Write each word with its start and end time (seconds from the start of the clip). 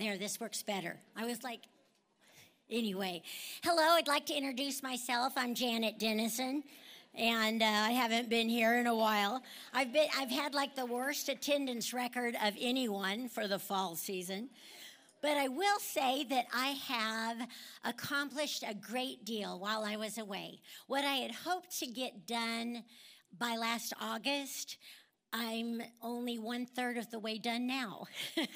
There, 0.00 0.16
this 0.16 0.40
works 0.40 0.62
better. 0.62 0.96
I 1.14 1.26
was 1.26 1.44
like, 1.44 1.60
anyway. 2.70 3.22
Hello, 3.62 3.82
I'd 3.82 4.08
like 4.08 4.24
to 4.26 4.34
introduce 4.34 4.82
myself. 4.82 5.34
I'm 5.36 5.54
Janet 5.54 5.98
Dennison 5.98 6.62
and 7.14 7.62
uh, 7.62 7.66
I 7.66 7.90
haven't 7.90 8.30
been 8.30 8.48
here 8.48 8.78
in 8.78 8.86
a 8.86 8.94
while. 8.94 9.42
I've 9.74 9.92
been 9.92 10.08
I've 10.16 10.30
had 10.30 10.54
like 10.54 10.74
the 10.74 10.86
worst 10.86 11.28
attendance 11.28 11.92
record 11.92 12.34
of 12.42 12.54
anyone 12.58 13.28
for 13.28 13.46
the 13.46 13.58
fall 13.58 13.94
season. 13.94 14.48
But 15.20 15.36
I 15.36 15.48
will 15.48 15.78
say 15.80 16.24
that 16.30 16.46
I 16.50 16.68
have 16.68 17.46
accomplished 17.84 18.64
a 18.66 18.72
great 18.72 19.26
deal 19.26 19.58
while 19.58 19.84
I 19.84 19.96
was 19.96 20.16
away. 20.16 20.62
What 20.86 21.04
I 21.04 21.16
had 21.16 21.32
hoped 21.32 21.78
to 21.80 21.86
get 21.86 22.26
done 22.26 22.84
by 23.38 23.56
last 23.56 23.92
August, 24.00 24.78
I'm 25.32 25.80
only 26.02 26.38
one 26.40 26.66
third 26.66 26.96
of 26.96 27.08
the 27.10 27.20
way 27.20 27.38
done 27.38 27.64
now. 27.64 28.06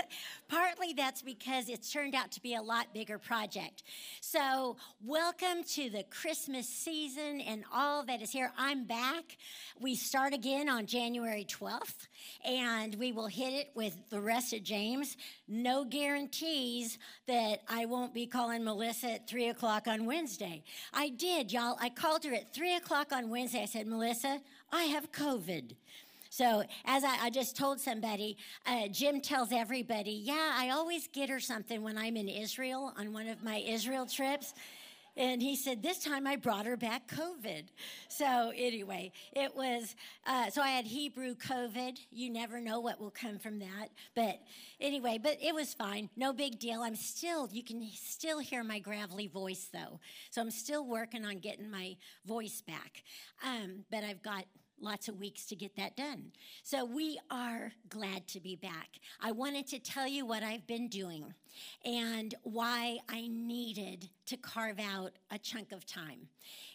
Partly 0.49 0.93
that's 0.93 1.23
because 1.23 1.69
it's 1.69 1.93
turned 1.93 2.17
out 2.17 2.33
to 2.33 2.41
be 2.41 2.57
a 2.57 2.63
lot 2.63 2.93
bigger 2.93 3.17
project. 3.17 3.85
So, 4.21 4.77
welcome 5.01 5.63
to 5.75 5.89
the 5.89 6.03
Christmas 6.11 6.69
season 6.69 7.41
and 7.41 7.65
all 7.73 8.05
that 8.07 8.23
is 8.23 8.31
here. 8.31 8.51
I'm 8.59 8.87
back. 8.87 9.37
We 9.79 9.95
start 9.95 10.35
again 10.35 10.69
on 10.69 10.87
January 10.87 11.47
12th, 11.49 12.09
and 12.45 12.97
we 12.97 13.13
will 13.13 13.29
hit 13.29 13.53
it 13.53 13.71
with 13.77 13.97
the 14.11 14.21
rest 14.21 14.53
of 14.53 14.65
James. 14.65 15.17
No 15.47 15.85
guarantees 15.85 16.99
that 17.29 17.61
I 17.69 17.87
won't 17.87 18.13
be 18.13 18.27
calling 18.27 18.65
Melissa 18.65 19.13
at 19.13 19.29
3 19.29 19.49
o'clock 19.49 19.87
on 19.87 20.07
Wednesday. 20.07 20.65
I 20.93 21.11
did, 21.11 21.53
y'all. 21.53 21.77
I 21.81 21.89
called 21.89 22.25
her 22.25 22.35
at 22.35 22.53
3 22.53 22.75
o'clock 22.75 23.13
on 23.13 23.31
Wednesday. 23.31 23.63
I 23.63 23.67
said, 23.67 23.87
Melissa, 23.87 24.41
I 24.73 24.85
have 24.85 25.13
COVID. 25.13 25.77
So, 26.37 26.65
as 26.85 27.05
I, 27.05 27.27
I 27.27 27.31
just 27.31 27.57
told 27.57 27.79
somebody, 27.79 28.37
uh, 28.67 28.89
Jim 28.89 29.21
tells 29.21 29.53
everybody, 29.53 30.11
yeah, 30.11 30.51
I 30.59 30.71
always 30.71 31.07
get 31.07 31.29
her 31.29 31.39
something 31.39 31.81
when 31.81 31.97
I'm 31.97 32.17
in 32.17 32.29
Israel 32.29 32.93
on 32.99 33.13
one 33.13 33.29
of 33.29 33.45
my 33.45 33.59
Israel 33.59 34.05
trips. 34.05 34.53
And 35.17 35.41
he 35.41 35.55
said, 35.55 35.81
This 35.81 36.01
time 36.01 36.27
I 36.27 36.35
brought 36.35 36.67
her 36.67 36.77
back 36.77 37.07
COVID. 37.07 37.67
So, 38.09 38.51
anyway, 38.53 39.13
it 39.33 39.55
was, 39.55 39.95
uh, 40.27 40.51
so 40.51 40.61
I 40.61 40.71
had 40.71 40.87
Hebrew 40.87 41.37
COVID. 41.37 42.01
You 42.11 42.31
never 42.31 42.61
know 42.61 42.81
what 42.81 42.99
will 42.99 43.13
come 43.13 43.39
from 43.39 43.61
that. 43.61 43.91
But 44.17 44.41
anyway, 44.81 45.21
but 45.23 45.39
it 45.41 45.55
was 45.55 45.73
fine. 45.73 46.11
No 46.17 46.33
big 46.33 46.59
deal. 46.59 46.81
I'm 46.81 46.97
still, 46.97 47.49
you 47.53 47.63
can 47.63 47.89
still 47.95 48.41
hear 48.41 48.65
my 48.65 48.81
gravelly 48.81 49.29
voice 49.29 49.69
though. 49.73 50.01
So, 50.31 50.43
I'm 50.43 50.51
still 50.51 50.85
working 50.85 51.25
on 51.25 51.39
getting 51.39 51.71
my 51.71 51.95
voice 52.27 52.61
back. 52.61 53.05
Um, 53.47 53.85
but 53.89 54.03
I've 54.03 54.25
got 54.25 54.47
lots 54.81 55.09
of 55.09 55.19
weeks 55.19 55.47
to 55.47 55.57
get 55.57 55.77
that 55.77 55.97
done. 55.97 56.33
So 56.63 56.85
we 56.85 57.19
are 57.31 57.73
glad 57.89 58.27
to 58.29 58.41
be 58.41 58.57
back. 58.57 58.89
I 59.21 59.33
wanted 59.33 59.67
to 59.69 59.79
tell 59.79 60.07
you 60.07 60.27
what 60.27 60.43
I've 60.43 60.67
been 60.67 60.89
doing 60.89 61.35
and 61.85 62.35
why 62.43 62.99
I 63.09 63.29
needed 63.29 64.09
to 64.27 64.37
carve 64.37 64.81
out 64.81 65.13
a 65.31 65.39
chunk 65.39 65.73
of 65.73 65.87
time. 65.87 66.29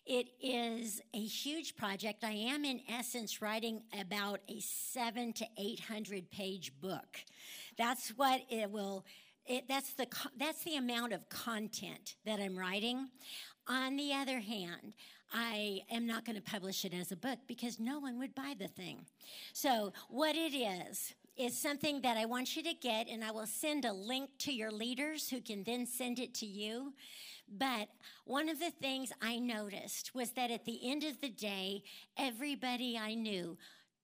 It 0.05 0.29
is 0.41 1.01
a 1.13 1.21
huge 1.21 1.75
project. 1.75 2.23
I 2.23 2.31
am, 2.31 2.65
in 2.65 2.81
essence, 2.89 3.41
writing 3.41 3.81
about 3.99 4.39
a 4.47 4.59
seven 4.59 5.33
to 5.33 5.45
800 5.57 6.31
page 6.31 6.73
book. 6.81 7.17
That's 7.77 8.09
what 8.09 8.41
it 8.49 8.71
will. 8.71 9.05
It, 9.45 9.67
that's 9.67 9.93
the 9.93 10.07
that's 10.37 10.63
the 10.63 10.75
amount 10.75 11.13
of 11.13 11.27
content 11.29 12.15
that 12.25 12.39
I'm 12.39 12.57
writing. 12.57 13.09
On 13.67 13.95
the 13.97 14.13
other 14.13 14.39
hand, 14.39 14.93
I 15.31 15.81
am 15.91 16.07
not 16.07 16.25
going 16.25 16.35
to 16.35 16.41
publish 16.41 16.85
it 16.85 16.93
as 16.93 17.11
a 17.11 17.15
book 17.15 17.39
because 17.47 17.79
no 17.79 17.99
one 17.99 18.17
would 18.19 18.33
buy 18.33 18.55
the 18.57 18.67
thing. 18.67 19.05
So, 19.53 19.93
what 20.09 20.35
it 20.35 20.55
is, 20.55 21.13
is 21.39 21.57
something 21.57 22.01
that 22.01 22.17
I 22.17 22.25
want 22.25 22.57
you 22.57 22.63
to 22.63 22.73
get, 22.73 23.07
and 23.07 23.23
I 23.23 23.31
will 23.31 23.45
send 23.45 23.85
a 23.85 23.93
link 23.93 24.29
to 24.39 24.53
your 24.53 24.71
leaders 24.71 25.29
who 25.29 25.39
can 25.39 25.63
then 25.63 25.85
send 25.85 26.19
it 26.19 26.33
to 26.35 26.45
you. 26.45 26.93
But 27.47 27.87
one 28.25 28.49
of 28.49 28.59
the 28.59 28.71
things 28.71 29.13
I 29.21 29.39
noticed 29.39 30.13
was 30.13 30.31
that 30.31 30.51
at 30.51 30.65
the 30.65 30.79
end 30.83 31.05
of 31.05 31.21
the 31.21 31.29
day, 31.29 31.83
everybody 32.17 32.97
I 32.97 33.13
knew 33.13 33.57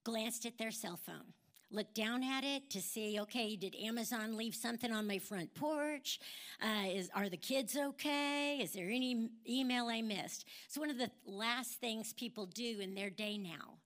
glanced 0.05 0.45
at 0.45 0.57
their 0.57 0.72
cell 0.72 0.97
phone 0.97 1.33
look 1.75 1.93
down 1.93 2.23
at 2.23 2.43
it 2.43 2.69
to 2.69 2.81
see 2.81 3.19
okay 3.19 3.55
did 3.55 3.75
amazon 3.75 4.37
leave 4.37 4.55
something 4.55 4.91
on 4.91 5.05
my 5.05 5.19
front 5.19 5.53
porch? 5.53 6.19
Uh, 6.63 6.87
is, 6.87 7.09
are 7.13 7.29
the 7.29 7.37
kids 7.37 7.77
okay? 7.77 8.59
Is 8.61 8.71
there 8.71 8.89
any 8.89 9.29
email 9.47 9.87
i 9.87 10.01
missed? 10.01 10.45
It's 10.65 10.77
one 10.77 10.89
of 10.89 10.97
the 10.97 11.11
last 11.25 11.73
things 11.81 12.13
people 12.13 12.45
do 12.45 12.79
in 12.79 12.95
their 12.95 13.09
day 13.09 13.37
now. 13.37 13.79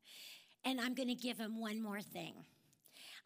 And 0.64 0.80
i'm 0.80 0.94
going 0.94 1.10
to 1.10 1.16
give 1.16 1.38
them 1.38 1.60
one 1.60 1.82
more 1.82 2.02
thing 2.02 2.36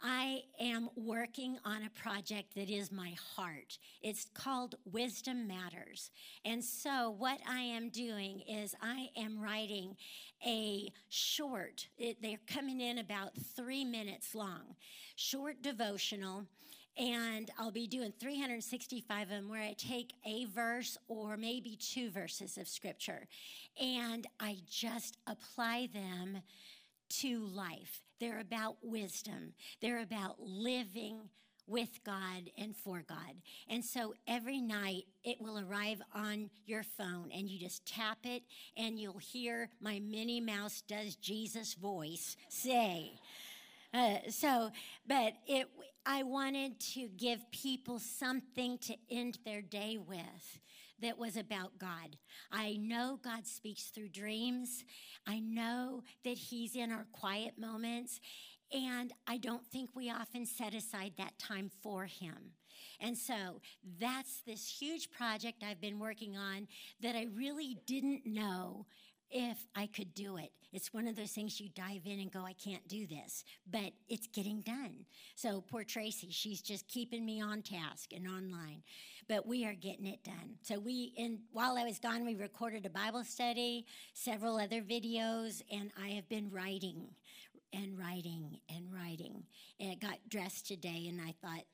I 0.03 0.43
am 0.59 0.89
working 0.97 1.57
on 1.63 1.83
a 1.83 1.89
project 1.89 2.55
that 2.55 2.69
is 2.69 2.91
my 2.91 3.15
heart. 3.35 3.77
It's 4.01 4.25
called 4.33 4.75
Wisdom 4.91 5.47
Matters. 5.47 6.11
And 6.43 6.61
so, 6.61 7.15
what 7.17 7.39
I 7.49 7.61
am 7.61 7.87
doing 7.87 8.41
is 8.41 8.75
I 8.81 9.09
am 9.15 9.39
writing 9.39 9.95
a 10.45 10.91
short, 11.07 11.87
it, 11.97 12.21
they're 12.21 12.37
coming 12.47 12.81
in 12.81 12.97
about 12.97 13.31
three 13.55 13.85
minutes 13.85 14.35
long, 14.35 14.75
short 15.15 15.61
devotional. 15.61 16.43
And 16.95 17.49
I'll 17.57 17.71
be 17.71 17.87
doing 17.87 18.13
365 18.19 19.23
of 19.23 19.29
them 19.29 19.49
where 19.49 19.63
I 19.63 19.73
take 19.75 20.13
a 20.27 20.45
verse 20.45 20.95
or 21.07 21.37
maybe 21.37 21.75
two 21.75 22.11
verses 22.11 22.55
of 22.59 22.67
scripture 22.67 23.27
and 23.81 24.27
I 24.39 24.57
just 24.69 25.17
apply 25.25 25.89
them 25.91 26.43
to 27.21 27.39
life. 27.39 28.03
They're 28.23 28.39
about 28.39 28.77
wisdom, 28.81 29.51
they're 29.81 30.01
about 30.01 30.39
living 30.39 31.27
with 31.67 31.99
God 32.05 32.49
and 32.57 32.73
for 32.73 33.03
God. 33.05 33.35
And 33.67 33.83
so 33.83 34.13
every 34.25 34.61
night 34.61 35.03
it 35.25 35.41
will 35.41 35.59
arrive 35.59 36.01
on 36.15 36.49
your 36.65 36.83
phone 36.83 37.31
and 37.33 37.49
you 37.49 37.59
just 37.59 37.85
tap 37.85 38.19
it 38.23 38.43
and 38.77 38.97
you'll 38.97 39.17
hear 39.17 39.71
my 39.81 39.99
Minnie 39.99 40.39
Mouse 40.39 40.83
does 40.87 41.17
Jesus 41.17 41.73
voice 41.73 42.37
say, 42.47 43.19
uh, 43.93 44.19
so, 44.29 44.71
but 45.05 45.33
it, 45.45 45.67
I 46.05 46.23
wanted 46.23 46.79
to 46.93 47.09
give 47.17 47.51
people 47.51 47.99
something 47.99 48.77
to 48.77 48.95
end 49.11 49.39
their 49.43 49.61
day 49.61 49.97
with 49.97 50.61
that 51.03 51.17
was 51.17 51.37
about 51.37 51.77
God. 51.77 52.17
I 52.51 52.77
know 52.79 53.19
God 53.23 53.45
speaks 53.45 53.85
through 53.85 54.09
dreams. 54.09 54.83
I 55.27 55.39
know 55.39 56.03
that 56.23 56.37
He's 56.37 56.75
in 56.75 56.91
our 56.91 57.05
quiet 57.11 57.57
moments. 57.57 58.19
And 58.71 59.13
I 59.27 59.37
don't 59.37 59.65
think 59.67 59.91
we 59.95 60.09
often 60.09 60.45
set 60.45 60.73
aside 60.73 61.13
that 61.17 61.37
time 61.37 61.69
for 61.81 62.05
Him. 62.05 62.53
And 62.99 63.17
so 63.17 63.61
that's 63.99 64.41
this 64.45 64.67
huge 64.67 65.11
project 65.11 65.63
I've 65.63 65.81
been 65.81 65.99
working 65.99 66.37
on 66.37 66.67
that 67.01 67.15
I 67.15 67.27
really 67.35 67.77
didn't 67.85 68.25
know 68.25 68.85
if 69.29 69.57
I 69.75 69.87
could 69.87 70.13
do 70.13 70.37
it. 70.37 70.51
It's 70.71 70.93
one 70.93 71.07
of 71.07 71.15
those 71.15 71.31
things 71.31 71.59
you 71.59 71.69
dive 71.75 72.01
in 72.05 72.19
and 72.19 72.31
go, 72.31 72.45
I 72.45 72.53
can't 72.53 72.87
do 72.87 73.07
this, 73.07 73.43
but 73.69 73.91
it's 74.07 74.27
getting 74.27 74.61
done. 74.61 75.05
So 75.35 75.61
poor 75.61 75.83
Tracy, 75.83 76.29
she's 76.29 76.61
just 76.61 76.87
keeping 76.87 77.25
me 77.25 77.41
on 77.41 77.63
task 77.63 78.13
and 78.13 78.27
online, 78.27 78.83
but 79.27 79.45
we 79.45 79.65
are 79.65 79.73
getting 79.73 80.05
it 80.05 80.23
done. 80.23 80.55
So 80.61 80.79
we, 80.79 81.13
in 81.15 81.39
while 81.51 81.77
I 81.77 81.83
was 81.83 81.99
gone, 81.99 82.25
we 82.25 82.35
recorded 82.35 82.85
a 82.85 82.89
Bible 82.89 83.23
study, 83.23 83.85
several 84.13 84.57
other 84.57 84.81
videos, 84.81 85.61
and 85.71 85.91
I 86.01 86.09
have 86.09 86.27
been 86.29 86.49
writing 86.51 87.07
and 87.73 87.97
writing 87.97 88.59
and 88.69 88.93
writing. 88.93 89.43
And 89.79 89.91
I 89.91 89.95
got 89.95 90.17
dressed 90.29 90.67
today, 90.67 91.07
and 91.09 91.19
I 91.21 91.33
thought, 91.41 91.65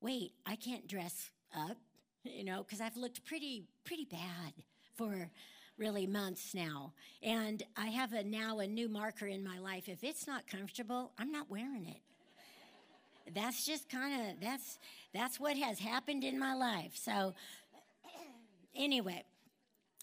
wait, 0.00 0.32
I 0.46 0.56
can't 0.56 0.86
dress 0.86 1.30
up, 1.56 1.76
you 2.24 2.44
know, 2.44 2.62
because 2.62 2.80
I've 2.80 2.96
looked 2.96 3.24
pretty 3.24 3.64
pretty 3.84 4.04
bad 4.04 4.52
for 4.96 5.30
really 5.78 6.06
months 6.06 6.54
now. 6.54 6.92
And 7.22 7.62
I 7.76 7.86
have 7.86 8.12
a 8.12 8.22
now 8.22 8.58
a 8.58 8.66
new 8.66 8.88
marker 8.88 9.26
in 9.26 9.42
my 9.42 9.58
life. 9.58 9.88
If 9.88 10.04
it's 10.04 10.26
not 10.26 10.46
comfortable, 10.46 11.12
I'm 11.18 11.32
not 11.32 11.50
wearing 11.50 11.86
it. 11.86 12.02
That's 13.34 13.64
just 13.66 13.88
kind 13.88 14.30
of 14.30 14.40
that's 14.40 14.78
that's 15.12 15.38
what 15.38 15.56
has 15.56 15.78
happened 15.78 16.24
in 16.24 16.38
my 16.38 16.54
life. 16.54 16.92
So 16.94 17.34
anyway, 18.74 19.24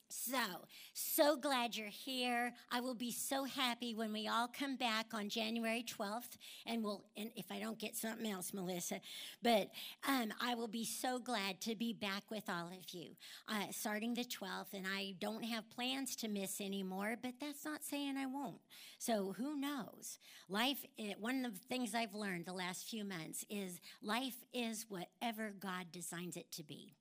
so, 0.09 0.65
so 0.93 1.35
glad 1.35 1.75
you're 1.75 1.87
here. 1.87 2.53
I 2.71 2.79
will 2.79 2.95
be 2.95 3.11
so 3.11 3.43
happy 3.43 3.93
when 3.93 4.13
we 4.13 4.27
all 4.27 4.47
come 4.47 4.75
back 4.75 5.13
on 5.13 5.29
January 5.29 5.83
12th, 5.83 6.37
and 6.65 6.83
we'll, 6.83 7.03
and 7.17 7.31
if 7.35 7.51
I 7.51 7.59
don't 7.59 7.77
get 7.77 7.95
something 7.95 8.29
else, 8.29 8.53
Melissa, 8.53 9.01
but 9.41 9.69
um, 10.07 10.33
I 10.41 10.55
will 10.55 10.67
be 10.67 10.85
so 10.85 11.19
glad 11.19 11.59
to 11.61 11.75
be 11.75 11.93
back 11.93 12.23
with 12.31 12.49
all 12.49 12.67
of 12.67 12.93
you 12.93 13.15
uh, 13.49 13.65
starting 13.71 14.13
the 14.13 14.23
12th. 14.23 14.73
And 14.73 14.85
I 14.87 15.15
don't 15.19 15.43
have 15.43 15.69
plans 15.69 16.15
to 16.17 16.27
miss 16.27 16.61
anymore, 16.61 17.15
but 17.21 17.33
that's 17.39 17.65
not 17.65 17.83
saying 17.83 18.15
I 18.17 18.25
won't. 18.25 18.61
So, 18.99 19.33
who 19.37 19.59
knows? 19.59 20.19
Life, 20.49 20.85
eh, 20.99 21.13
one 21.19 21.45
of 21.45 21.53
the 21.53 21.65
things 21.67 21.93
I've 21.93 22.13
learned 22.13 22.45
the 22.45 22.53
last 22.53 22.87
few 22.89 23.03
months 23.03 23.45
is 23.49 23.79
life 24.01 24.45
is 24.53 24.85
whatever 24.89 25.53
God 25.59 25.87
designs 25.91 26.37
it 26.37 26.51
to 26.53 26.63
be. 26.63 26.93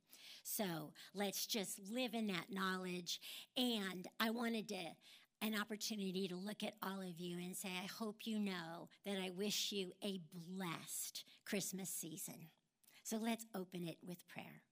So 0.48 0.92
let's 1.12 1.44
just 1.44 1.80
live 1.90 2.14
in 2.14 2.28
that 2.28 2.52
knowledge. 2.52 3.20
And 3.56 4.06
I 4.20 4.30
wanted 4.30 4.68
to 4.68 4.84
an 5.42 5.54
opportunity 5.60 6.28
to 6.28 6.36
look 6.36 6.62
at 6.62 6.74
all 6.82 7.00
of 7.00 7.18
you 7.18 7.36
and 7.38 7.54
say, 7.54 7.68
I 7.68 7.86
hope 7.86 8.18
you 8.24 8.38
know 8.38 8.88
that 9.04 9.18
I 9.18 9.30
wish 9.36 9.72
you 9.72 9.92
a 10.04 10.20
blessed 10.32 11.24
Christmas 11.44 11.90
season. 11.90 12.48
So 13.02 13.16
let's 13.16 13.44
open 13.54 13.88
it 13.88 13.98
with 14.06 14.26
prayer. 14.28 14.62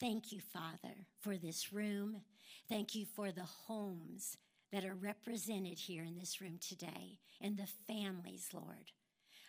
Thank 0.00 0.32
you, 0.32 0.40
Father, 0.40 1.06
for 1.20 1.36
this 1.36 1.72
room. 1.72 2.22
Thank 2.68 2.94
you 2.94 3.04
for 3.04 3.32
the 3.32 3.44
homes 3.66 4.38
that 4.72 4.84
are 4.84 4.94
represented 4.94 5.78
here 5.78 6.04
in 6.04 6.16
this 6.16 6.40
room 6.40 6.58
today 6.58 7.18
and 7.40 7.58
the 7.58 7.68
families, 7.86 8.48
Lord. 8.54 8.92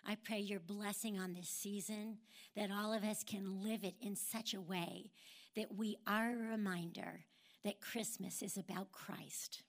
I 0.05 0.15
pray 0.15 0.39
your 0.39 0.59
blessing 0.59 1.19
on 1.19 1.33
this 1.33 1.49
season, 1.49 2.17
that 2.55 2.71
all 2.71 2.93
of 2.93 3.03
us 3.03 3.23
can 3.23 3.63
live 3.63 3.83
it 3.83 3.95
in 4.01 4.15
such 4.15 4.53
a 4.53 4.61
way 4.61 5.11
that 5.55 5.75
we 5.75 5.97
are 6.07 6.31
a 6.31 6.51
reminder 6.51 7.25
that 7.63 7.81
Christmas 7.81 8.41
is 8.41 8.57
about 8.57 8.91
Christ. 8.91 9.63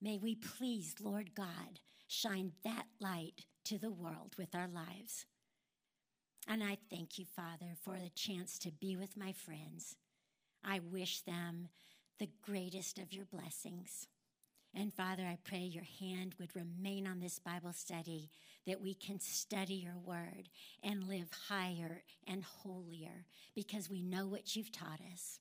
May 0.00 0.18
we 0.18 0.34
please, 0.34 0.94
Lord 1.00 1.34
God, 1.34 1.80
shine 2.08 2.52
that 2.64 2.86
light 3.00 3.46
to 3.64 3.78
the 3.78 3.90
world 3.90 4.34
with 4.38 4.54
our 4.54 4.68
lives. 4.68 5.26
And 6.48 6.62
I 6.62 6.78
thank 6.90 7.18
you, 7.18 7.24
Father, 7.24 7.74
for 7.82 7.96
the 7.98 8.10
chance 8.10 8.58
to 8.60 8.70
be 8.70 8.96
with 8.96 9.16
my 9.16 9.32
friends. 9.32 9.96
I 10.64 10.80
wish 10.80 11.20
them 11.22 11.68
the 12.18 12.28
greatest 12.42 12.98
of 12.98 13.12
your 13.12 13.24
blessings. 13.24 14.06
And 14.78 14.92
Father, 14.92 15.22
I 15.22 15.38
pray 15.42 15.60
your 15.60 15.86
hand 16.00 16.34
would 16.38 16.54
remain 16.54 17.06
on 17.06 17.18
this 17.18 17.38
Bible 17.38 17.72
study, 17.72 18.28
that 18.66 18.82
we 18.82 18.92
can 18.92 19.18
study 19.18 19.74
your 19.74 19.96
word 20.04 20.50
and 20.82 21.08
live 21.08 21.30
higher 21.48 22.02
and 22.26 22.44
holier 22.44 23.24
because 23.54 23.88
we 23.88 24.02
know 24.02 24.26
what 24.26 24.54
you've 24.54 24.70
taught 24.70 25.00
us. 25.14 25.40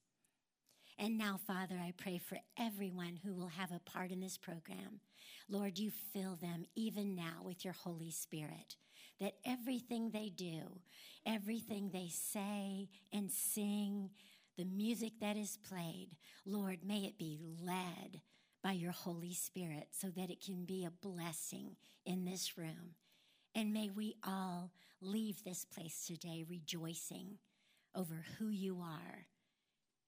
And 0.97 1.17
now, 1.17 1.37
Father, 1.45 1.75
I 1.75 1.91
pray 1.97 2.17
for 2.17 2.37
everyone 2.57 3.19
who 3.25 3.33
will 3.33 3.49
have 3.49 3.73
a 3.73 3.79
part 3.79 4.11
in 4.11 4.21
this 4.21 4.37
program. 4.37 5.01
Lord, 5.49 5.77
you 5.77 5.91
fill 6.13 6.37
them 6.37 6.63
even 6.75 7.13
now 7.13 7.41
with 7.43 7.65
your 7.65 7.73
Holy 7.73 8.11
Spirit, 8.11 8.77
that 9.19 9.33
everything 9.45 10.11
they 10.11 10.29
do, 10.29 10.79
everything 11.25 11.89
they 11.91 12.07
say 12.07 12.87
and 13.11 13.29
sing, 13.29 14.11
the 14.57 14.63
music 14.63 15.19
that 15.19 15.35
is 15.35 15.57
played, 15.67 16.11
Lord, 16.45 16.79
may 16.85 16.99
it 16.99 17.17
be 17.17 17.37
led 17.61 18.21
by 18.65 18.71
your 18.71 18.91
Holy 18.91 19.35
Spirit 19.35 19.89
so 19.91 20.07
that 20.07 20.31
it 20.31 20.43
can 20.43 20.65
be 20.65 20.83
a 20.85 21.07
blessing 21.07 21.75
in 22.03 22.25
this 22.25 22.57
room. 22.57 22.95
And 23.53 23.71
may 23.71 23.91
we 23.91 24.15
all 24.25 24.71
leave 24.99 25.43
this 25.43 25.65
place 25.65 26.03
today 26.07 26.43
rejoicing 26.49 27.37
over 27.93 28.25
who 28.39 28.49
you 28.49 28.79
are 28.81 29.27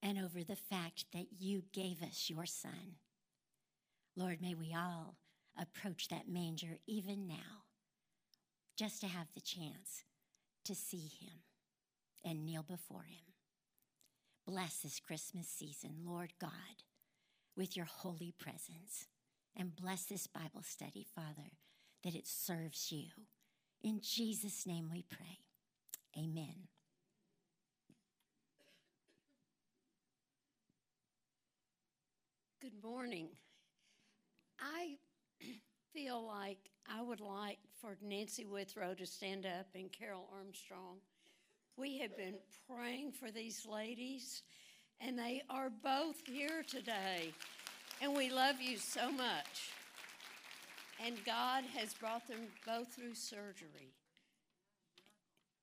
and 0.02 0.18
over 0.18 0.44
the 0.44 0.56
fact 0.56 1.06
that 1.14 1.28
you 1.38 1.66
gave 1.72 2.02
us 2.02 2.32
your 2.32 2.48
Son. 2.48 2.96
Lord, 4.16 4.42
may 4.42 4.56
we 4.56 4.74
all 4.76 5.18
approach 5.56 6.08
that 6.08 6.28
manger 6.28 6.80
even 6.88 7.28
now 7.28 7.66
just 8.76 9.02
to 9.02 9.08
have 9.08 9.28
the 9.36 9.42
chance 9.42 10.04
to 10.66 10.74
see 10.74 11.12
him 11.22 11.44
and 12.26 12.44
kneel 12.44 12.64
before 12.64 13.04
him. 13.04 13.36
Bless 14.48 14.80
this 14.80 15.00
Christmas 15.00 15.48
season, 15.48 15.98
Lord 16.04 16.34
God 16.42 16.50
with 17.58 17.76
your 17.76 17.88
holy 17.88 18.34
presence. 18.38 19.08
And 19.56 19.76
bless 19.76 20.06
this 20.06 20.28
Bible 20.28 20.62
study, 20.62 21.06
Father, 21.16 21.52
that 22.04 22.14
it 22.14 22.28
serves 22.28 22.92
you. 22.92 23.08
In 23.82 24.00
Jesus' 24.02 24.68
name 24.68 24.90
we 24.92 25.04
pray. 25.04 25.40
Amen. 26.16 26.68
Good 32.62 32.84
morning. 32.84 33.30
I 34.60 34.98
feel 35.94 36.26
like 36.26 36.58
I 36.88 37.02
would 37.02 37.22
like 37.22 37.60
for 37.82 37.98
Nancy 38.02 38.46
Withrow 38.46 38.94
to 38.96 39.06
stand 39.06 39.46
up 39.46 39.68
and 39.74 39.92
Carol 39.92 40.30
Armstrong. 40.36 40.98
We 41.78 41.98
have 42.00 42.18
been 42.18 42.36
praying 42.70 43.12
for 43.12 43.32
these 43.32 43.66
ladies 43.66 44.44
and 45.02 45.18
they 45.18 45.42
are 45.50 45.70
both 45.70 46.22
here 46.26 46.64
today. 46.68 47.32
And 48.02 48.16
we 48.16 48.30
love 48.30 48.62
you 48.62 48.78
so 48.78 49.12
much. 49.12 49.72
And 51.06 51.16
God 51.26 51.64
has 51.76 51.94
brought 51.94 52.28
them 52.28 52.48
both 52.66 52.94
through 52.94 53.14
surgery. 53.14 53.94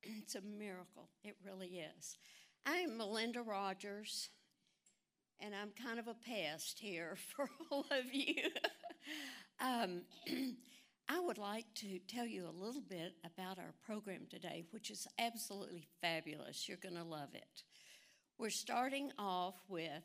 It's 0.03 0.35
a 0.35 0.41
miracle. 0.41 1.09
It 1.23 1.35
really 1.45 1.81
is. 1.97 2.17
I'm 2.65 2.97
Melinda 2.97 3.41
Rogers, 3.41 4.29
and 5.39 5.53
I'm 5.53 5.71
kind 5.83 5.99
of 5.99 6.07
a 6.07 6.15
pest 6.15 6.79
here 6.79 7.17
for 7.35 7.49
all 7.69 7.85
of 7.91 8.13
you. 8.13 8.35
um, 9.59 10.01
I 11.09 11.19
would 11.19 11.37
like 11.37 11.65
to 11.75 11.99
tell 12.07 12.25
you 12.25 12.47
a 12.47 12.63
little 12.65 12.81
bit 12.81 13.13
about 13.23 13.59
our 13.59 13.73
program 13.85 14.21
today, 14.29 14.63
which 14.71 14.89
is 14.89 15.07
absolutely 15.19 15.87
fabulous. 16.01 16.67
You're 16.67 16.77
going 16.77 16.95
to 16.95 17.03
love 17.03 17.29
it. 17.33 17.63
We're 18.37 18.49
starting 18.49 19.13
off 19.17 19.55
with 19.69 20.03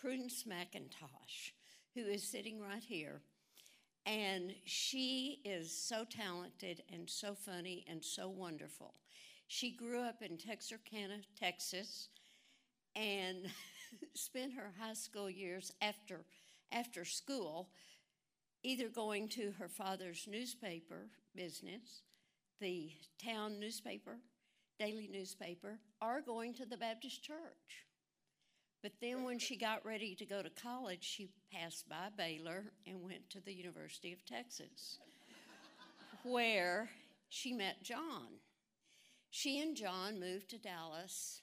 Prudence 0.00 0.44
Mackintosh, 0.48 1.52
who 1.94 2.00
is 2.00 2.28
sitting 2.28 2.60
right 2.60 2.82
here. 2.82 3.20
And 4.04 4.52
she 4.64 5.40
is 5.44 5.70
so 5.70 6.04
talented 6.04 6.82
and 6.92 7.08
so 7.08 7.34
funny 7.34 7.84
and 7.88 8.04
so 8.04 8.28
wonderful. 8.28 8.94
She 9.46 9.70
grew 9.70 10.00
up 10.00 10.22
in 10.22 10.38
Texarkana, 10.38 11.18
Texas, 11.38 12.08
and 12.96 13.46
spent 14.14 14.54
her 14.54 14.72
high 14.80 14.94
school 14.94 15.30
years 15.30 15.72
after, 15.80 16.24
after 16.72 17.04
school 17.04 17.68
either 18.64 18.88
going 18.88 19.28
to 19.28 19.52
her 19.56 19.68
father's 19.68 20.26
newspaper 20.28 21.06
business, 21.36 22.02
the 22.60 22.90
town 23.24 23.60
newspaper, 23.60 24.18
daily 24.78 25.08
newspaper 25.10 25.78
or 26.00 26.20
going 26.20 26.54
to 26.54 26.66
the 26.66 26.76
Baptist 26.76 27.22
church. 27.22 27.86
But 28.82 28.92
then 29.00 29.24
when 29.24 29.38
she 29.38 29.56
got 29.56 29.84
ready 29.84 30.14
to 30.14 30.24
go 30.24 30.42
to 30.42 30.50
college, 30.50 31.02
she 31.02 31.30
passed 31.52 31.88
by 31.88 32.08
Baylor 32.16 32.66
and 32.86 33.02
went 33.02 33.28
to 33.30 33.40
the 33.40 33.52
University 33.52 34.12
of 34.12 34.24
Texas, 34.24 34.98
where 36.22 36.88
she 37.28 37.52
met 37.52 37.82
John. 37.82 38.28
She 39.30 39.60
and 39.60 39.76
John 39.76 40.20
moved 40.20 40.50
to 40.50 40.58
Dallas. 40.58 41.42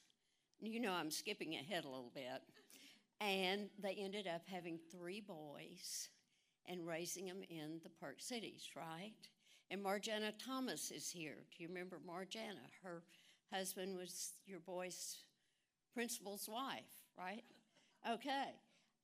You 0.61 0.79
know, 0.79 0.93
I'm 0.93 1.11
skipping 1.11 1.55
ahead 1.55 1.83
a 1.83 1.89
little 1.89 2.11
bit. 2.13 2.41
And 3.21 3.69
they 3.81 3.95
ended 3.99 4.27
up 4.27 4.41
having 4.47 4.79
three 4.91 5.21
boys 5.21 6.09
and 6.67 6.87
raising 6.87 7.25
them 7.27 7.43
in 7.49 7.79
the 7.83 7.89
Park 7.89 8.15
Cities, 8.19 8.69
right? 8.75 9.13
And 9.71 9.83
Marjana 9.83 10.31
Thomas 10.43 10.91
is 10.91 11.09
here. 11.09 11.37
Do 11.55 11.63
you 11.63 11.69
remember 11.69 11.99
Marjana? 12.07 12.65
Her 12.83 13.03
husband 13.51 13.97
was 13.97 14.33
your 14.45 14.59
boy's 14.59 15.17
principal's 15.93 16.49
wife, 16.51 16.83
right? 17.17 17.43
Okay. 18.09 18.53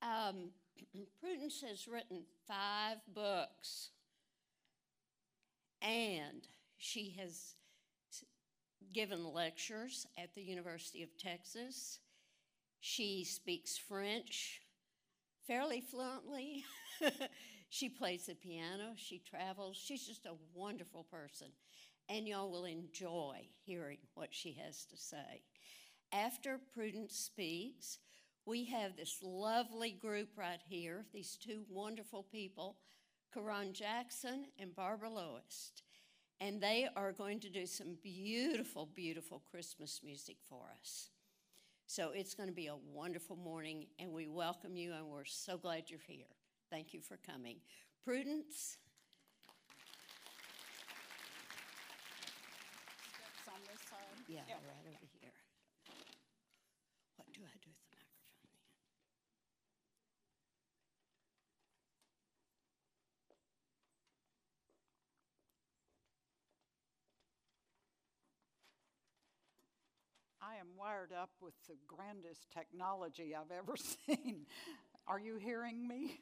Um, 0.01 0.51
Prudence 1.19 1.61
has 1.67 1.87
written 1.87 2.23
five 2.47 2.97
books, 3.13 3.89
and 5.81 6.47
she 6.77 7.15
has 7.19 7.55
given 8.93 9.33
lectures 9.33 10.05
at 10.17 10.33
the 10.35 10.41
University 10.41 11.03
of 11.03 11.17
Texas. 11.17 11.99
She 12.79 13.23
speaks 13.23 13.77
French 13.77 14.61
fairly 15.47 15.81
fluently. 15.81 16.65
she 17.69 17.89
plays 17.89 18.25
the 18.25 18.35
piano, 18.35 18.93
she 18.95 19.19
travels. 19.19 19.77
She's 19.77 20.05
just 20.05 20.25
a 20.25 20.33
wonderful 20.53 21.05
person 21.11 21.47
and 22.11 22.27
y'all 22.27 22.51
will 22.51 22.65
enjoy 22.65 23.47
hearing 23.63 23.97
what 24.15 24.33
she 24.33 24.57
has 24.61 24.83
to 24.83 24.97
say. 24.97 25.43
After 26.11 26.59
Prudence 26.73 27.15
speaks, 27.15 27.99
we 28.45 28.65
have 28.65 28.97
this 28.97 29.19
lovely 29.23 29.91
group 29.91 30.27
right 30.35 30.59
here, 30.67 31.05
these 31.13 31.37
two 31.41 31.61
wonderful 31.69 32.23
people, 32.23 32.75
Karan 33.33 33.71
Jackson 33.71 34.47
and 34.59 34.75
Barbara 34.75 35.09
Lowest. 35.09 35.83
And 36.41 36.59
they 36.59 36.89
are 36.97 37.13
going 37.13 37.39
to 37.39 37.49
do 37.49 37.65
some 37.65 37.95
beautiful, 38.03 38.89
beautiful 38.93 39.41
Christmas 39.49 40.01
music 40.03 40.35
for 40.49 40.65
us. 40.81 41.11
So 41.87 42.11
it's 42.13 42.33
going 42.33 42.49
to 42.49 42.55
be 42.55 42.67
a 42.67 42.75
wonderful 42.93 43.37
morning, 43.37 43.85
and 43.99 44.11
we 44.11 44.27
welcome 44.27 44.75
you, 44.75 44.91
and 44.93 45.07
we're 45.07 45.23
so 45.23 45.57
glad 45.57 45.83
you're 45.87 45.99
here. 46.05 46.25
Thank 46.69 46.93
you 46.93 46.99
for 46.99 47.17
coming. 47.25 47.57
Prudence. 48.03 48.77
Yeah, 54.31 54.55
right 54.63 54.87
over 54.87 55.07
here. 55.19 55.33
What 57.17 57.27
do 57.33 57.41
I 57.43 57.51
do 57.59 57.67
with 57.67 57.83
the 57.91 57.97
microphone 57.99 58.47
then? 58.47 58.57
I 70.41 70.55
am 70.59 70.67
wired 70.77 71.11
up 71.11 71.31
with 71.41 71.53
the 71.67 71.75
grandest 71.87 72.47
technology 72.51 73.35
I've 73.35 73.51
ever 73.51 73.75
seen. 74.07 74.45
Are 75.07 75.19
you 75.19 75.35
hearing 75.35 75.87
me? 75.87 76.21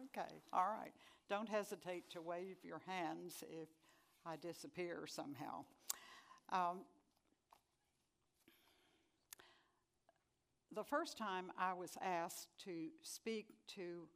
okay, 0.00 0.32
all 0.52 0.66
right. 0.66 0.92
Don't 1.28 1.48
hesitate 1.48 2.10
to 2.10 2.22
wave 2.22 2.56
your 2.62 2.80
hands 2.86 3.44
if 3.48 3.68
I 4.26 4.36
disappear 4.36 5.04
somehow. 5.06 5.64
Um, 6.50 6.80
the 10.74 10.84
first 10.84 11.16
time 11.16 11.52
I 11.56 11.72
was 11.72 11.96
asked 12.02 12.48
to 12.64 12.88
speak 13.02 13.46
to 13.76 14.08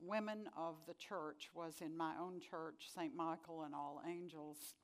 women 0.00 0.48
of 0.56 0.74
the 0.88 0.94
church 0.94 1.50
was 1.54 1.76
in 1.80 1.96
my 1.96 2.12
own 2.20 2.40
church, 2.40 2.88
St. 2.92 3.14
Michael 3.14 3.62
and 3.62 3.74
All 3.74 4.02
Angels. 4.08 4.74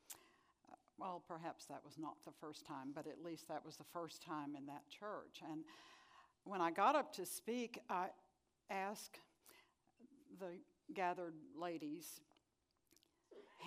Uh, 0.71 0.77
well, 0.97 1.25
perhaps 1.27 1.65
that 1.67 1.81
was 1.85 1.99
not 1.99 2.15
the 2.25 2.31
first 2.41 2.65
time, 2.65 2.93
but 2.95 3.09
at 3.09 3.25
least 3.25 3.49
that 3.49 3.65
was 3.65 3.77
the 3.77 3.85
first 3.93 4.23
time 4.23 4.55
in 4.57 4.67
that 4.67 4.83
church. 4.89 5.43
And 5.51 5.63
when 6.45 6.61
I 6.61 6.71
got 6.71 6.95
up 6.95 7.13
to 7.15 7.27
speak, 7.27 7.81
I 7.91 8.09
asked 8.71 9.19
the 10.39 10.59
gathered 10.95 11.35
ladies, 11.61 12.21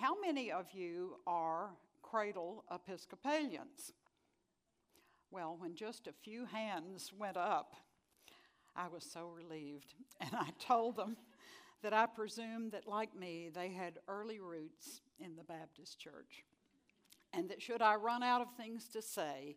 How 0.00 0.18
many 0.18 0.50
of 0.50 0.70
you 0.72 1.16
are 1.26 1.70
cradle 2.00 2.64
Episcopalians? 2.72 3.92
Well, 5.32 5.56
when 5.58 5.74
just 5.74 6.06
a 6.06 6.12
few 6.12 6.44
hands 6.44 7.10
went 7.18 7.38
up, 7.38 7.72
I 8.76 8.88
was 8.88 9.02
so 9.02 9.28
relieved. 9.34 9.94
And 10.20 10.30
I 10.34 10.50
told 10.60 10.96
them 10.96 11.16
that 11.82 11.92
I 11.92 12.06
presumed 12.06 12.72
that, 12.72 12.86
like 12.86 13.16
me, 13.16 13.50
they 13.52 13.70
had 13.70 13.98
early 14.06 14.38
roots 14.38 15.00
in 15.18 15.34
the 15.34 15.42
Baptist 15.42 15.98
church. 15.98 16.44
And 17.32 17.48
that 17.48 17.60
should 17.60 17.82
I 17.82 17.96
run 17.96 18.22
out 18.22 18.40
of 18.42 18.48
things 18.56 18.86
to 18.92 19.02
say, 19.02 19.56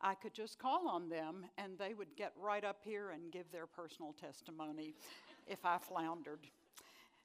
I 0.00 0.14
could 0.14 0.34
just 0.34 0.60
call 0.60 0.86
on 0.86 1.08
them 1.08 1.46
and 1.56 1.76
they 1.76 1.92
would 1.92 2.14
get 2.14 2.32
right 2.38 2.64
up 2.64 2.82
here 2.84 3.10
and 3.10 3.32
give 3.32 3.50
their 3.50 3.66
personal 3.66 4.12
testimony 4.12 4.94
if 5.48 5.64
I 5.64 5.78
floundered. 5.78 6.46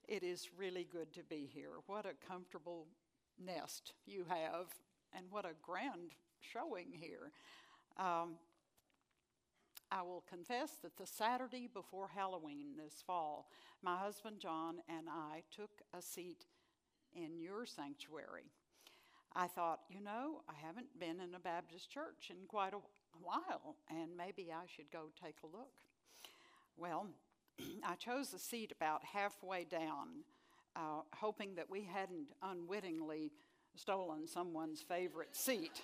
It 0.08 0.24
is 0.24 0.50
really 0.58 0.88
good 0.92 1.14
to 1.14 1.24
be 1.30 1.48
here. 1.54 1.74
What 1.86 2.06
a 2.06 2.28
comfortable 2.28 2.88
nest 3.38 3.94
you 4.08 4.26
have, 4.28 4.68
and 5.16 5.26
what 5.30 5.46
a 5.46 5.54
grand 5.62 6.16
showing 6.52 6.88
here. 6.92 7.32
Um, 7.98 8.36
I 9.92 10.02
will 10.02 10.24
confess 10.28 10.72
that 10.82 10.98
the 10.98 11.06
Saturday 11.06 11.70
before 11.72 12.08
Halloween 12.08 12.70
this 12.76 13.04
fall, 13.06 13.50
my 13.84 13.96
husband 13.96 14.40
John 14.40 14.78
and 14.90 15.08
I 15.08 15.44
took 15.56 15.70
a 15.96 16.02
seat 16.02 16.46
in 17.16 17.40
your 17.40 17.66
sanctuary. 17.66 18.50
I 19.36 19.48
thought, 19.48 19.82
you 19.90 20.02
know, 20.02 20.42
I 20.50 20.54
haven't 20.66 21.00
been 21.00 21.20
in 21.20 21.36
a 21.36 21.40
Baptist 21.40 21.92
church 21.92 22.32
in 22.32 22.48
quite 22.48 22.74
a 22.74 22.82
while, 23.22 23.76
and 23.90 24.18
maybe 24.18 24.52
I 24.52 24.66
should 24.66 24.92
go 24.92 25.10
take 25.24 25.38
a 25.44 25.48
look. 25.48 25.74
Well, 26.76 27.08
I 27.84 27.96
chose 27.96 28.34
a 28.34 28.40
seat 28.40 28.72
about 28.72 29.04
halfway 29.04 29.64
down, 29.64 30.24
uh, 30.76 31.02
hoping 31.16 31.56
that 31.56 31.70
we 31.70 31.84
hadn't 31.84 32.28
unwittingly 32.42 33.32
stolen 33.76 34.28
someone's 34.28 34.82
favorite 34.82 35.36
seat. 35.36 35.82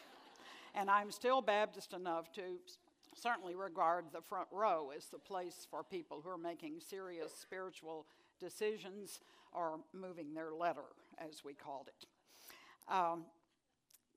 And 0.76 0.90
I'm 0.90 1.12
still 1.12 1.42
Baptist 1.42 1.94
enough 1.94 2.32
to 2.34 2.42
certainly 3.16 3.56
regard 3.56 4.06
the 4.12 4.22
front 4.22 4.48
row 4.52 4.92
as 4.96 5.08
the 5.08 5.20
place 5.20 5.68
for 5.70 5.84
people 5.84 6.22
who 6.24 6.30
are 6.30 6.38
making 6.38 6.80
serious 6.80 7.34
spiritual 7.34 8.06
decisions 8.40 9.20
or 9.52 9.80
moving 9.94 10.34
their 10.34 10.54
letter, 10.54 10.86
as 11.18 11.44
we 11.44 11.54
called 11.54 11.88
it. 11.88 12.94
Um, 12.94 13.26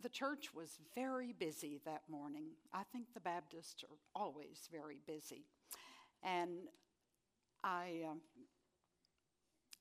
the 0.03 0.09
church 0.09 0.53
was 0.55 0.79
very 0.95 1.33
busy 1.33 1.81
that 1.85 2.03
morning. 2.09 2.49
I 2.73 2.83
think 2.93 3.07
the 3.15 3.21
Baptists 3.21 3.85
are 3.85 4.21
always 4.21 4.69
very 4.71 4.99
busy. 5.07 5.45
And 6.23 6.69
I, 7.63 8.03
um, 8.11 8.21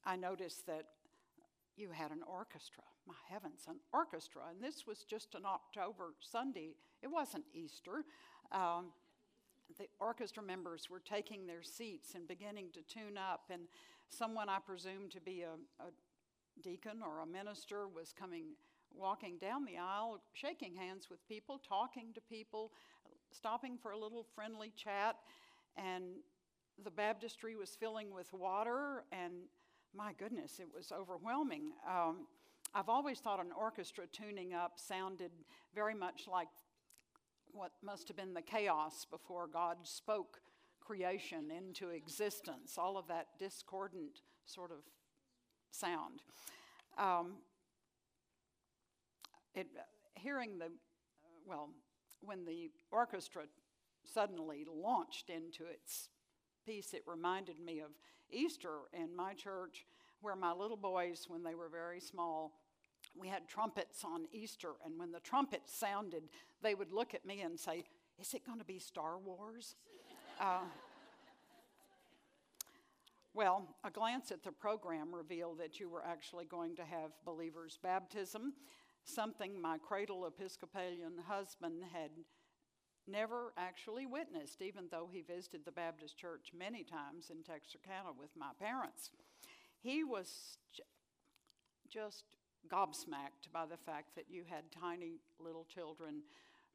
I 0.06 0.16
noticed 0.16 0.68
that 0.68 0.86
you 1.76 1.90
had 1.90 2.12
an 2.12 2.22
orchestra. 2.28 2.84
My 3.08 3.16
heavens, 3.30 3.62
an 3.68 3.78
orchestra. 3.94 4.44
And 4.50 4.64
this 4.64 4.86
was 4.86 5.04
just 5.04 5.36
an 5.36 5.44
October 5.46 6.14
Sunday. 6.20 6.76
It 7.02 7.08
wasn't 7.08 7.46
Easter. 7.54 8.06
Um, 8.52 8.92
the 9.78 9.88
orchestra 10.00 10.44
members 10.44 10.90
were 10.90 11.00
taking 11.00 11.48
their 11.48 11.64
seats 11.64 12.16
and 12.16 12.28
beginning 12.28 12.68
to 12.74 12.82
tune 12.82 13.18
up, 13.18 13.44
and 13.50 13.64
someone 14.10 14.50
I 14.50 14.60
presume 14.60 15.10
to 15.10 15.22
be 15.22 15.42
a, 15.42 15.84
a 15.84 15.92
deacon 16.62 17.02
or 17.06 17.22
a 17.22 17.26
minister 17.26 17.88
was 17.88 18.14
coming, 18.18 18.56
walking 18.94 19.38
down 19.40 19.66
the 19.66 19.78
aisle, 19.78 20.22
shaking 20.34 20.76
hands 20.76 21.08
with 21.10 21.26
people, 21.28 21.62
talking 21.68 22.14
to 22.14 22.22
people, 22.22 22.72
stopping 23.32 23.78
for 23.82 23.92
a 23.92 23.98
little 23.98 24.26
friendly 24.36 24.74
chat, 24.76 25.16
and 25.78 26.04
the 26.84 26.92
baptistry 26.92 27.56
was 27.56 27.76
filling 27.80 28.14
with 28.14 28.32
water, 28.34 29.06
and 29.12 29.34
my 29.96 30.14
goodness, 30.14 30.60
it 30.60 30.68
was 30.74 30.92
overwhelming. 30.92 31.72
Um, 31.88 32.28
I've 32.74 32.90
always 32.90 33.20
thought 33.20 33.40
an 33.40 33.52
orchestra 33.58 34.06
tuning 34.08 34.54
up 34.54 34.74
sounded 34.78 35.32
very 35.76 35.94
much 35.94 36.28
like 36.32 36.48
what 37.52 37.72
must 37.84 38.08
have 38.08 38.16
been 38.16 38.34
the 38.34 38.42
chaos 38.42 39.06
before 39.10 39.48
God 39.48 39.78
spoke 39.84 40.40
creation 40.80 41.52
into 41.52 41.90
existence, 41.90 42.78
all 42.78 42.98
of 42.98 43.08
that 43.08 43.28
discordant 43.38 44.22
sort 44.46 44.72
of 44.72 44.78
sound. 45.72 46.22
Um, 46.98 47.34
it, 49.54 49.68
hearing 50.16 50.58
the, 50.58 50.72
well, 51.46 51.72
when 52.22 52.46
the 52.46 52.72
orchestra 52.90 53.44
suddenly 54.06 54.66
launched 54.66 55.30
into 55.30 55.66
its 55.66 56.08
piece, 56.66 56.94
it 56.94 57.04
reminded 57.06 57.60
me 57.60 57.80
of 57.80 57.92
Easter 58.30 58.80
in 58.94 59.14
my 59.14 59.34
church, 59.34 59.86
where 60.22 60.36
my 60.36 60.54
little 60.54 60.78
boys, 60.78 61.26
when 61.28 61.44
they 61.44 61.56
were 61.56 61.70
very 61.70 62.00
small, 62.00 62.54
we 63.18 63.28
had 63.28 63.48
trumpets 63.48 64.04
on 64.04 64.26
Easter, 64.32 64.74
and 64.86 64.98
when 64.98 65.12
the 65.12 65.20
trumpet 65.20 65.62
sounded, 65.66 66.24
they 66.62 66.76
would 66.76 66.92
look 66.92 67.14
at 67.14 67.26
me 67.26 67.42
and 67.42 67.60
say, 67.60 67.84
Is 68.20 68.34
it 68.34 68.46
going 68.46 68.60
to 68.60 68.66
be 68.66 68.80
Star 68.80 69.18
Wars? 69.18 69.76
uh, 70.40 70.62
well, 73.34 73.66
a 73.84 73.90
glance 73.90 74.32
at 74.32 74.44
the 74.44 74.52
program 74.52 75.14
revealed 75.14 75.60
that 75.60 75.80
you 75.80 75.90
were 75.90 76.04
actually 76.06 76.46
going 76.46 76.76
to 76.76 76.84
have 76.84 77.12
believers' 77.26 77.80
baptism, 77.82 78.54
something 79.06 79.60
my 79.60 79.78
cradle 79.78 80.26
Episcopalian 80.26 81.14
husband 81.28 81.84
had 81.94 82.12
never 83.08 83.54
actually 83.58 84.06
witnessed, 84.06 84.62
even 84.62 84.86
though 84.92 85.10
he 85.12 85.22
visited 85.22 85.66
the 85.66 85.72
Baptist 85.72 86.18
church 86.18 86.52
many 86.58 86.84
times 86.84 87.30
in 87.30 87.42
Texarkana 87.44 88.12
with 88.18 88.30
my 88.38 88.52
parents. 88.60 89.12
He 89.82 90.04
was 90.04 90.58
j- 90.74 90.84
just 91.90 92.24
gobsmacked 92.72 93.52
by 93.52 93.66
the 93.66 93.78
fact 93.78 94.16
that 94.16 94.26
you 94.30 94.44
had 94.48 94.72
tiny 94.72 95.20
little 95.40 95.66
children 95.66 96.22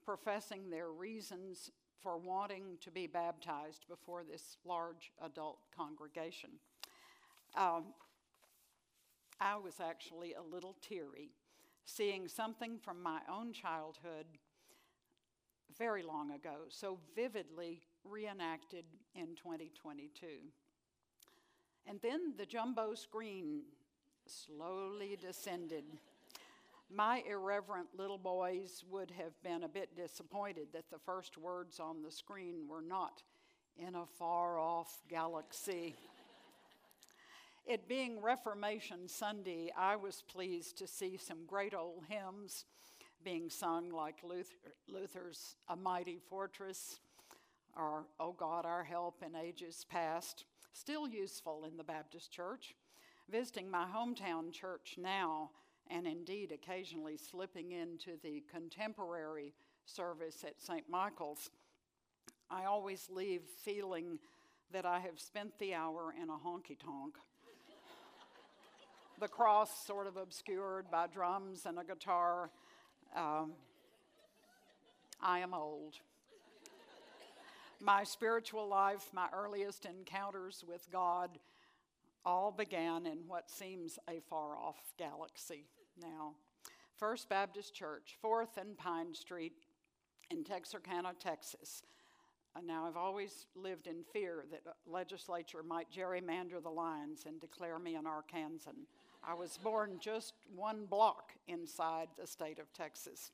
professing 0.04 0.70
their 0.70 0.90
reasons 0.90 1.70
for 2.00 2.18
wanting 2.18 2.78
to 2.80 2.90
be 2.90 3.06
baptized 3.06 3.86
before 3.88 4.22
this 4.24 4.58
large 4.64 5.12
adult 5.22 5.58
congregation. 5.76 6.50
Um, 7.56 7.86
I 9.40 9.56
was 9.56 9.80
actually 9.80 10.34
a 10.34 10.42
little 10.42 10.76
teary 10.80 11.30
seeing 11.84 12.26
something 12.28 12.78
from 12.78 13.02
my 13.02 13.20
own 13.32 13.52
childhood 13.52 14.26
very 15.78 16.02
long 16.02 16.32
ago, 16.32 16.56
so 16.68 16.98
vividly 17.14 17.82
reenacted 18.04 18.84
in 19.14 19.36
2022. 19.36 20.26
And 21.86 22.00
then 22.02 22.34
the 22.36 22.46
jumbo 22.46 22.94
screen 22.94 23.62
slowly 24.26 25.16
descended. 25.20 25.84
My 26.90 27.22
irreverent 27.28 27.88
little 27.96 28.18
boys 28.18 28.84
would 28.90 29.12
have 29.12 29.40
been 29.42 29.62
a 29.62 29.68
bit 29.68 29.96
disappointed 29.96 30.68
that 30.72 30.90
the 30.90 30.98
first 30.98 31.38
words 31.38 31.80
on 31.80 32.02
the 32.02 32.10
screen 32.10 32.66
were 32.68 32.82
not 32.82 33.22
in 33.76 33.94
a 33.94 34.06
far 34.18 34.58
off 34.58 35.02
galaxy. 35.08 35.94
it 37.66 37.88
being 37.88 38.20
Reformation 38.20 39.08
Sunday, 39.08 39.72
I 39.76 39.96
was 39.96 40.22
pleased 40.28 40.78
to 40.78 40.86
see 40.86 41.16
some 41.16 41.44
great 41.46 41.74
old 41.74 42.04
hymns 42.08 42.64
being 43.24 43.50
sung, 43.50 43.90
like 43.90 44.16
Luther, 44.22 44.54
Luther's 44.88 45.56
A 45.68 45.76
Mighty 45.76 46.20
Fortress 46.30 47.00
or 47.76 48.06
Oh 48.18 48.32
God, 48.32 48.64
Our 48.64 48.84
Help 48.84 49.22
in 49.24 49.36
Ages 49.36 49.84
Past, 49.90 50.44
still 50.78 51.08
useful 51.08 51.64
in 51.64 51.76
the 51.76 51.84
Baptist 51.84 52.30
Church 52.30 52.74
visiting 53.30 53.70
my 53.70 53.86
hometown 53.86 54.52
church 54.52 54.96
now, 54.98 55.50
and 55.88 56.06
indeed 56.06 56.52
occasionally 56.52 57.16
slipping 57.16 57.72
into 57.72 58.12
the 58.22 58.44
contemporary 58.52 59.52
service 59.84 60.44
at 60.44 60.60
St. 60.60 60.88
Michael's, 60.88 61.50
I 62.50 62.66
always 62.66 63.08
leave 63.10 63.42
feeling 63.64 64.18
that 64.72 64.84
I 64.84 65.00
have 65.00 65.18
spent 65.18 65.58
the 65.58 65.74
hour 65.74 66.14
in 66.20 66.28
a 66.28 66.32
honky 66.32 66.78
tonk. 66.78 67.16
the 69.20 69.28
cross 69.28 69.86
sort 69.86 70.06
of 70.06 70.16
obscured 70.16 70.90
by 70.90 71.06
drums 71.06 71.66
and 71.66 71.78
a 71.78 71.84
guitar. 71.84 72.50
Um, 73.16 73.52
I 75.20 75.40
am 75.40 75.54
old. 75.54 75.94
My 77.80 78.04
spiritual 78.04 78.66
life, 78.68 79.10
my 79.12 79.28
earliest 79.34 79.84
encounters 79.84 80.64
with 80.66 80.86
God, 80.90 81.38
all 82.24 82.50
began 82.50 83.06
in 83.06 83.18
what 83.26 83.50
seems 83.50 83.98
a 84.08 84.20
far 84.28 84.56
off 84.56 84.80
galaxy 84.98 85.66
now. 86.00 86.32
First 86.96 87.28
Baptist 87.28 87.74
Church, 87.74 88.16
4th 88.24 88.56
and 88.58 88.78
Pine 88.78 89.14
Street 89.14 89.52
in 90.30 90.42
Texarkana, 90.42 91.12
Texas. 91.20 91.82
Uh, 92.56 92.60
now, 92.66 92.86
I've 92.86 92.96
always 92.96 93.46
lived 93.54 93.86
in 93.86 94.02
fear 94.12 94.44
that 94.50 94.62
a 94.66 94.90
legislature 94.90 95.62
might 95.62 95.92
gerrymander 95.92 96.62
the 96.62 96.70
lines 96.70 97.24
and 97.26 97.38
declare 97.38 97.78
me 97.78 97.96
an 97.96 98.04
Arkansan. 98.04 98.86
I 99.22 99.34
was 99.34 99.58
born 99.62 99.98
just 100.00 100.32
one 100.54 100.86
block 100.86 101.32
inside 101.48 102.08
the 102.18 102.26
state 102.26 102.58
of 102.58 102.72
Texas. 102.72 103.30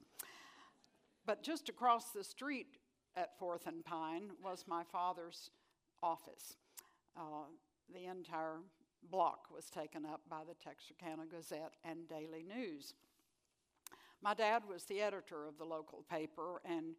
But 1.24 1.44
just 1.44 1.68
across 1.68 2.10
the 2.10 2.24
street 2.24 2.78
at 3.16 3.38
Fourth 3.38 3.66
and 3.66 3.84
Pine 3.84 4.30
was 4.42 4.64
my 4.66 4.82
father's 4.84 5.50
office. 6.02 6.56
Uh, 7.16 7.46
the 7.92 8.06
entire 8.06 8.60
block 9.10 9.46
was 9.54 9.68
taken 9.68 10.06
up 10.06 10.20
by 10.28 10.42
the 10.46 10.54
Texarkana 10.54 11.26
Gazette 11.30 11.74
and 11.84 12.08
Daily 12.08 12.44
News. 12.44 12.94
My 14.22 14.34
dad 14.34 14.62
was 14.68 14.84
the 14.84 15.00
editor 15.00 15.46
of 15.46 15.58
the 15.58 15.64
local 15.64 16.04
paper, 16.08 16.62
and 16.64 16.94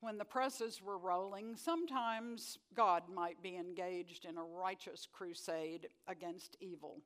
when 0.00 0.18
the 0.18 0.24
presses 0.24 0.82
were 0.82 0.98
rolling, 0.98 1.56
sometimes 1.56 2.58
God 2.74 3.04
might 3.12 3.42
be 3.42 3.56
engaged 3.56 4.26
in 4.26 4.36
a 4.36 4.44
righteous 4.44 5.08
crusade 5.10 5.88
against 6.06 6.56
evil. 6.60 6.98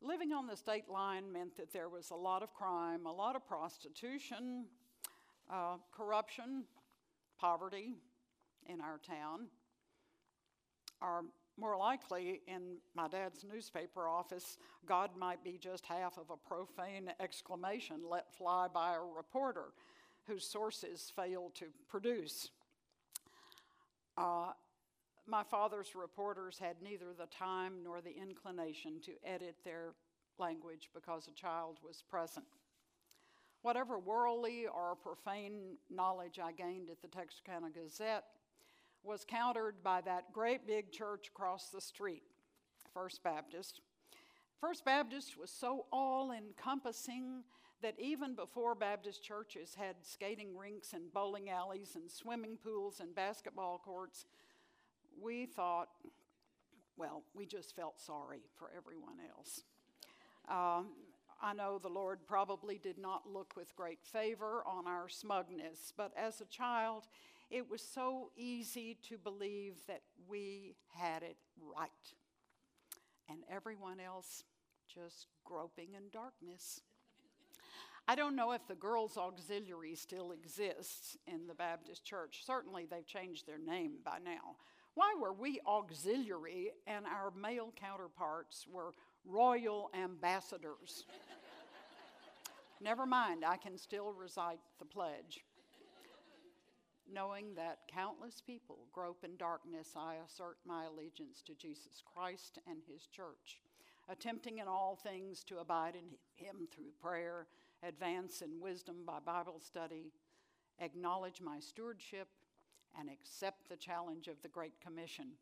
Living 0.00 0.32
on 0.32 0.46
the 0.46 0.56
state 0.56 0.88
line 0.88 1.30
meant 1.30 1.56
that 1.58 1.72
there 1.72 1.90
was 1.90 2.10
a 2.10 2.14
lot 2.14 2.42
of 2.42 2.52
crime, 2.54 3.04
a 3.04 3.12
lot 3.12 3.36
of 3.36 3.46
prostitution, 3.46 4.64
uh, 5.52 5.76
corruption, 5.94 6.64
poverty 7.42 7.96
in 8.66 8.80
our 8.80 8.98
town. 8.98 9.48
are 11.00 11.24
more 11.58 11.76
likely, 11.76 12.40
in 12.46 12.76
my 12.94 13.08
dad's 13.08 13.44
newspaper 13.44 14.08
office, 14.08 14.56
God 14.86 15.10
might 15.18 15.42
be 15.42 15.58
just 15.58 15.84
half 15.84 16.16
of 16.16 16.30
a 16.30 16.36
profane 16.36 17.10
exclamation 17.18 18.02
let 18.08 18.32
fly 18.32 18.68
by 18.72 18.94
a 18.94 19.00
reporter 19.00 19.72
whose 20.28 20.46
sources 20.46 21.12
failed 21.14 21.56
to 21.56 21.66
produce. 21.88 22.48
Uh, 24.16 24.52
my 25.26 25.42
father's 25.42 25.96
reporters 25.96 26.58
had 26.58 26.76
neither 26.80 27.12
the 27.18 27.26
time 27.26 27.74
nor 27.82 28.00
the 28.00 28.16
inclination 28.16 29.00
to 29.00 29.12
edit 29.24 29.56
their 29.64 29.94
language 30.38 30.90
because 30.94 31.26
a 31.26 31.32
child 31.32 31.78
was 31.84 32.04
present. 32.08 32.46
Whatever 33.62 33.98
worldly 33.98 34.66
or 34.66 34.96
profane 34.96 35.76
knowledge 35.88 36.38
I 36.42 36.52
gained 36.52 36.90
at 36.90 37.00
the 37.00 37.08
Texarkana 37.08 37.70
Gazette 37.70 38.24
was 39.04 39.24
countered 39.26 39.82
by 39.82 40.00
that 40.02 40.32
great 40.32 40.66
big 40.66 40.90
church 40.90 41.28
across 41.28 41.68
the 41.68 41.80
street, 41.80 42.22
First 42.92 43.22
Baptist. 43.22 43.80
First 44.60 44.84
Baptist 44.84 45.38
was 45.38 45.50
so 45.50 45.86
all 45.92 46.32
encompassing 46.32 47.44
that 47.82 47.94
even 47.98 48.34
before 48.34 48.74
Baptist 48.74 49.22
churches 49.22 49.74
had 49.76 49.96
skating 50.02 50.56
rinks 50.56 50.92
and 50.92 51.12
bowling 51.12 51.50
alleys 51.50 51.96
and 51.96 52.10
swimming 52.10 52.56
pools 52.62 53.00
and 53.00 53.14
basketball 53.14 53.80
courts, 53.84 54.24
we 55.20 55.46
thought, 55.46 55.88
well, 56.96 57.24
we 57.34 57.44
just 57.44 57.74
felt 57.74 58.00
sorry 58.00 58.42
for 58.54 58.70
everyone 58.76 59.16
else. 59.36 59.62
Um, 60.48 60.90
I 61.44 61.52
know 61.54 61.78
the 61.78 61.88
Lord 61.88 62.20
probably 62.24 62.78
did 62.78 62.98
not 62.98 63.28
look 63.28 63.56
with 63.56 63.74
great 63.74 63.98
favor 64.00 64.62
on 64.64 64.86
our 64.86 65.08
smugness, 65.08 65.92
but 65.96 66.12
as 66.16 66.40
a 66.40 66.44
child, 66.44 67.08
it 67.50 67.68
was 67.68 67.82
so 67.82 68.30
easy 68.36 68.96
to 69.08 69.18
believe 69.18 69.74
that 69.88 70.02
we 70.28 70.76
had 70.94 71.24
it 71.24 71.36
right. 71.76 71.90
And 73.28 73.40
everyone 73.50 73.98
else 73.98 74.44
just 74.86 75.26
groping 75.44 75.94
in 75.96 76.10
darkness. 76.12 76.80
I 78.06 78.14
don't 78.14 78.36
know 78.36 78.52
if 78.52 78.66
the 78.68 78.74
girls' 78.74 79.16
auxiliary 79.16 79.96
still 79.96 80.32
exists 80.32 81.16
in 81.26 81.46
the 81.48 81.54
Baptist 81.54 82.04
church. 82.04 82.42
Certainly, 82.44 82.86
they've 82.90 83.06
changed 83.06 83.46
their 83.46 83.58
name 83.58 83.94
by 84.04 84.18
now. 84.24 84.56
Why 84.94 85.14
were 85.18 85.32
we 85.32 85.60
auxiliary 85.66 86.70
and 86.86 87.06
our 87.06 87.30
male 87.30 87.72
counterparts 87.74 88.66
were 88.70 88.92
royal 89.24 89.90
ambassadors? 89.94 91.04
Never 92.80 93.06
mind, 93.06 93.44
I 93.44 93.56
can 93.56 93.78
still 93.78 94.12
recite 94.12 94.60
the 94.78 94.84
pledge. 94.84 95.44
Knowing 97.10 97.54
that 97.54 97.80
countless 97.92 98.40
people 98.40 98.86
grope 98.92 99.24
in 99.24 99.36
darkness, 99.36 99.90
I 99.96 100.16
assert 100.24 100.56
my 100.66 100.84
allegiance 100.84 101.42
to 101.46 101.54
Jesus 101.54 102.02
Christ 102.14 102.58
and 102.66 102.78
his 102.86 103.06
church, 103.06 103.60
attempting 104.08 104.58
in 104.58 104.68
all 104.68 104.96
things 104.96 105.44
to 105.44 105.58
abide 105.58 105.94
in 105.94 106.16
him 106.34 106.68
through 106.72 106.92
prayer 107.00 107.46
advance 107.82 108.42
in 108.42 108.60
wisdom 108.60 108.96
by 109.04 109.18
Bible 109.18 109.60
study, 109.60 110.12
acknowledge 110.80 111.40
my 111.40 111.58
stewardship, 111.58 112.28
and 112.98 113.08
accept 113.10 113.68
the 113.68 113.76
challenge 113.76 114.28
of 114.28 114.40
the 114.42 114.48
Great 114.48 114.80
Commission. 114.80 115.32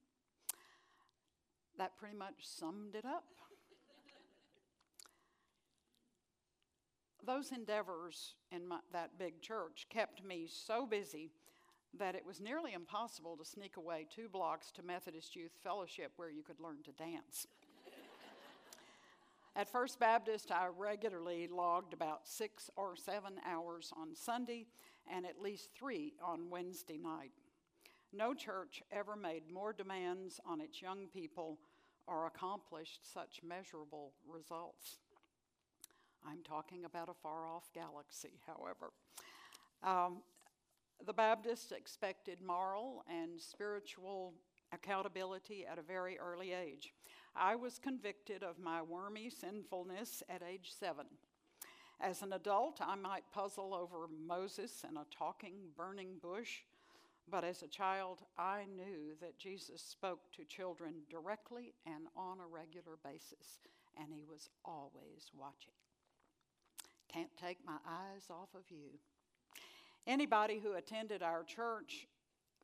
That 1.79 1.99
pretty 1.99 2.17
much 2.17 2.35
summed 2.41 2.95
it 2.95 3.05
up. 3.05 3.25
Those 7.27 7.53
endeavors 7.53 8.35
in 8.51 8.67
my, 8.67 8.79
that 8.93 9.19
big 9.19 9.41
church 9.43 9.87
kept 9.91 10.25
me 10.25 10.47
so 10.49 10.87
busy 10.87 11.31
that 11.99 12.15
it 12.15 12.25
was 12.25 12.41
nearly 12.41 12.73
impossible 12.73 13.37
to 13.37 13.45
sneak 13.45 13.77
away 13.77 14.07
two 14.15 14.29
blocks 14.29 14.71
to 14.73 14.83
Methodist 14.83 15.37
Youth 15.37 15.53
Fellowship 15.63 16.13
where 16.17 16.31
you 16.31 16.43
could 16.43 16.61
learn 16.61 16.79
to 16.85 16.93
dance. 16.93 17.47
At 19.57 19.69
First 19.69 19.99
Baptist, 19.99 20.53
I 20.53 20.69
regularly 20.69 21.49
logged 21.49 21.93
about 21.93 22.27
six 22.27 22.71
or 22.77 22.95
seven 22.97 23.35
hours 23.45 23.93
on 23.97 24.15
Sunday 24.15 24.67
and 25.13 25.27
at 25.27 25.43
least 25.43 25.71
three 25.77 26.15
on 26.25 26.49
Wednesday 26.51 26.97
night. 26.97 27.33
No 28.13 28.33
church 28.33 28.83
ever 28.93 29.17
made 29.17 29.51
more 29.53 29.73
demands 29.73 30.41
on 30.47 30.61
its 30.61 30.81
young 30.81 31.09
people 31.13 31.59
or 32.07 32.27
accomplished 32.27 33.01
such 33.13 33.41
measurable 33.43 34.13
results. 34.29 34.99
I'm 36.27 36.43
talking 36.43 36.85
about 36.85 37.09
a 37.09 37.15
far 37.15 37.47
off 37.47 37.71
galaxy, 37.75 38.41
however. 38.47 38.93
Um, 39.83 40.23
the 41.07 41.13
Baptists 41.13 41.73
expected 41.73 42.39
moral 42.43 43.05
and 43.09 43.41
spiritual 43.41 44.35
accountability 44.73 45.67
at 45.67 45.79
a 45.79 45.83
very 45.83 46.19
early 46.19 46.53
age. 46.53 46.93
I 47.35 47.57
was 47.57 47.79
convicted 47.79 48.43
of 48.43 48.59
my 48.59 48.83
wormy 48.83 49.31
sinfulness 49.31 50.23
at 50.29 50.43
age 50.43 50.73
seven. 50.79 51.07
As 52.01 52.23
an 52.23 52.33
adult, 52.33 52.81
I 52.81 52.95
might 52.97 53.31
puzzle 53.33 53.75
over 53.75 54.09
Moses 54.27 54.85
and 54.87 54.97
a 54.97 55.07
talking 55.17 55.55
burning 55.77 56.17
bush, 56.23 56.63
but 57.31 57.45
as 57.45 57.63
a 57.63 57.69
child, 57.69 58.23
I 58.39 58.65
knew 58.75 59.15
that 59.21 59.39
Jesus 59.39 59.83
spoke 59.83 60.33
to 60.33 60.45
children 60.45 60.95
directly 61.11 61.75
and 61.87 62.07
on 62.17 62.39
a 62.41 62.47
regular 62.47 62.97
basis, 63.05 63.61
and 63.99 64.13
he 64.13 64.25
was 64.25 64.49
always 64.65 65.31
watching. 65.39 65.75
Can't 67.13 67.37
take 67.37 67.59
my 67.67 67.79
eyes 67.87 68.27
off 68.31 68.51
of 68.55 68.63
you. 68.71 68.99
Anybody 70.07 70.61
who 70.61 70.75
attended 70.75 71.23
our 71.23 71.43
church 71.43 72.07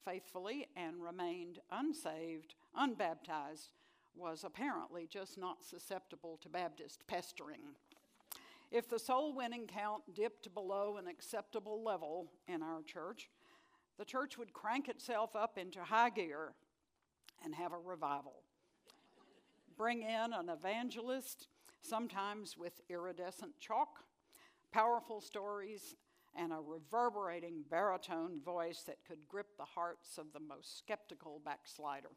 faithfully 0.04 0.68
and 0.76 1.02
remained 1.02 1.58
unsaved, 1.72 2.54
unbaptized, 2.76 3.70
was 4.14 4.44
apparently 4.44 5.08
just 5.10 5.36
not 5.36 5.64
susceptible 5.64 6.38
to 6.42 6.48
Baptist 6.48 7.02
pestering. 7.08 7.74
If 8.70 8.88
the 8.88 8.98
soul 8.98 9.34
winning 9.34 9.66
count 9.66 10.02
dipped 10.14 10.54
below 10.54 10.96
an 10.96 11.08
acceptable 11.08 11.82
level 11.82 12.30
in 12.46 12.62
our 12.62 12.82
church, 12.82 13.28
the 13.98 14.04
church 14.04 14.38
would 14.38 14.52
crank 14.52 14.88
itself 14.88 15.34
up 15.34 15.58
into 15.58 15.82
high 15.82 16.10
gear 16.10 16.52
and 17.44 17.54
have 17.54 17.72
a 17.72 17.78
revival. 17.78 18.42
Bring 19.76 20.02
in 20.02 20.32
an 20.32 20.48
evangelist, 20.48 21.48
sometimes 21.82 22.56
with 22.56 22.80
iridescent 22.88 23.58
chalk, 23.58 24.04
powerful 24.72 25.20
stories, 25.20 25.94
and 26.38 26.52
a 26.52 26.60
reverberating 26.60 27.64
baritone 27.70 28.40
voice 28.44 28.82
that 28.86 29.04
could 29.06 29.26
grip 29.28 29.56
the 29.56 29.64
hearts 29.64 30.18
of 30.18 30.32
the 30.32 30.40
most 30.40 30.78
skeptical 30.78 31.40
backslider. 31.44 32.10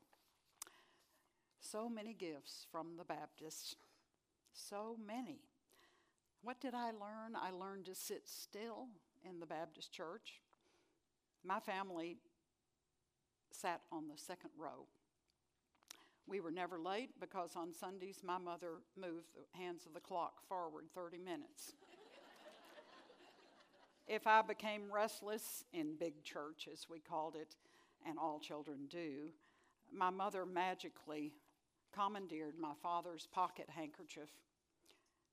So 1.62 1.90
many 1.90 2.14
gifts 2.14 2.66
from 2.72 2.98
the 2.98 3.04
Baptists. 3.04 3.76
So 4.54 4.98
many. 5.06 5.40
What 6.42 6.62
did 6.62 6.74
I 6.74 6.92
learn? 6.92 7.36
I 7.36 7.52
learned 7.52 7.86
to 7.86 7.96
sit 7.96 8.28
still 8.28 8.88
in 9.24 9.40
the 9.40 9.46
Baptist 9.46 9.92
church. 9.92 10.42
My 11.44 11.60
family 11.60 12.18
sat 13.52 13.82
on 13.92 14.08
the 14.08 14.18
second 14.18 14.52
row. 14.58 14.88
We 16.28 16.40
were 16.40 16.52
never 16.52 16.80
late 16.80 17.10
because 17.20 17.56
on 17.56 17.74
Sundays 17.74 18.20
my 18.24 18.38
mother 18.38 18.82
moved 18.96 19.30
the 19.34 19.58
hands 19.58 19.86
of 19.86 19.94
the 19.94 20.00
clock 20.00 20.48
forward 20.48 20.86
30 20.94 21.18
minutes. 21.18 21.74
If 24.10 24.26
I 24.26 24.42
became 24.42 24.92
restless 24.92 25.64
in 25.72 25.96
big 25.96 26.24
church, 26.24 26.68
as 26.72 26.88
we 26.90 27.00
called 27.00 27.36
it, 27.36 27.56
and 28.06 28.18
all 28.18 28.40
children 28.40 28.88
do, 28.90 29.30
my 29.94 30.10
mother 30.10 30.46
magically 30.46 31.32
commandeered 31.94 32.56
my 32.60 32.74
father's 32.82 33.28
pocket 33.32 33.68
handkerchief. 33.70 34.30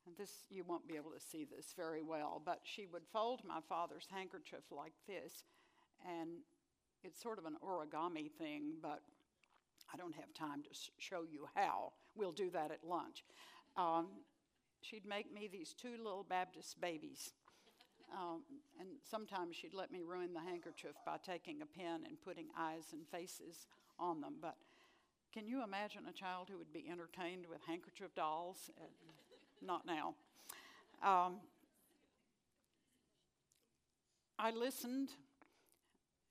And 0.06 0.16
this, 0.16 0.30
you 0.50 0.62
won't 0.62 0.86
be 0.86 0.96
able 0.96 1.10
to 1.10 1.20
see 1.20 1.44
this 1.44 1.74
very 1.76 2.02
well, 2.02 2.40
but 2.44 2.60
she 2.62 2.86
would 2.86 3.02
fold 3.12 3.40
my 3.44 3.60
father's 3.68 4.06
handkerchief 4.10 4.62
like 4.70 4.92
this 5.08 5.42
and 6.06 6.28
it's 7.02 7.20
sort 7.20 7.38
of 7.38 7.46
an 7.46 7.56
origami 7.64 8.30
thing, 8.30 8.74
but 8.82 9.00
I 9.92 9.96
don't 9.96 10.14
have 10.14 10.32
time 10.34 10.62
to 10.62 10.70
show 10.98 11.22
you 11.22 11.48
how. 11.54 11.92
We'll 12.14 12.32
do 12.32 12.50
that 12.50 12.70
at 12.70 12.84
lunch. 12.84 13.24
Um, 13.76 14.06
she'd 14.82 15.06
make 15.06 15.32
me 15.32 15.48
these 15.50 15.72
two 15.72 15.96
little 15.98 16.26
Baptist 16.28 16.80
babies. 16.80 17.32
Um, 18.12 18.42
and 18.78 18.88
sometimes 19.08 19.56
she'd 19.56 19.74
let 19.74 19.90
me 19.90 20.00
ruin 20.02 20.32
the 20.32 20.40
handkerchief 20.40 20.92
by 21.04 21.16
taking 21.24 21.62
a 21.62 21.66
pen 21.66 22.02
and 22.06 22.20
putting 22.22 22.46
eyes 22.58 22.84
and 22.92 23.06
faces 23.08 23.66
on 23.98 24.20
them. 24.20 24.34
But 24.40 24.56
can 25.32 25.46
you 25.46 25.62
imagine 25.62 26.02
a 26.08 26.12
child 26.12 26.48
who 26.50 26.58
would 26.58 26.72
be 26.72 26.86
entertained 26.90 27.46
with 27.50 27.60
handkerchief 27.66 28.14
dolls? 28.14 28.70
Uh, 28.80 28.84
not 29.60 29.86
now. 29.86 30.14
Um, 31.02 31.36
I 34.38 34.50
listened 34.50 35.10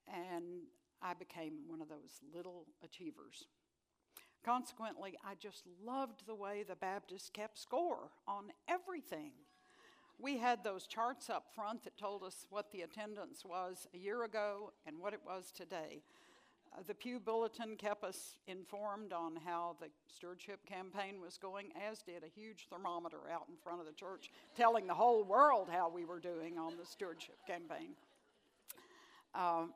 and 0.07 0.61
I 1.01 1.13
became 1.13 1.53
one 1.67 1.81
of 1.81 1.89
those 1.89 2.21
little 2.33 2.65
achievers. 2.83 3.47
Consequently, 4.43 5.17
I 5.25 5.33
just 5.35 5.63
loved 5.83 6.27
the 6.27 6.35
way 6.35 6.63
the 6.63 6.75
Baptists 6.75 7.29
kept 7.29 7.57
score 7.57 8.11
on 8.27 8.51
everything. 8.67 9.31
We 10.19 10.37
had 10.37 10.63
those 10.63 10.87
charts 10.87 11.29
up 11.29 11.45
front 11.53 11.83
that 11.83 11.97
told 11.97 12.23
us 12.23 12.45
what 12.49 12.71
the 12.71 12.81
attendance 12.81 13.43
was 13.43 13.87
a 13.93 13.97
year 13.97 14.23
ago 14.23 14.71
and 14.87 14.99
what 14.99 15.13
it 15.13 15.19
was 15.25 15.51
today. 15.51 16.03
Uh, 16.73 16.81
the 16.87 16.93
Pew 16.93 17.19
Bulletin 17.19 17.75
kept 17.75 18.03
us 18.03 18.37
informed 18.47 19.13
on 19.13 19.37
how 19.45 19.75
the 19.79 19.87
stewardship 20.13 20.65
campaign 20.65 21.21
was 21.21 21.37
going, 21.37 21.67
as 21.89 22.01
did 22.01 22.23
a 22.23 22.27
huge 22.27 22.67
thermometer 22.69 23.29
out 23.31 23.43
in 23.49 23.55
front 23.63 23.81
of 23.81 23.85
the 23.85 23.93
church 23.93 24.31
telling 24.55 24.87
the 24.87 24.93
whole 24.93 25.23
world 25.23 25.69
how 25.71 25.89
we 25.89 26.05
were 26.05 26.19
doing 26.19 26.57
on 26.57 26.73
the 26.77 26.85
stewardship 26.85 27.37
campaign. 27.45 27.89
Um, 29.33 29.73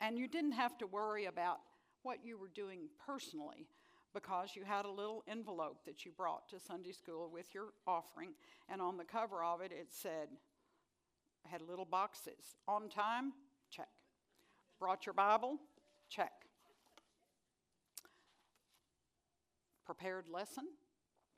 and 0.00 0.18
you 0.18 0.26
didn't 0.26 0.52
have 0.52 0.76
to 0.78 0.86
worry 0.86 1.26
about 1.26 1.60
what 2.02 2.24
you 2.24 2.38
were 2.38 2.50
doing 2.54 2.88
personally 3.06 3.66
because 4.14 4.50
you 4.54 4.64
had 4.64 4.84
a 4.84 4.90
little 4.90 5.22
envelope 5.28 5.84
that 5.84 6.04
you 6.04 6.10
brought 6.10 6.48
to 6.48 6.58
Sunday 6.58 6.92
school 6.92 7.30
with 7.32 7.54
your 7.54 7.66
offering, 7.86 8.30
and 8.68 8.80
on 8.80 8.96
the 8.96 9.04
cover 9.04 9.42
of 9.42 9.60
it, 9.60 9.72
it 9.72 9.88
said, 9.90 10.28
had 11.44 11.62
little 11.62 11.84
boxes. 11.84 12.56
On 12.66 12.88
time? 12.88 13.32
Check. 13.70 13.88
Brought 14.78 15.06
your 15.06 15.12
Bible? 15.12 15.58
Check. 16.08 16.32
Prepared 19.84 20.24
lesson? 20.28 20.64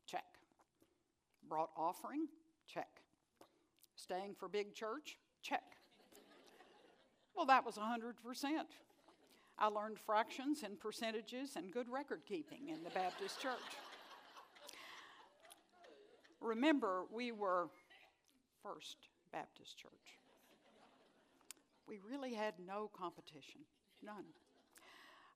Check. 0.07 0.25
Brought 1.49 1.71
offering? 1.77 2.27
Check. 2.67 2.89
Staying 3.97 4.35
for 4.39 4.49
big 4.49 4.75
church? 4.75 5.19
Check. 5.43 5.63
Well, 7.37 7.47
that 7.47 7.65
was 7.65 7.77
100%. 7.77 8.15
I 9.61 9.67
learned 9.67 9.99
fractions 9.99 10.63
and 10.63 10.79
percentages 10.79 11.57
and 11.57 11.73
good 11.73 11.89
record 11.89 12.21
keeping 12.29 12.69
in 12.69 12.85
the 12.85 12.91
Baptist 12.91 13.41
church. 13.41 13.55
Remember, 16.41 17.03
we 17.13 17.33
were 17.33 17.69
First 18.63 18.97
Baptist 19.33 19.77
Church. 19.77 20.19
We 21.89 21.99
really 22.09 22.35
had 22.35 22.55
no 22.65 22.91
competition, 22.97 23.63
none. 24.05 24.25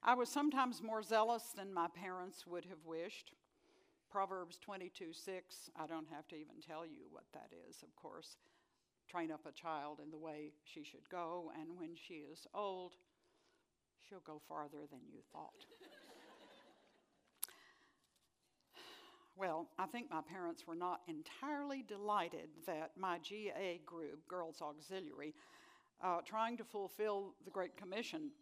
I 0.04 0.14
was 0.14 0.28
sometimes 0.28 0.82
more 0.82 1.02
zealous 1.02 1.52
than 1.56 1.74
my 1.74 1.88
parents 1.88 2.46
would 2.46 2.66
have 2.66 2.84
wished. 2.84 3.32
Proverbs 4.10 4.58
22 4.60 5.12
6, 5.12 5.70
I 5.74 5.86
don't 5.86 6.08
have 6.12 6.28
to 6.28 6.36
even 6.36 6.60
tell 6.64 6.86
you 6.86 7.06
what 7.10 7.24
that 7.32 7.50
is, 7.68 7.82
of 7.82 7.96
course. 7.96 8.36
Train 9.08 9.32
up 9.32 9.46
a 9.46 9.52
child 9.52 9.98
in 10.02 10.10
the 10.10 10.18
way 10.18 10.52
she 10.64 10.84
should 10.84 11.08
go, 11.10 11.50
and 11.58 11.76
when 11.76 11.96
she 11.96 12.14
is 12.14 12.46
old, 12.54 12.92
she'll 14.12 14.20
go 14.20 14.42
farther 14.46 14.84
than 14.90 15.00
you 15.10 15.20
thought. 15.32 15.64
well, 19.36 19.68
I 19.78 19.86
think 19.86 20.10
my 20.10 20.20
parents 20.20 20.66
were 20.66 20.74
not 20.74 21.00
entirely 21.08 21.82
delighted 21.88 22.48
that 22.66 22.90
my 22.94 23.18
GA 23.20 23.80
group, 23.86 24.28
Girls 24.28 24.60
Auxiliary, 24.60 25.34
uh, 26.04 26.18
trying 26.26 26.58
to 26.58 26.64
fulfill 26.64 27.32
the 27.46 27.50
Great 27.50 27.74
Commission, 27.78 28.32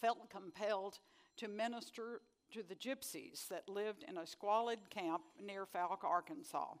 felt 0.00 0.30
compelled 0.30 0.98
to 1.36 1.46
minister 1.46 2.22
to 2.50 2.62
the 2.66 2.74
gypsies 2.74 3.48
that 3.48 3.68
lived 3.68 4.06
in 4.08 4.16
a 4.16 4.26
squalid 4.26 4.78
camp 4.88 5.20
near 5.44 5.66
Fouke, 5.66 6.04
Arkansas. 6.04 6.72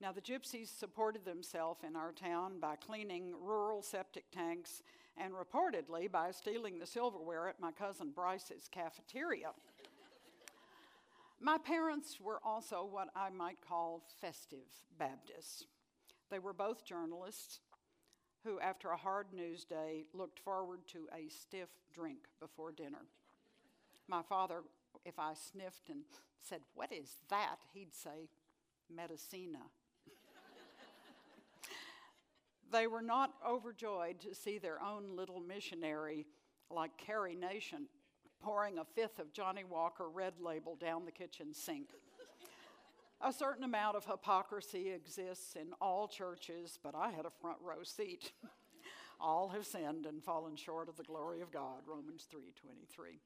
Now, 0.00 0.12
the 0.12 0.22
gypsies 0.22 0.68
supported 0.68 1.26
themselves 1.26 1.80
in 1.86 1.96
our 1.96 2.12
town 2.12 2.60
by 2.60 2.76
cleaning 2.76 3.34
rural 3.38 3.82
septic 3.82 4.30
tanks 4.30 4.82
and 5.20 5.32
reportedly 5.34 6.10
by 6.10 6.30
stealing 6.30 6.78
the 6.78 6.86
silverware 6.86 7.48
at 7.48 7.60
my 7.60 7.72
cousin 7.72 8.10
Bryce's 8.14 8.68
cafeteria. 8.70 9.50
my 11.40 11.58
parents 11.58 12.18
were 12.20 12.40
also 12.44 12.84
what 12.90 13.08
I 13.14 13.30
might 13.30 13.58
call 13.66 14.02
festive 14.20 14.66
Baptists. 14.98 15.64
They 16.30 16.38
were 16.38 16.52
both 16.52 16.84
journalists 16.84 17.60
who, 18.44 18.60
after 18.60 18.90
a 18.90 18.96
hard 18.96 19.32
news 19.32 19.64
day, 19.64 20.04
looked 20.12 20.38
forward 20.38 20.80
to 20.88 21.08
a 21.14 21.28
stiff 21.28 21.68
drink 21.92 22.20
before 22.40 22.72
dinner. 22.72 23.06
My 24.06 24.22
father, 24.22 24.62
if 25.04 25.18
I 25.18 25.34
sniffed 25.34 25.90
and 25.90 26.02
said, 26.40 26.60
What 26.74 26.92
is 26.92 27.16
that? 27.30 27.56
he'd 27.72 27.94
say, 27.94 28.28
Medicina. 28.90 29.70
They 32.70 32.86
were 32.86 33.02
not 33.02 33.32
overjoyed 33.46 34.20
to 34.20 34.34
see 34.34 34.58
their 34.58 34.82
own 34.82 35.16
little 35.16 35.40
missionary, 35.40 36.26
like 36.70 36.96
Carrie 36.96 37.34
Nation, 37.34 37.86
pouring 38.40 38.78
a 38.78 38.84
fifth 38.84 39.18
of 39.18 39.32
Johnnie 39.32 39.64
Walker 39.64 40.08
red 40.08 40.34
label 40.40 40.76
down 40.76 41.04
the 41.04 41.12
kitchen 41.12 41.54
sink. 41.54 41.88
A 43.20 43.32
certain 43.32 43.64
amount 43.64 43.96
of 43.96 44.04
hypocrisy 44.04 44.90
exists 44.90 45.56
in 45.56 45.72
all 45.80 46.06
churches, 46.06 46.78
but 46.82 46.94
I 46.94 47.10
had 47.10 47.26
a 47.26 47.30
front 47.30 47.58
row 47.60 47.82
seat. 47.82 48.32
all 49.20 49.48
have 49.48 49.66
sinned 49.66 50.06
and 50.06 50.22
fallen 50.22 50.56
short 50.56 50.88
of 50.88 50.96
the 50.96 51.02
glory 51.02 51.40
of 51.40 51.50
God, 51.50 51.82
Romans 51.86 52.26
3:23. 52.32 53.18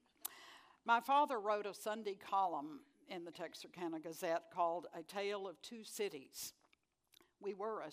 My 0.85 0.99
father 0.99 1.39
wrote 1.39 1.65
a 1.65 1.73
Sunday 1.73 2.15
column 2.15 2.81
in 3.07 3.23
the 3.23 3.31
Texarkana 3.31 3.99
Gazette 3.99 4.51
called 4.51 4.87
A 4.95 5.03
Tale 5.03 5.47
of 5.47 5.61
Two 5.61 5.83
Cities. 5.83 6.53
We 7.39 7.53
were 7.53 7.81
a 7.81 7.91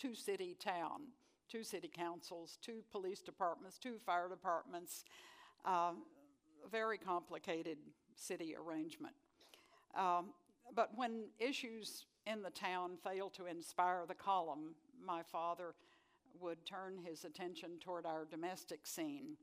two 0.00 0.14
city 0.14 0.56
town, 0.58 1.02
two 1.48 1.62
city 1.62 1.90
councils, 1.92 2.58
two 2.62 2.82
police 2.90 3.20
departments, 3.20 3.78
two 3.78 3.98
fire 3.98 4.28
departments, 4.28 5.04
uh, 5.64 5.92
very 6.70 6.96
complicated 6.96 7.76
city 8.14 8.54
arrangement. 8.56 9.14
Um, 9.94 10.30
but 10.74 10.90
when 10.96 11.24
issues 11.38 12.06
in 12.26 12.42
the 12.42 12.50
town 12.50 12.92
failed 13.02 13.34
to 13.34 13.46
inspire 13.46 14.04
the 14.06 14.14
column, 14.14 14.74
my 15.04 15.22
father 15.22 15.74
would 16.40 16.64
turn 16.64 16.96
his 17.04 17.24
attention 17.24 17.78
toward 17.80 18.06
our 18.06 18.24
domestic 18.24 18.86
scene. 18.86 19.36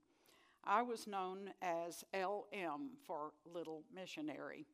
I 0.63 0.81
was 0.81 1.07
known 1.07 1.51
as 1.61 2.03
LM 2.13 2.91
for 3.05 3.31
Little 3.53 3.83
Missionary. 3.93 4.65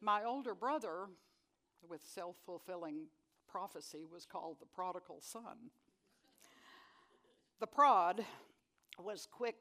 My 0.00 0.24
older 0.24 0.54
brother, 0.54 1.06
with 1.88 2.02
self 2.02 2.36
fulfilling 2.46 3.06
prophecy, 3.54 4.04
was 4.12 4.26
called 4.26 4.56
the 4.58 4.66
prodigal 4.66 5.18
son. 5.20 5.70
The 7.60 7.68
prod 7.68 8.24
was 8.98 9.28
quick 9.30 9.54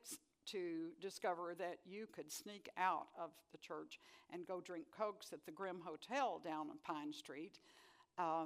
to 0.47 0.88
discover 0.99 1.53
that 1.60 1.77
you 1.86 2.08
could 2.12 2.32
sneak 2.32 2.69
out 2.75 3.06
of 3.21 3.29
the 3.51 3.60
church 3.60 3.99
and 4.32 4.47
go 4.47 4.60
drink 4.60 4.86
cokes 4.97 5.32
at 5.32 5.45
the 5.45 5.51
Grim 5.51 5.79
Hotel 5.86 6.41
down 6.43 6.71
on 6.71 6.77
Pine 6.84 7.13
Street 7.13 7.60
uh, 8.17 8.45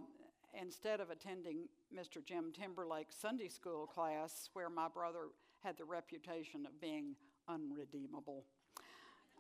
instead 0.54 1.00
of 1.00 1.12
attending 1.12 1.70
Mr. 1.98 2.24
Jim 2.24 2.52
Timberlake's 2.52 3.16
Sunday 3.16 3.48
school 3.48 3.88
class, 3.88 4.50
where 4.52 4.70
my 4.70 4.90
brother 4.90 5.30
had 5.64 5.78
the 5.78 5.86
reputation 5.86 6.66
of 6.66 6.82
being 6.82 7.16
unredeemable. 7.48 8.44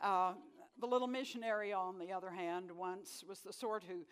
Uh, 0.01 0.35
the 0.79 0.87
little 0.87 1.07
missionary, 1.07 1.73
on 1.73 1.99
the 1.99 2.13
other 2.13 2.29
hand, 2.29 2.71
once 2.71 3.25
was 3.27 3.41
the 3.41 3.51
sort 3.51 3.83
who 3.83 4.05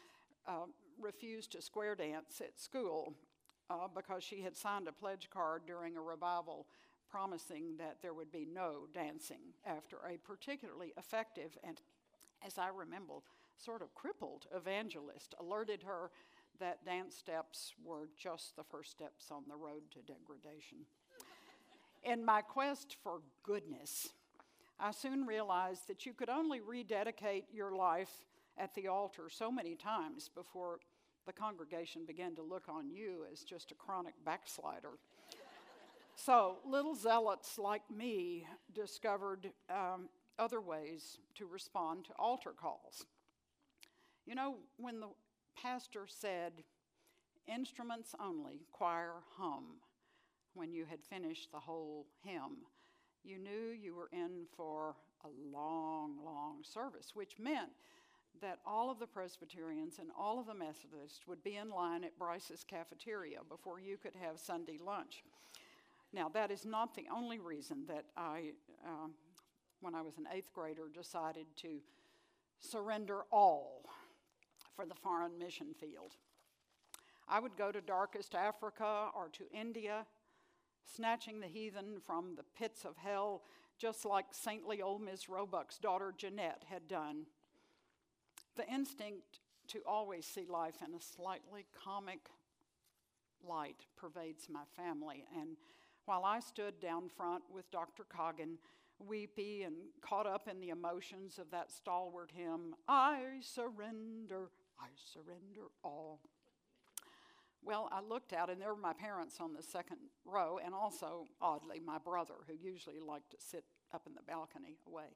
uh, 0.46 0.66
refused 1.00 1.52
to 1.52 1.62
square 1.62 1.96
dance 1.96 2.42
at 2.42 2.60
school 2.60 3.14
uh, 3.70 3.88
because 3.94 4.24
she 4.24 4.42
had 4.42 4.56
signed 4.56 4.88
a 4.88 4.92
pledge 4.92 5.30
card 5.30 5.64
during 5.66 5.98
a 5.98 6.02
revival 6.02 6.68
promising 7.10 7.78
that 7.78 7.98
there 8.02 8.14
would 8.14 8.32
be 8.32 8.48
no 8.52 8.88
dancing 8.94 9.54
after 9.66 9.98
a 10.10 10.18
particularly 10.18 10.94
effective 10.98 11.58
and, 11.64 11.82
as 12.46 12.58
I 12.58 12.68
remember, 12.68 13.14
sort 13.58 13.82
of 13.82 13.94
crippled 13.96 14.48
evangelist 14.54 15.34
alerted 15.40 15.84
her 15.84 16.12
that 16.60 16.86
dance 16.86 17.16
steps 17.16 17.74
were 17.84 18.10
just 18.18 18.56
the 18.56 18.64
first 18.64 18.92
steps 18.92 19.32
on 19.32 19.44
the 19.48 19.56
road 19.56 19.82
to 19.92 20.00
degradation. 20.00 20.80
In 22.04 22.24
my 22.24 22.42
quest 22.42 22.98
for 23.04 23.22
goodness, 23.44 24.10
I 24.80 24.92
soon 24.92 25.26
realized 25.26 25.88
that 25.88 26.06
you 26.06 26.14
could 26.14 26.30
only 26.30 26.62
rededicate 26.62 27.46
your 27.54 27.76
life 27.76 28.26
at 28.58 28.74
the 28.76 28.88
altar 28.88 29.30
so 29.30 29.52
many 29.52 29.76
times 29.76 30.30
before 30.34 30.80
the 31.26 31.34
congregation 31.34 32.06
began 32.06 32.36
to 32.36 32.42
look 32.42 32.70
on 32.70 32.90
you 32.90 33.26
as 33.32 33.42
just 33.42 33.72
a 33.72 33.76
chronic 33.76 34.14
backslider. 34.26 34.92
So, 36.18 36.60
little 36.66 36.96
zealots 36.96 37.60
like 37.60 37.82
me 37.94 38.48
discovered 38.74 39.52
um, 39.70 40.08
other 40.40 40.62
ways 40.62 41.18
to 41.36 41.46
respond 41.46 42.06
to 42.06 42.14
altar 42.18 42.54
calls. 42.58 43.06
You 44.26 44.36
know, 44.36 44.56
when 44.78 45.02
the 45.02 45.10
pastor 45.62 46.06
said, 46.08 46.64
instruments 47.48 48.16
only, 48.20 48.62
choir 48.72 49.16
hum, 49.38 49.82
when 50.54 50.72
you 50.72 50.86
had 50.86 51.04
finished 51.04 51.52
the 51.52 51.60
whole 51.60 52.08
hymn, 52.24 52.64
you 53.24 53.38
knew 53.38 53.72
you 53.78 53.94
were 53.94 54.10
in 54.14 54.46
for 54.56 54.96
a 55.24 55.28
long, 55.52 56.18
long 56.24 56.64
service, 56.64 57.12
which 57.14 57.38
meant 57.40 57.72
that 58.42 58.60
all 58.66 58.90
of 58.90 59.00
the 59.00 59.08
Presbyterians 59.08 60.00
and 60.00 60.10
all 60.18 60.40
of 60.40 60.48
the 60.48 60.54
Methodists 60.54 61.28
would 61.28 61.44
be 61.44 61.58
in 61.58 61.70
line 61.70 62.04
at 62.04 62.18
Bryce's 62.18 62.64
cafeteria 62.64 63.40
before 63.50 63.80
you 63.80 63.98
could 63.98 64.16
have 64.16 64.40
Sunday 64.40 64.78
lunch. 64.84 65.24
Now, 66.14 66.30
that 66.30 66.52
is 66.52 66.66
not 66.66 66.96
the 66.96 67.08
only 67.14 67.40
reason 67.40 67.86
that 67.88 68.06
I, 68.16 68.52
uh, 68.86 69.08
when 69.82 69.96
I 69.96 70.02
was 70.02 70.18
an 70.18 70.28
eighth 70.34 70.54
grader, 70.54 70.90
decided 70.94 71.46
to 71.58 71.80
surrender 72.60 73.24
all 73.32 73.84
for 74.76 74.86
the 74.86 74.96
foreign 74.96 75.38
mission 75.38 75.74
field. 75.80 76.16
I 77.28 77.40
would 77.40 77.58
go 77.58 77.72
to 77.72 77.82
darkest 77.82 78.36
Africa 78.36 79.10
or 79.16 79.30
to 79.30 79.44
India, 79.52 80.06
snatching 80.84 81.40
the 81.40 81.48
heathen 81.48 81.98
from 82.06 82.36
the 82.36 82.46
pits 82.58 82.86
of 82.86 82.98
hell, 82.98 83.42
just 83.78 84.06
like 84.06 84.28
saintly 84.32 84.82
old 84.82 85.02
Miss 85.02 85.28
Roebuck's 85.28 85.78
daughter 85.78 86.14
Jeanette 86.16 86.64
had 86.70 86.88
done. 86.88 87.26
The 88.56 88.68
instinct 88.72 89.40
to 89.70 89.80
always 89.88 90.26
see 90.26 90.46
life 90.48 90.76
in 90.86 90.94
a 90.94 91.02
slightly 91.02 91.66
comic 91.84 92.20
light 93.46 93.86
pervades 93.98 94.48
my 94.50 94.64
family, 94.78 95.26
and 95.38 95.58
while 96.06 96.24
I 96.24 96.40
stood 96.40 96.80
down 96.80 97.10
front 97.10 97.44
with 97.52 97.70
Dr. 97.72 98.04
Coggin, 98.04 98.58
weepy 99.00 99.64
and 99.64 99.76
caught 100.02 100.28
up 100.28 100.48
in 100.48 100.62
the 100.62 100.70
emotions 100.70 101.38
of 101.38 101.52
that 101.52 101.72
stalwart 101.72 102.32
hymn, 102.34 102.76
I 102.88 103.40
surrender, 103.42 104.52
I 104.80 104.88
surrender 105.14 105.68
all. 105.84 106.22
Well, 107.64 107.90
I 107.92 108.00
looked 108.02 108.32
out, 108.32 108.52
and 108.52 108.62
there 108.62 108.74
were 108.74 108.80
my 108.80 108.94
parents 108.94 109.38
on 109.42 109.54
the 109.54 109.64
second 109.64 109.98
row, 110.24 110.60
and 110.64 110.74
also, 110.76 111.26
oddly, 111.42 111.82
my 111.84 111.98
brother, 111.98 112.36
who 112.48 112.54
usually 112.54 113.00
liked 113.00 113.32
to 113.32 113.38
sit 113.40 113.64
up 113.92 114.04
in 114.06 114.14
the 114.14 114.22
balcony 114.22 114.78
away. 114.88 115.16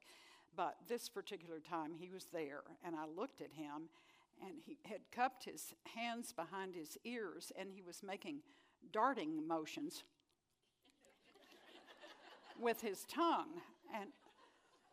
But 0.60 0.76
this 0.89 1.08
particular 1.08 1.62
time, 1.62 1.93
he 1.98 2.10
was 2.10 2.26
there, 2.34 2.63
and 2.84 2.93
I 2.93 3.06
looked 3.06 3.39
at 3.39 3.54
him, 3.54 3.88
and 4.45 4.56
he 4.65 4.78
had 4.84 5.00
cupped 5.10 5.45
his 5.45 5.74
hands 5.95 6.34
behind 6.34 6.76
his 6.76 6.98
ears, 7.06 7.54
and 7.58 7.72
he 7.72 7.82
was 7.82 8.04
making 8.04 8.41
darting 8.91 9.48
motions 9.48 10.04
with 12.60 12.82
his 12.82 13.06
tongue. 13.06 13.62
And 13.95 14.10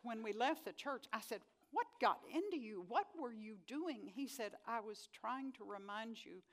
when 0.03 0.23
we 0.23 0.31
left 0.31 0.63
the 0.63 0.71
church, 0.71 1.03
I 1.11 1.19
said, 1.19 1.41
What 1.73 1.87
got 1.99 2.21
into 2.33 2.55
you? 2.55 2.85
What 2.87 3.07
were 3.19 3.33
you 3.33 3.57
doing? 3.67 4.09
He 4.15 4.25
said, 4.25 4.53
I 4.65 4.79
was 4.79 5.09
trying 5.11 5.51
to 5.57 5.65
remind 5.65 6.23
you. 6.23 6.43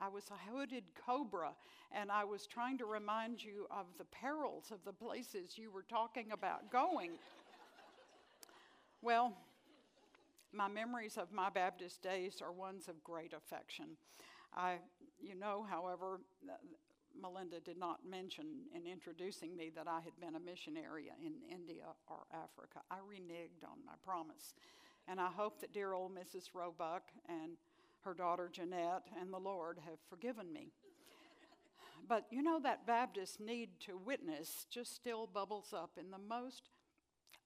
I 0.00 0.08
was 0.08 0.24
a 0.32 0.50
hooded 0.50 0.82
cobra, 1.06 1.52
and 1.92 2.10
I 2.10 2.24
was 2.24 2.48
trying 2.48 2.78
to 2.78 2.84
remind 2.84 3.44
you 3.44 3.68
of 3.70 3.86
the 3.96 4.06
perils 4.06 4.72
of 4.72 4.78
the 4.84 4.92
places 4.92 5.56
you 5.56 5.70
were 5.70 5.84
talking 5.88 6.32
about 6.32 6.72
going. 6.72 7.12
Well, 9.06 9.32
my 10.52 10.66
memories 10.66 11.16
of 11.16 11.30
my 11.30 11.48
Baptist 11.48 12.02
days 12.02 12.42
are 12.42 12.50
ones 12.50 12.88
of 12.88 13.04
great 13.04 13.32
affection. 13.32 13.96
I, 14.52 14.78
you 15.20 15.36
know, 15.36 15.64
however, 15.70 16.18
uh, 16.50 16.54
Melinda 17.16 17.60
did 17.60 17.78
not 17.78 18.00
mention 18.04 18.46
in 18.74 18.84
introducing 18.84 19.56
me 19.56 19.70
that 19.76 19.86
I 19.86 20.00
had 20.00 20.18
been 20.20 20.34
a 20.34 20.40
missionary 20.40 21.12
in 21.24 21.34
India 21.48 21.84
or 22.08 22.24
Africa. 22.32 22.80
I 22.90 22.96
reneged 22.96 23.62
on 23.62 23.78
my 23.86 23.92
promise. 24.04 24.54
And 25.06 25.20
I 25.20 25.28
hope 25.28 25.60
that 25.60 25.72
dear 25.72 25.92
old 25.92 26.12
Mrs. 26.12 26.48
Roebuck 26.52 27.04
and 27.28 27.52
her 28.00 28.12
daughter 28.12 28.50
Jeanette 28.52 29.04
and 29.20 29.32
the 29.32 29.38
Lord 29.38 29.78
have 29.88 30.00
forgiven 30.10 30.52
me. 30.52 30.72
But 32.08 32.26
you 32.32 32.42
know, 32.42 32.58
that 32.60 32.88
Baptist 32.88 33.38
need 33.38 33.68
to 33.86 33.96
witness 34.04 34.66
just 34.68 34.96
still 34.96 35.28
bubbles 35.32 35.72
up 35.72 35.92
in 35.96 36.10
the 36.10 36.18
most 36.18 36.70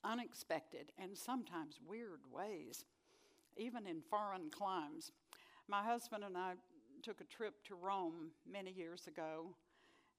unexpected 0.04 0.92
and 0.98 1.16
sometimes 1.16 1.80
weird 1.86 2.20
ways, 2.32 2.84
even 3.56 3.86
in 3.86 4.02
foreign 4.02 4.50
climes. 4.50 5.12
My 5.68 5.82
husband 5.82 6.24
and 6.24 6.36
I 6.36 6.54
took 7.02 7.20
a 7.20 7.24
trip 7.24 7.62
to 7.64 7.74
Rome 7.74 8.30
many 8.50 8.72
years 8.72 9.06
ago, 9.06 9.54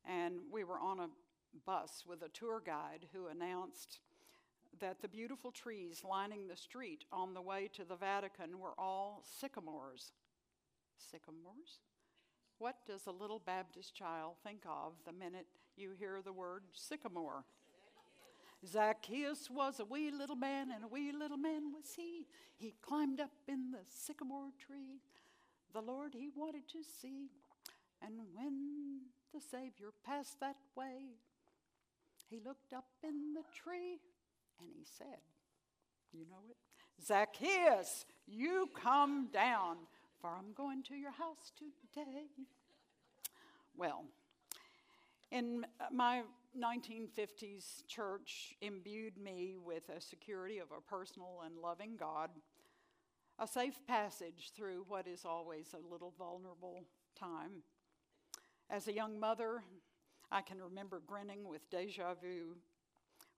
and 0.05 0.35
we 0.51 0.63
were 0.63 0.79
on 0.79 0.99
a 0.99 1.09
bus 1.65 2.03
with 2.07 2.21
a 2.23 2.29
tour 2.29 2.61
guide 2.65 3.07
who 3.13 3.27
announced 3.27 3.99
that 4.79 5.01
the 5.01 5.07
beautiful 5.07 5.51
trees 5.51 6.01
lining 6.07 6.47
the 6.47 6.55
street 6.55 7.05
on 7.11 7.33
the 7.33 7.41
way 7.41 7.69
to 7.73 7.83
the 7.83 7.95
Vatican 7.95 8.59
were 8.59 8.73
all 8.77 9.23
sycamores. 9.39 10.13
Sycamores? 11.11 11.81
What 12.57 12.77
does 12.87 13.07
a 13.07 13.11
little 13.11 13.39
Baptist 13.39 13.95
child 13.95 14.35
think 14.43 14.61
of 14.65 14.93
the 15.05 15.11
minute 15.11 15.47
you 15.75 15.91
hear 15.97 16.21
the 16.23 16.33
word 16.33 16.63
sycamore? 16.73 17.43
Zacchaeus 18.65 19.49
was 19.49 19.79
a 19.79 19.85
wee 19.85 20.11
little 20.11 20.35
man, 20.35 20.71
and 20.71 20.83
a 20.83 20.87
wee 20.87 21.11
little 21.11 21.37
man 21.37 21.73
was 21.73 21.93
he. 21.95 22.27
He 22.55 22.75
climbed 22.81 23.19
up 23.19 23.31
in 23.47 23.71
the 23.71 23.79
sycamore 23.89 24.51
tree 24.59 25.01
the 25.73 25.81
Lord 25.81 26.13
he 26.13 26.29
wanted 26.35 26.67
to 26.69 26.79
see. 27.01 27.29
And 28.01 28.13
when 28.33 29.01
the 29.33 29.41
Savior 29.41 29.89
passed 30.05 30.39
that 30.39 30.57
way, 30.75 31.17
he 32.29 32.39
looked 32.45 32.73
up 32.73 32.85
in 33.03 33.33
the 33.33 33.43
tree 33.53 33.99
and 34.59 34.69
he 34.75 34.83
said, 34.97 35.19
You 36.11 36.25
know 36.29 36.43
it? 36.49 36.57
Zacchaeus, 37.03 38.05
you 38.27 38.69
come 38.75 39.29
down, 39.33 39.77
for 40.19 40.29
I'm 40.29 40.53
going 40.53 40.83
to 40.83 40.95
your 40.95 41.11
house 41.11 41.51
today. 41.57 42.27
Well, 43.75 44.05
in 45.31 45.65
my 45.91 46.23
1950s 46.59 47.87
church 47.87 48.55
imbued 48.61 49.17
me 49.17 49.55
with 49.63 49.89
a 49.89 50.01
security 50.01 50.59
of 50.59 50.67
a 50.75 50.81
personal 50.81 51.41
and 51.45 51.57
loving 51.57 51.95
God 51.97 52.29
a 53.39 53.47
safe 53.47 53.81
passage 53.87 54.51
through 54.55 54.85
what 54.87 55.07
is 55.07 55.25
always 55.25 55.73
a 55.73 55.91
little 55.91 56.13
vulnerable 56.15 56.83
time. 57.19 57.63
As 58.69 58.87
a 58.87 58.93
young 58.93 59.19
mother, 59.19 59.63
I 60.31 60.41
can 60.41 60.61
remember 60.61 61.01
grinning 61.05 61.49
with 61.49 61.67
deja 61.71 62.13
vu 62.21 62.57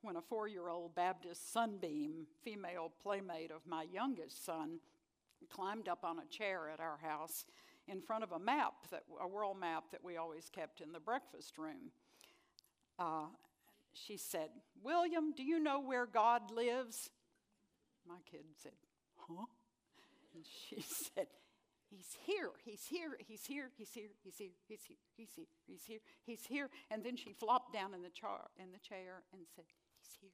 when 0.02 0.18
a 0.18 0.22
four 0.22 0.50
year 0.50 0.68
old 0.68 0.94
Baptist 0.94 1.54
sunbeam, 1.54 2.28
female 2.44 2.92
playmate 3.02 3.50
of 3.50 3.66
my 3.66 3.86
youngest 3.94 4.46
son, 4.46 4.80
climbed 5.50 5.88
up 5.88 6.04
on 6.04 6.20
a 6.20 6.26
chair 6.26 6.70
at 6.70 6.82
our 6.82 6.98
house 6.98 7.46
in 7.88 8.02
front 8.02 8.24
of 8.24 8.32
a 8.32 8.40
map, 8.40 8.74
that, 8.92 9.04
a 9.22 9.28
world 9.28 9.60
map 9.60 9.86
that 9.92 10.04
we 10.04 10.18
always 10.18 10.50
kept 10.50 10.82
in 10.82 10.92
the 10.92 11.00
breakfast 11.00 11.58
room. 11.58 11.92
Uh, 12.98 13.26
she 13.94 14.18
said, 14.18 14.50
William, 14.84 15.34
do 15.36 15.44
you 15.44 15.60
know 15.60 15.80
where 15.80 16.06
God 16.06 16.52
lives? 16.52 17.10
My 18.08 18.18
kid 18.30 18.46
said, 18.62 18.74
Huh? 19.18 19.46
And 20.34 20.44
she 20.46 20.84
said, 21.16 21.28
He's 21.90 22.18
here, 22.26 22.50
he's 22.66 22.86
here, 22.90 23.18
he's 23.28 23.46
here, 23.46 23.70
he's 23.78 23.94
here, 23.94 24.10
he's 24.24 24.38
here, 24.38 24.50
he's 24.68 24.84
here, 24.88 24.96
he's 25.16 25.30
here, 25.36 25.46
he's 25.68 25.84
here, 25.86 26.00
he's 26.26 26.46
here. 26.48 26.70
And 26.90 27.04
then 27.04 27.16
she 27.16 27.34
flopped 27.34 27.72
down 27.72 27.94
in 27.94 28.02
the, 28.02 28.10
char- 28.10 28.50
in 28.58 28.72
the 28.72 28.80
chair 28.80 29.22
and 29.32 29.42
said, 29.56 29.66
He's 30.02 30.18
here. 30.20 30.32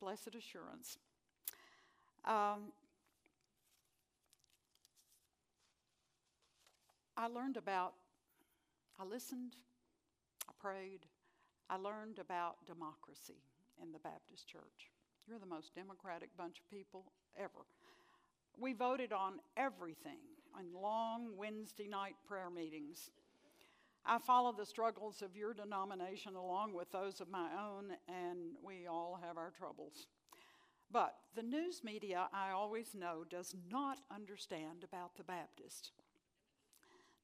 Blessed 0.00 0.34
assurance. 0.34 0.98
Um, 2.24 2.72
I 7.20 7.26
learned 7.26 7.56
about, 7.56 7.94
I 8.96 9.04
listened, 9.04 9.56
I 10.48 10.52
prayed, 10.60 11.00
I 11.68 11.76
learned 11.76 12.20
about 12.20 12.64
democracy 12.64 13.42
in 13.82 13.90
the 13.90 13.98
Baptist 13.98 14.46
church. 14.46 14.92
You're 15.26 15.40
the 15.40 15.44
most 15.44 15.74
democratic 15.74 16.28
bunch 16.36 16.60
of 16.60 16.70
people 16.70 17.10
ever. 17.36 17.66
We 18.56 18.72
voted 18.72 19.12
on 19.12 19.40
everything 19.56 20.20
on 20.56 20.80
long 20.80 21.36
Wednesday 21.36 21.88
night 21.88 22.14
prayer 22.24 22.50
meetings. 22.50 23.10
I 24.06 24.18
follow 24.18 24.52
the 24.52 24.64
struggles 24.64 25.20
of 25.20 25.36
your 25.36 25.54
denomination 25.54 26.36
along 26.36 26.72
with 26.72 26.92
those 26.92 27.20
of 27.20 27.28
my 27.28 27.48
own, 27.60 27.94
and 28.06 28.54
we 28.64 28.86
all 28.86 29.18
have 29.26 29.36
our 29.36 29.50
troubles. 29.58 30.06
But 30.92 31.16
the 31.34 31.42
news 31.42 31.82
media, 31.82 32.28
I 32.32 32.52
always 32.52 32.94
know, 32.94 33.24
does 33.28 33.56
not 33.68 33.98
understand 34.08 34.84
about 34.84 35.16
the 35.16 35.24
Baptist. 35.24 35.90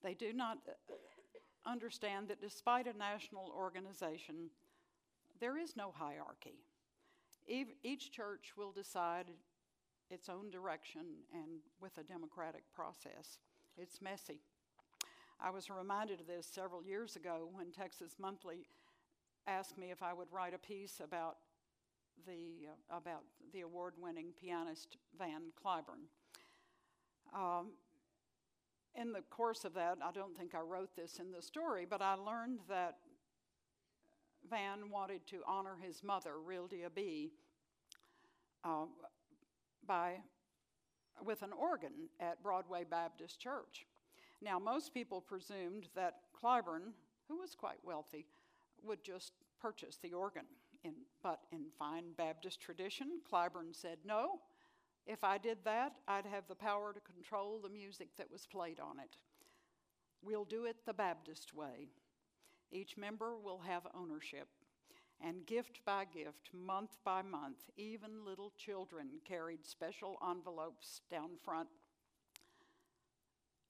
They 0.04 0.12
do 0.12 0.34
not 0.34 0.58
uh, 0.68 0.72
understand 1.68 2.28
that 2.28 2.40
despite 2.40 2.86
a 2.86 2.96
national 2.96 3.50
organization, 3.56 4.50
there 5.40 5.58
is 5.58 5.76
no 5.76 5.92
hierarchy. 5.96 6.60
Each 7.48 8.12
church 8.12 8.52
will 8.56 8.70
decide 8.70 9.26
its 10.10 10.28
own 10.28 10.50
direction 10.50 11.06
and 11.32 11.60
with 11.80 11.96
a 11.96 12.02
democratic 12.02 12.64
process. 12.74 13.38
It's 13.78 14.02
messy. 14.02 14.40
I 15.40 15.50
was 15.50 15.70
reminded 15.70 16.20
of 16.20 16.26
this 16.26 16.46
several 16.46 16.84
years 16.84 17.16
ago 17.16 17.48
when 17.52 17.72
Texas 17.72 18.16
Monthly 18.20 18.66
asked 19.46 19.78
me 19.78 19.90
if 19.90 20.02
I 20.02 20.12
would 20.12 20.28
write 20.30 20.54
a 20.54 20.58
piece 20.58 21.00
about 21.02 21.36
the, 22.26 22.68
uh, 22.68 22.96
about 22.96 23.24
the 23.52 23.62
award 23.62 23.94
winning 23.98 24.32
pianist 24.38 24.98
Van 25.18 25.52
Cliburn. 25.62 26.08
Um, 27.34 27.72
in 28.94 29.12
the 29.12 29.22
course 29.30 29.64
of 29.64 29.74
that, 29.74 29.98
I 30.04 30.12
don't 30.12 30.36
think 30.36 30.54
I 30.54 30.60
wrote 30.60 30.94
this 30.96 31.18
in 31.18 31.32
the 31.32 31.42
story, 31.42 31.86
but 31.88 32.00
I 32.00 32.14
learned 32.14 32.60
that 32.68 32.96
Van 34.48 34.90
wanted 34.90 35.26
to 35.28 35.38
honor 35.46 35.76
his 35.80 36.02
mother, 36.02 36.32
Rildia 36.46 36.94
Bee, 36.94 37.32
uh, 38.62 38.86
by, 39.86 40.16
with 41.24 41.42
an 41.42 41.52
organ 41.52 42.08
at 42.20 42.42
Broadway 42.42 42.84
Baptist 42.88 43.40
Church. 43.40 43.86
Now, 44.42 44.58
most 44.58 44.92
people 44.92 45.20
presumed 45.20 45.88
that 45.94 46.16
Cliburn, 46.40 46.92
who 47.28 47.38
was 47.40 47.54
quite 47.54 47.82
wealthy, 47.82 48.26
would 48.82 49.02
just 49.02 49.32
purchase 49.60 49.98
the 50.02 50.12
organ. 50.12 50.44
In, 50.84 50.92
but 51.22 51.40
in 51.50 51.64
fine 51.78 52.12
Baptist 52.18 52.60
tradition, 52.60 53.20
Cliburn 53.30 53.72
said, 53.72 53.98
No, 54.04 54.40
if 55.06 55.22
I 55.22 55.38
did 55.38 55.58
that, 55.64 55.92
I'd 56.08 56.26
have 56.26 56.48
the 56.48 56.54
power 56.54 56.92
to 56.92 57.00
control 57.00 57.60
the 57.60 57.68
music 57.68 58.08
that 58.16 58.30
was 58.30 58.46
played 58.46 58.80
on 58.80 58.98
it. 58.98 59.16
We'll 60.22 60.44
do 60.44 60.64
it 60.64 60.76
the 60.86 60.94
Baptist 60.94 61.54
way. 61.54 61.88
Each 62.72 62.96
member 62.96 63.36
will 63.36 63.60
have 63.66 63.86
ownership. 63.94 64.48
And 65.20 65.46
gift 65.46 65.80
by 65.84 66.06
gift, 66.06 66.50
month 66.52 66.96
by 67.04 67.22
month, 67.22 67.70
even 67.76 68.24
little 68.24 68.52
children 68.56 69.08
carried 69.26 69.64
special 69.64 70.16
envelopes 70.28 71.02
down 71.10 71.30
front. 71.42 71.68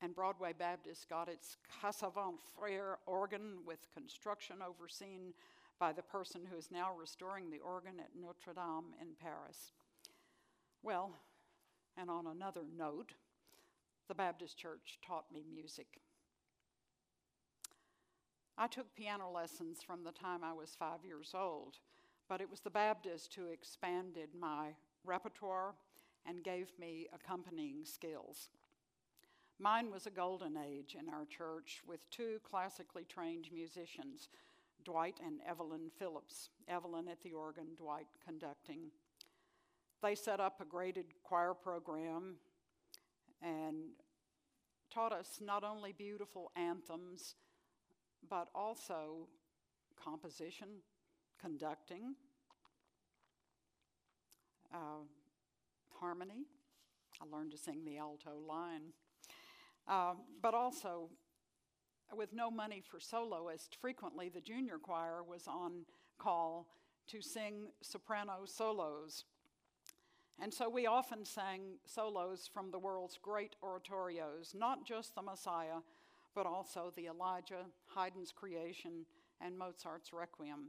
And 0.01 0.14
Broadway 0.14 0.53
Baptist 0.57 1.09
got 1.09 1.29
its 1.29 1.57
Casavant 1.83 2.38
Frere 2.59 2.99
organ 3.07 3.59
with 3.66 3.92
construction 3.92 4.57
overseen 4.66 5.35
by 5.79 5.92
the 5.92 6.03
person 6.03 6.42
who 6.51 6.57
is 6.57 6.70
now 6.70 6.90
restoring 6.99 7.51
the 7.51 7.61
organ 7.61 8.01
at 8.01 8.11
Notre 8.20 8.55
Dame 8.55 8.94
in 9.01 9.09
Paris. 9.20 9.73
Well, 10.85 11.12
and 11.97 12.11
on 12.11 12.27
another 12.27 12.66
note, 12.77 13.14
the 14.07 14.14
Baptist 14.14 14.59
Church 14.59 14.99
taught 15.01 15.25
me 15.33 15.42
music. 15.51 15.87
I 18.59 18.66
took 18.66 18.94
piano 18.94 19.31
lessons 19.31 19.79
from 19.83 20.05
the 20.05 20.12
time 20.12 20.44
I 20.44 20.53
was 20.53 20.77
five 20.79 21.03
years 21.03 21.35
old, 21.35 21.79
but 22.29 22.42
it 22.42 22.51
was 22.51 22.61
the 22.61 22.68
Baptist 22.68 23.35
who 23.35 23.47
expanded 23.47 24.29
my 24.38 24.75
repertoire 25.07 25.73
and 26.27 26.44
gave 26.44 26.70
me 26.79 27.07
accompanying 27.14 27.87
skills. 27.87 28.51
Mine 29.59 29.90
was 29.90 30.07
a 30.07 30.11
golden 30.11 30.59
age 30.59 30.99
in 31.01 31.09
our 31.09 31.25
church 31.25 31.81
with 31.88 32.11
two 32.11 32.40
classically 32.44 33.07
trained 33.09 33.49
musicians 33.51 34.29
Dwight 34.85 35.18
and 35.25 35.40
Evelyn 35.49 35.90
Phillips, 35.99 36.51
Evelyn 36.68 37.09
at 37.09 37.23
the 37.23 37.33
organ, 37.33 37.68
Dwight 37.75 38.09
conducting. 38.23 38.90
They 40.05 40.14
set 40.14 40.38
up 40.38 40.61
a 40.61 40.67
graded 40.67 41.07
choir 41.23 41.55
program 41.55 42.35
and 43.40 43.77
taught 44.93 45.14
us 45.14 45.38
not 45.40 45.64
only 45.64 45.93
beautiful 45.93 46.53
anthems, 46.57 47.37
but 48.29 48.49
also 48.55 49.29
composition, 49.97 50.69
conducting, 51.40 52.17
uh, 54.75 55.07
harmony. 55.99 56.45
I 57.19 57.35
learned 57.35 57.53
to 57.53 57.59
sing 57.59 57.87
the 57.87 57.97
alto 57.97 58.38
line. 58.47 58.93
Uh, 59.88 60.17
but 60.43 60.53
also 60.53 61.09
with 62.14 62.35
no 62.35 62.51
money 62.51 62.83
for 62.87 63.01
soloists, 63.01 63.75
frequently 63.81 64.29
the 64.29 64.43
junior 64.43 64.77
choir 64.77 65.23
was 65.27 65.47
on 65.49 65.87
call 66.19 66.69
to 67.07 67.23
sing 67.23 67.69
soprano 67.83 68.43
solos. 68.45 69.25
And 70.40 70.53
so 70.53 70.68
we 70.68 70.87
often 70.87 71.25
sang 71.25 71.79
solos 71.87 72.49
from 72.53 72.70
the 72.70 72.79
world's 72.79 73.18
great 73.23 73.57
oratorios, 73.62 74.55
not 74.55 74.85
just 74.85 75.14
the 75.14 75.23
Messiah, 75.23 75.81
but 76.35 76.47
also 76.47 76.92
the 76.97 77.07
Elijah, 77.07 77.66
Haydn's 77.94 78.33
Creation, 78.33 79.07
and 79.40 79.57
Mozart's 79.57 80.12
Requiem. 80.12 80.68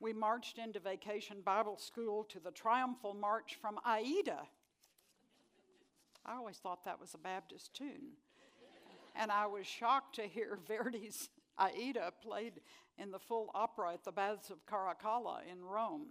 We 0.00 0.12
marched 0.12 0.58
into 0.58 0.80
vacation 0.80 1.38
Bible 1.44 1.78
school 1.78 2.24
to 2.24 2.40
the 2.40 2.50
triumphal 2.50 3.14
march 3.14 3.58
from 3.60 3.78
Aida. 3.84 4.48
I 6.26 6.34
always 6.36 6.56
thought 6.56 6.84
that 6.84 7.00
was 7.00 7.14
a 7.14 7.18
Baptist 7.18 7.74
tune 7.74 8.16
and 9.16 9.30
I 9.30 9.46
was 9.46 9.66
shocked 9.66 10.16
to 10.16 10.22
hear 10.22 10.58
Verdi's 10.68 11.28
Aida 11.58 12.12
played 12.22 12.60
in 12.98 13.10
the 13.10 13.18
full 13.18 13.50
opera 13.54 13.94
at 13.94 14.04
the 14.04 14.12
Baths 14.12 14.50
of 14.50 14.64
Caracalla 14.66 15.40
in 15.50 15.62
Rome. 15.62 16.06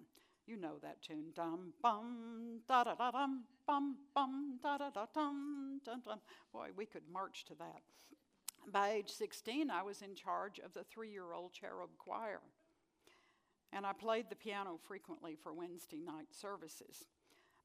You 0.50 0.58
know 0.58 0.80
that 0.82 1.04
tune. 1.04 1.26
Dum 1.36 1.74
bum 1.84 2.62
da 2.68 2.84
da 2.84 2.96
da 2.96 3.12
dum 3.12 3.44
bum 3.68 3.98
bum 4.16 4.58
da 4.64 4.80
da 4.80 4.90
da 4.90 5.06
dum 5.14 5.80
dum 5.86 6.02
dum. 6.04 6.20
Boy, 6.52 6.70
we 6.76 6.88
could 6.88 7.04
march 7.14 7.46
to 7.46 7.56
that. 7.60 7.84
By 8.74 8.94
age 8.94 9.12
16, 9.12 9.70
I 9.70 9.84
was 9.84 10.02
in 10.02 10.16
charge 10.16 10.58
of 10.58 10.74
the 10.74 10.84
three-year-old 10.84 11.54
cherub 11.54 11.92
choir, 12.00 12.40
and 13.72 13.86
I 13.86 13.94
played 13.94 14.26
the 14.28 14.36
piano 14.36 14.80
frequently 14.88 15.36
for 15.36 15.54
Wednesday 15.54 16.02
night 16.04 16.30
services. 16.32 17.06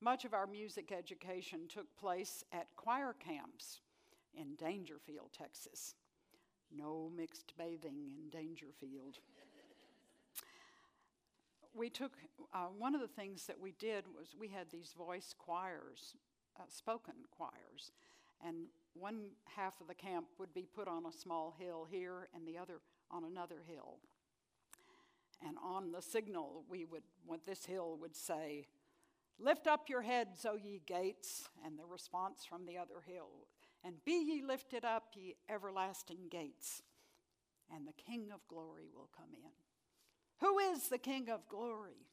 Much 0.03 0.27
of 0.27 0.35
our 0.35 0.47
music 0.47 0.93
education 0.93 1.61
took 1.71 1.87
place 1.97 2.45
at 2.53 2.77
choir 2.77 3.15
camps 3.19 3.81
in 4.35 4.57
Daingerfield, 4.57 5.33
Texas. 5.33 5.95
No 6.71 7.11
mixed 7.17 7.55
bathing 7.57 8.11
in 8.19 8.29
Daingerfield. 8.31 9.21
We 11.75 11.91
took, 11.91 12.13
uh, 12.53 12.67
one 12.67 12.95
of 12.95 13.01
the 13.01 13.09
things 13.09 13.47
that 13.47 13.59
we 13.59 13.73
did 13.73 14.05
was 14.17 14.35
we 14.39 14.49
had 14.49 14.71
these 14.71 14.95
voice 14.97 15.35
choirs, 15.37 16.15
uh, 16.59 16.65
spoken 16.69 17.15
choirs, 17.31 17.93
and 18.45 18.67
one 18.95 19.31
half 19.57 19.81
of 19.81 19.89
the 19.89 19.95
camp 19.95 20.27
would 20.39 20.55
be 20.55 20.67
put 20.75 20.89
on 20.89 21.07
a 21.07 21.13
small 21.13 21.55
hill 21.59 21.87
here 21.91 22.29
and 22.35 22.47
the 22.47 22.59
other 22.59 22.81
on 23.11 23.25
another 23.25 23.63
hill. 23.67 23.99
And 25.47 25.57
on 25.63 25.93
the 25.93 26.01
signal, 26.01 26.65
we 26.69 26.85
would, 26.85 27.03
what 27.27 27.45
this 27.45 27.65
hill 27.65 27.99
would 28.01 28.17
say, 28.17 28.67
Lift 29.41 29.67
up 29.67 29.89
your 29.89 30.03
heads, 30.03 30.47
O 30.49 30.55
ye 30.55 30.81
gates. 30.87 31.49
And 31.65 31.77
the 31.77 31.85
response 31.85 32.45
from 32.49 32.67
the 32.67 32.79
other 32.79 33.03
hill 33.05 33.49
and 33.85 34.03
be 34.05 34.13
ye 34.13 34.43
lifted 34.43 34.85
up, 34.85 35.11
ye 35.15 35.37
everlasting 35.49 36.29
gates, 36.31 36.83
and 37.73 37.87
the 37.87 37.93
King 37.93 38.31
of 38.33 38.41
glory 38.49 38.89
will 38.95 39.11
come 39.15 39.29
in. 39.35 39.51
Who 40.41 40.59
is 40.59 40.89
the 40.89 40.99
King 40.99 41.29
of 41.31 41.49
glory? 41.49 42.07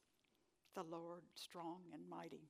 The 0.75 0.83
Lord 0.83 1.23
strong 1.35 1.81
and 1.93 2.09
mighty. 2.09 2.49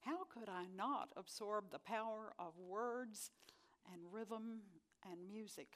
How 0.00 0.24
could 0.24 0.48
I 0.48 0.66
not 0.76 1.10
absorb 1.16 1.70
the 1.70 1.78
power 1.78 2.32
of 2.38 2.58
words 2.58 3.30
and 3.92 4.02
rhythm 4.12 4.60
and 5.04 5.26
music? 5.26 5.68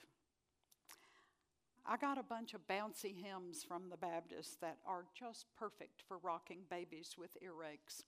I 1.89 1.97
got 1.97 2.19
a 2.19 2.23
bunch 2.25 2.53
of 2.55 2.67
bouncy 2.67 3.15
hymns 3.15 3.63
from 3.63 3.89
the 3.89 3.97
Baptists 3.97 4.57
that 4.61 4.79
are 4.85 5.05
just 5.15 5.47
perfect 5.57 6.03
for 6.09 6.19
rocking 6.19 6.61
babies 6.69 7.15
with 7.17 7.37
earaches. 7.41 8.03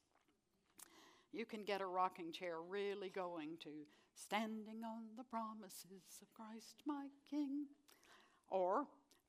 You 1.33 1.45
can 1.45 1.63
get 1.63 1.81
a 1.81 1.87
rocking 1.87 2.33
chair 2.33 2.57
really 2.61 3.11
going 3.11 3.59
to 3.63 3.87
standing 4.15 4.83
on 4.85 5.03
the 5.17 5.23
promises 5.23 6.19
of 6.21 6.33
Christ 6.35 6.83
my 6.87 7.07
King. 7.31 7.67
Or 8.49 8.87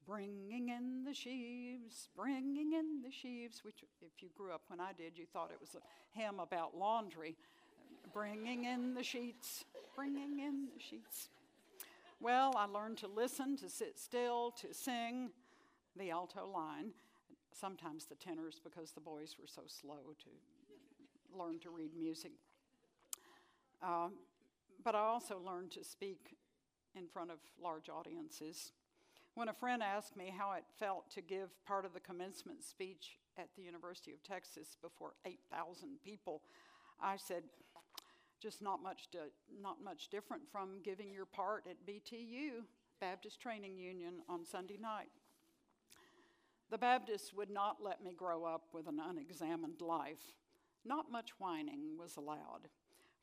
bringing 0.09 0.69
in 0.69 1.03
the 1.05 1.13
sheaves, 1.13 2.09
bringing 2.15 2.73
in 2.73 3.01
the 3.03 3.11
sheaves, 3.11 3.63
which, 3.63 3.83
if 4.01 4.23
you 4.23 4.29
grew 4.35 4.51
up 4.51 4.63
when 4.67 4.79
I 4.79 4.91
did, 4.91 5.15
you 5.15 5.25
thought 5.31 5.51
it 5.51 5.61
was 5.61 5.75
a 5.75 6.19
hymn 6.19 6.39
about 6.39 6.75
laundry. 6.75 7.35
bringing 8.11 8.65
in 8.65 8.95
the 8.95 9.03
sheets, 9.03 9.65
bringing 9.95 10.39
in 10.39 10.67
the 10.73 10.81
sheets. 10.81 11.29
Well, 12.19 12.53
I 12.57 12.65
learned 12.65 12.97
to 12.99 13.07
listen, 13.07 13.55
to 13.57 13.69
sit 13.69 13.99
still, 13.99 14.51
to 14.61 14.73
sing 14.73 15.29
the 15.95 16.09
alto 16.09 16.47
line, 16.47 16.91
sometimes 17.53 18.05
the 18.05 18.15
tenors 18.15 18.59
because 18.63 18.91
the 18.91 19.01
boys 19.01 19.35
were 19.39 19.47
so 19.47 19.61
slow 19.67 20.15
to 20.23 21.37
learn 21.37 21.59
to 21.59 21.69
read 21.69 21.91
music. 21.97 22.31
Um, 23.83 24.13
but 24.83 24.95
I 24.95 24.99
also 24.99 25.39
learned 25.45 25.71
to 25.71 25.83
speak 25.83 26.35
in 26.95 27.07
front 27.07 27.31
of 27.31 27.37
large 27.61 27.89
audiences. 27.89 28.71
When 29.35 29.47
a 29.47 29.53
friend 29.53 29.81
asked 29.81 30.17
me 30.17 30.33
how 30.35 30.51
it 30.53 30.63
felt 30.79 31.09
to 31.11 31.21
give 31.21 31.49
part 31.65 31.85
of 31.85 31.93
the 31.93 31.99
commencement 31.99 32.63
speech 32.63 33.17
at 33.37 33.49
the 33.55 33.61
University 33.61 34.11
of 34.11 34.23
Texas 34.23 34.75
before 34.81 35.13
8,000 35.25 36.01
people, 36.03 36.41
I 37.01 37.15
said, 37.17 37.43
just 38.41 38.61
not 38.61 38.81
much, 38.83 39.07
not 39.61 39.83
much 39.83 40.09
different 40.09 40.43
from 40.51 40.81
giving 40.83 41.11
your 41.11 41.25
part 41.25 41.65
at 41.69 41.85
BTU, 41.85 42.63
Baptist 42.99 43.39
Training 43.41 43.77
Union, 43.77 44.15
on 44.27 44.45
Sunday 44.45 44.77
night. 44.79 45.09
The 46.69 46.77
Baptists 46.77 47.33
would 47.33 47.49
not 47.49 47.77
let 47.81 48.03
me 48.03 48.13
grow 48.13 48.43
up 48.43 48.67
with 48.73 48.87
an 48.87 48.99
unexamined 48.99 49.81
life. 49.81 50.35
Not 50.85 51.11
much 51.11 51.31
whining 51.39 51.97
was 51.97 52.17
allowed. 52.17 52.69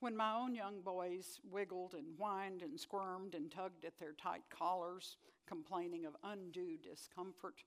When 0.00 0.16
my 0.16 0.34
own 0.34 0.54
young 0.54 0.82
boys 0.82 1.40
wiggled 1.50 1.94
and 1.94 2.18
whined 2.18 2.62
and 2.62 2.78
squirmed 2.78 3.34
and 3.34 3.50
tugged 3.50 3.84
at 3.86 3.98
their 3.98 4.12
tight 4.12 4.42
collars, 4.50 5.16
complaining 5.46 6.04
of 6.04 6.14
undue 6.22 6.76
discomfort, 6.76 7.64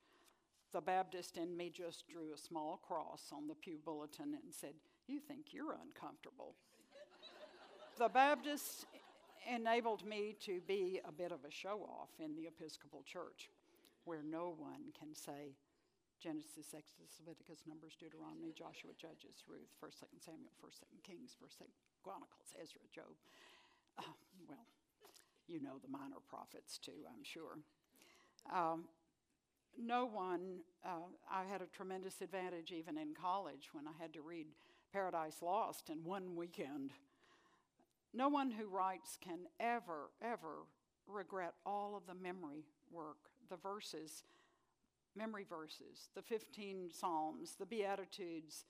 the 0.72 0.82
Baptist 0.82 1.38
in 1.38 1.58
me 1.58 1.72
just 1.72 2.08
drew 2.08 2.32
a 2.32 2.38
small 2.38 2.78
cross 2.78 3.32
on 3.34 3.48
the 3.48 3.56
pew 3.56 3.80
bulletin 3.84 4.38
and 4.44 4.54
said, 4.54 4.76
You 5.08 5.20
think 5.20 5.48
you're 5.52 5.76
uncomfortable. 5.84 6.54
the 7.98 8.10
Baptist 8.10 8.86
enabled 9.52 10.06
me 10.06 10.36
to 10.46 10.62
be 10.68 11.02
a 11.04 11.12
bit 11.12 11.32
of 11.32 11.44
a 11.46 11.52
show 11.52 11.82
off 11.90 12.10
in 12.20 12.36
the 12.36 12.46
Episcopal 12.46 13.02
Church, 13.02 13.50
where 14.06 14.22
no 14.22 14.54
one 14.56 14.94
can 14.98 15.16
say, 15.16 15.58
Genesis, 16.22 16.76
Exodus, 16.76 17.18
Leviticus, 17.26 17.64
Numbers, 17.66 17.96
Deuteronomy, 17.98 18.52
Joshua, 18.52 18.92
Judges, 19.00 19.42
Ruth, 19.48 19.72
1st, 19.82 20.04
2nd 20.04 20.20
Samuel, 20.20 20.54
1st, 20.60 20.84
2nd 20.84 21.02
Kings, 21.02 21.32
1st, 21.40 21.64
2nd 21.64 21.89
Chronicles, 22.04 22.54
Ezra, 22.62 22.82
Job. 22.94 23.16
Uh, 23.98 24.04
well, 24.48 24.66
you 25.48 25.62
know 25.62 25.78
the 25.82 25.90
minor 25.90 26.22
prophets 26.28 26.78
too, 26.78 27.06
I'm 27.08 27.24
sure. 27.24 27.58
Um, 28.54 28.86
no 29.78 30.06
one, 30.06 30.60
uh, 30.86 31.08
I 31.32 31.44
had 31.44 31.62
a 31.62 31.68
tremendous 31.68 32.22
advantage 32.22 32.72
even 32.72 32.98
in 32.98 33.14
college 33.14 33.70
when 33.74 33.86
I 33.88 34.02
had 34.02 34.14
to 34.14 34.22
read 34.22 34.48
Paradise 34.92 35.42
Lost 35.42 35.90
in 35.90 36.04
one 36.04 36.36
weekend. 36.36 36.92
No 38.14 38.28
one 38.28 38.52
who 38.52 38.68
writes 38.68 39.18
can 39.22 39.40
ever, 39.60 40.10
ever 40.22 40.66
regret 41.08 41.54
all 41.66 41.96
of 41.96 42.08
the 42.08 42.22
memory 42.22 42.66
work, 42.92 43.18
the 43.50 43.58
verses 43.58 44.24
memory 45.16 45.46
verses, 45.50 46.10
the 46.16 46.22
15 46.22 46.90
Psalms, 46.92 47.56
the 47.60 47.66
Beatitudes, 47.66 48.66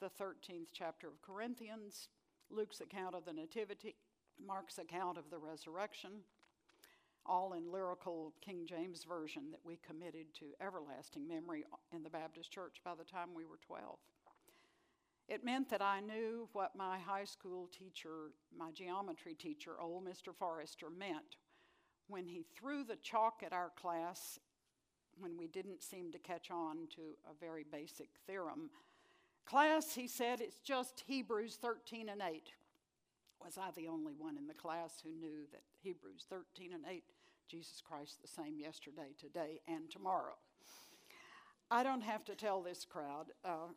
the 0.00 0.10
13th 0.20 0.68
chapter 0.72 1.06
of 1.06 1.22
Corinthians, 1.22 2.08
Luke's 2.52 2.80
account 2.80 3.14
of 3.14 3.24
the 3.24 3.32
Nativity, 3.32 3.96
Mark's 4.44 4.78
account 4.78 5.18
of 5.18 5.30
the 5.30 5.38
resurrection, 5.38 6.10
all 7.24 7.52
in 7.52 7.70
lyrical 7.70 8.34
King 8.40 8.66
James 8.66 9.04
Version 9.04 9.50
that 9.50 9.60
we 9.64 9.78
committed 9.86 10.26
to 10.34 10.46
everlasting 10.60 11.26
memory 11.26 11.64
in 11.94 12.02
the 12.02 12.10
Baptist 12.10 12.50
Church 12.50 12.78
by 12.84 12.92
the 12.94 13.04
time 13.04 13.28
we 13.34 13.44
were 13.44 13.58
12. 13.66 13.96
It 15.28 15.44
meant 15.44 15.70
that 15.70 15.80
I 15.80 16.00
knew 16.00 16.48
what 16.52 16.76
my 16.76 16.98
high 16.98 17.24
school 17.24 17.68
teacher, 17.68 18.32
my 18.56 18.70
geometry 18.72 19.34
teacher, 19.34 19.80
old 19.80 20.04
Mr. 20.04 20.34
Forrester, 20.36 20.90
meant 20.90 21.36
when 22.08 22.26
he 22.26 22.44
threw 22.54 22.84
the 22.84 22.96
chalk 22.96 23.42
at 23.46 23.52
our 23.52 23.70
class 23.80 24.38
when 25.18 25.36
we 25.36 25.46
didn't 25.46 25.82
seem 25.82 26.10
to 26.12 26.18
catch 26.18 26.50
on 26.50 26.88
to 26.96 27.02
a 27.30 27.34
very 27.38 27.64
basic 27.70 28.08
theorem. 28.26 28.70
Class, 29.46 29.94
he 29.94 30.06
said, 30.06 30.40
it's 30.40 30.60
just 30.60 31.04
Hebrews 31.06 31.58
13 31.60 32.08
and 32.08 32.22
8. 32.22 32.52
Was 33.44 33.58
I 33.58 33.70
the 33.74 33.88
only 33.88 34.14
one 34.16 34.38
in 34.38 34.46
the 34.46 34.54
class 34.54 35.02
who 35.02 35.10
knew 35.10 35.46
that 35.52 35.62
Hebrews 35.82 36.26
13 36.30 36.72
and 36.72 36.84
8, 36.88 37.02
Jesus 37.48 37.82
Christ 37.84 38.22
the 38.22 38.28
same 38.28 38.58
yesterday, 38.58 39.14
today, 39.18 39.60
and 39.66 39.90
tomorrow? 39.90 40.36
I 41.70 41.82
don't 41.82 42.02
have 42.02 42.24
to 42.26 42.34
tell 42.34 42.62
this 42.62 42.84
crowd 42.84 43.26
uh, 43.44 43.68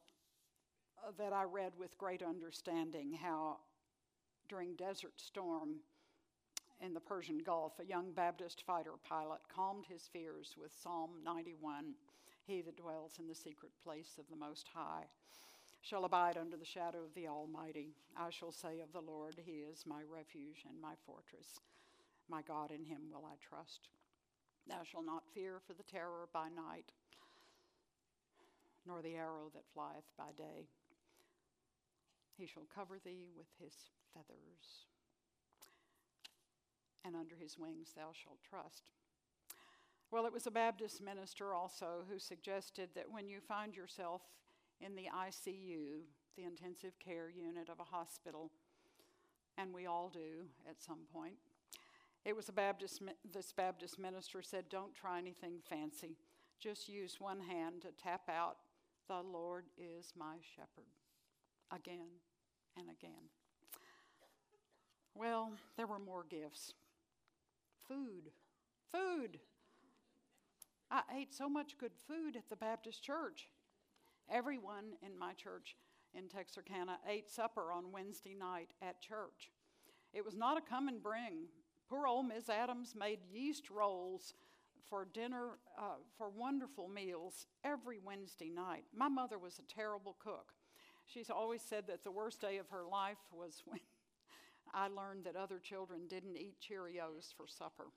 that 1.17 1.33
I 1.33 1.43
read 1.43 1.73
with 1.77 1.97
great 1.97 2.21
understanding 2.21 3.13
how 3.13 3.57
during 4.47 4.75
Desert 4.75 5.13
Storm, 5.17 5.79
in 6.81 6.93
the 6.93 6.99
Persian 6.99 7.39
Gulf, 7.39 7.73
a 7.79 7.85
young 7.85 8.11
Baptist 8.11 8.63
fighter 8.65 8.93
pilot 9.07 9.39
calmed 9.53 9.85
his 9.87 10.09
fears 10.11 10.55
with 10.61 10.73
Psalm 10.83 11.11
91 11.23 11.93
He 12.45 12.61
that 12.61 12.77
dwells 12.77 13.13
in 13.19 13.27
the 13.27 13.35
secret 13.35 13.71
place 13.83 14.17
of 14.19 14.25
the 14.29 14.35
Most 14.35 14.67
High 14.73 15.05
shall 15.85 16.05
abide 16.05 16.35
under 16.35 16.57
the 16.57 16.65
shadow 16.65 17.03
of 17.03 17.13
the 17.13 17.27
Almighty. 17.27 17.93
I 18.17 18.31
shall 18.31 18.51
say 18.51 18.79
of 18.79 18.91
the 18.91 19.01
Lord, 19.01 19.35
He 19.45 19.63
is 19.63 19.85
my 19.85 20.01
refuge 20.09 20.65
and 20.67 20.81
my 20.81 20.93
fortress. 21.05 21.59
My 22.27 22.41
God, 22.41 22.71
in 22.71 22.83
Him 22.83 23.01
will 23.11 23.25
I 23.25 23.35
trust. 23.39 23.89
Thou 24.67 24.81
shalt 24.83 25.05
not 25.05 25.29
fear 25.33 25.61
for 25.67 25.73
the 25.73 25.83
terror 25.83 26.27
by 26.33 26.49
night, 26.49 26.91
nor 28.87 29.03
the 29.03 29.15
arrow 29.15 29.51
that 29.53 29.69
flieth 29.73 30.09
by 30.17 30.31
day. 30.35 30.65
He 32.35 32.47
shall 32.47 32.67
cover 32.73 32.97
thee 33.03 33.29
with 33.37 33.47
his 33.59 33.75
feathers 34.11 34.85
and 37.05 37.15
under 37.15 37.35
his 37.35 37.57
wings 37.57 37.91
thou 37.95 38.09
shalt 38.11 38.39
trust. 38.41 38.89
Well, 40.11 40.25
it 40.25 40.33
was 40.33 40.47
a 40.47 40.51
Baptist 40.51 41.01
minister 41.01 41.53
also 41.53 42.03
who 42.09 42.19
suggested 42.19 42.89
that 42.95 43.11
when 43.11 43.27
you 43.27 43.39
find 43.39 43.75
yourself 43.75 44.21
in 44.81 44.95
the 44.95 45.07
ICU, 45.15 46.01
the 46.35 46.43
intensive 46.43 46.93
care 46.99 47.29
unit 47.29 47.69
of 47.69 47.79
a 47.79 47.83
hospital, 47.83 48.51
and 49.57 49.73
we 49.73 49.85
all 49.85 50.09
do 50.09 50.45
at 50.69 50.81
some 50.81 50.99
point, 51.13 51.35
it 52.25 52.35
was 52.35 52.49
a 52.49 52.53
Baptist, 52.53 53.01
this 53.31 53.53
Baptist 53.53 53.99
minister 53.99 54.41
said, 54.41 54.65
Don't 54.69 54.95
try 54.95 55.19
anything 55.19 55.59
fancy. 55.69 56.17
Just 56.59 56.89
use 56.89 57.17
one 57.19 57.39
hand 57.39 57.83
to 57.83 57.89
tap 58.01 58.23
out, 58.29 58.57
The 59.07 59.21
Lord 59.21 59.65
is 59.77 60.13
my 60.17 60.37
shepherd, 60.55 60.89
again 61.71 62.09
and 62.77 62.87
again. 62.89 63.29
Well, 65.13 65.53
there 65.77 65.87
were 65.87 65.99
more 65.99 66.25
gifts 66.27 66.73
food. 67.87 68.31
Food. 68.91 69.39
I 70.89 71.01
ate 71.15 71.33
so 71.33 71.49
much 71.49 71.77
good 71.77 71.91
food 72.07 72.35
at 72.35 72.49
the 72.49 72.55
Baptist 72.55 73.03
church. 73.03 73.49
Everyone 74.31 74.93
in 75.01 75.17
my 75.17 75.33
church 75.33 75.75
in 76.13 76.27
Texarkana 76.27 76.97
ate 77.07 77.29
supper 77.29 77.71
on 77.71 77.91
Wednesday 77.91 78.33
night 78.33 78.71
at 78.81 79.01
church. 79.01 79.51
It 80.13 80.25
was 80.25 80.35
not 80.35 80.57
a 80.57 80.61
come 80.61 80.87
and 80.87 81.01
bring. 81.01 81.47
Poor 81.89 82.07
old 82.07 82.27
Miss 82.27 82.49
Adams 82.49 82.95
made 82.97 83.19
yeast 83.31 83.69
rolls 83.69 84.33
for 84.89 85.07
dinner, 85.13 85.59
uh, 85.77 85.97
for 86.17 86.29
wonderful 86.29 86.87
meals 86.87 87.47
every 87.63 87.99
Wednesday 88.03 88.49
night. 88.49 88.83
My 88.95 89.07
mother 89.07 89.37
was 89.37 89.59
a 89.59 89.73
terrible 89.73 90.15
cook. 90.19 90.53
She's 91.05 91.29
always 91.29 91.61
said 91.61 91.85
that 91.87 92.03
the 92.03 92.11
worst 92.11 92.41
day 92.41 92.57
of 92.57 92.69
her 92.69 92.85
life 92.89 93.17
was 93.31 93.61
when 93.65 93.79
I 94.73 94.87
learned 94.87 95.25
that 95.25 95.35
other 95.35 95.59
children 95.59 96.01
didn't 96.09 96.37
eat 96.37 96.55
Cheerios 96.59 97.33
for 97.35 97.47
supper. 97.47 97.87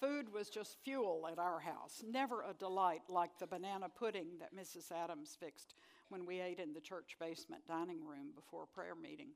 Food 0.00 0.32
was 0.32 0.48
just 0.48 0.76
fuel 0.84 1.28
at 1.30 1.38
our 1.38 1.58
house, 1.58 2.04
never 2.08 2.42
a 2.42 2.54
delight 2.54 3.02
like 3.08 3.36
the 3.38 3.46
banana 3.46 3.88
pudding 3.88 4.38
that 4.38 4.54
Mrs. 4.54 4.92
Adams 4.92 5.36
fixed 5.38 5.74
when 6.08 6.24
we 6.24 6.40
ate 6.40 6.60
in 6.60 6.72
the 6.72 6.80
church 6.80 7.16
basement 7.18 7.66
dining 7.66 8.04
room 8.04 8.28
before 8.34 8.66
prayer 8.66 8.94
meeting. 8.94 9.30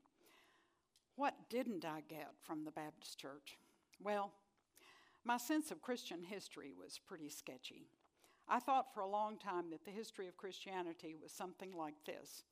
What 1.15 1.35
didn't 1.49 1.83
I 1.83 2.01
get 2.07 2.31
from 2.41 2.63
the 2.63 2.71
Baptist 2.71 3.19
church? 3.19 3.57
Well, 4.01 4.31
my 5.25 5.37
sense 5.37 5.69
of 5.69 5.81
Christian 5.81 6.23
history 6.23 6.71
was 6.77 6.99
pretty 7.05 7.29
sketchy. 7.29 7.87
I 8.47 8.59
thought 8.59 8.93
for 8.93 9.01
a 9.01 9.07
long 9.07 9.37
time 9.37 9.69
that 9.71 9.85
the 9.85 9.91
history 9.91 10.27
of 10.27 10.37
Christianity 10.37 11.15
was 11.21 11.31
something 11.31 11.71
like 11.75 11.95
this 12.05 12.43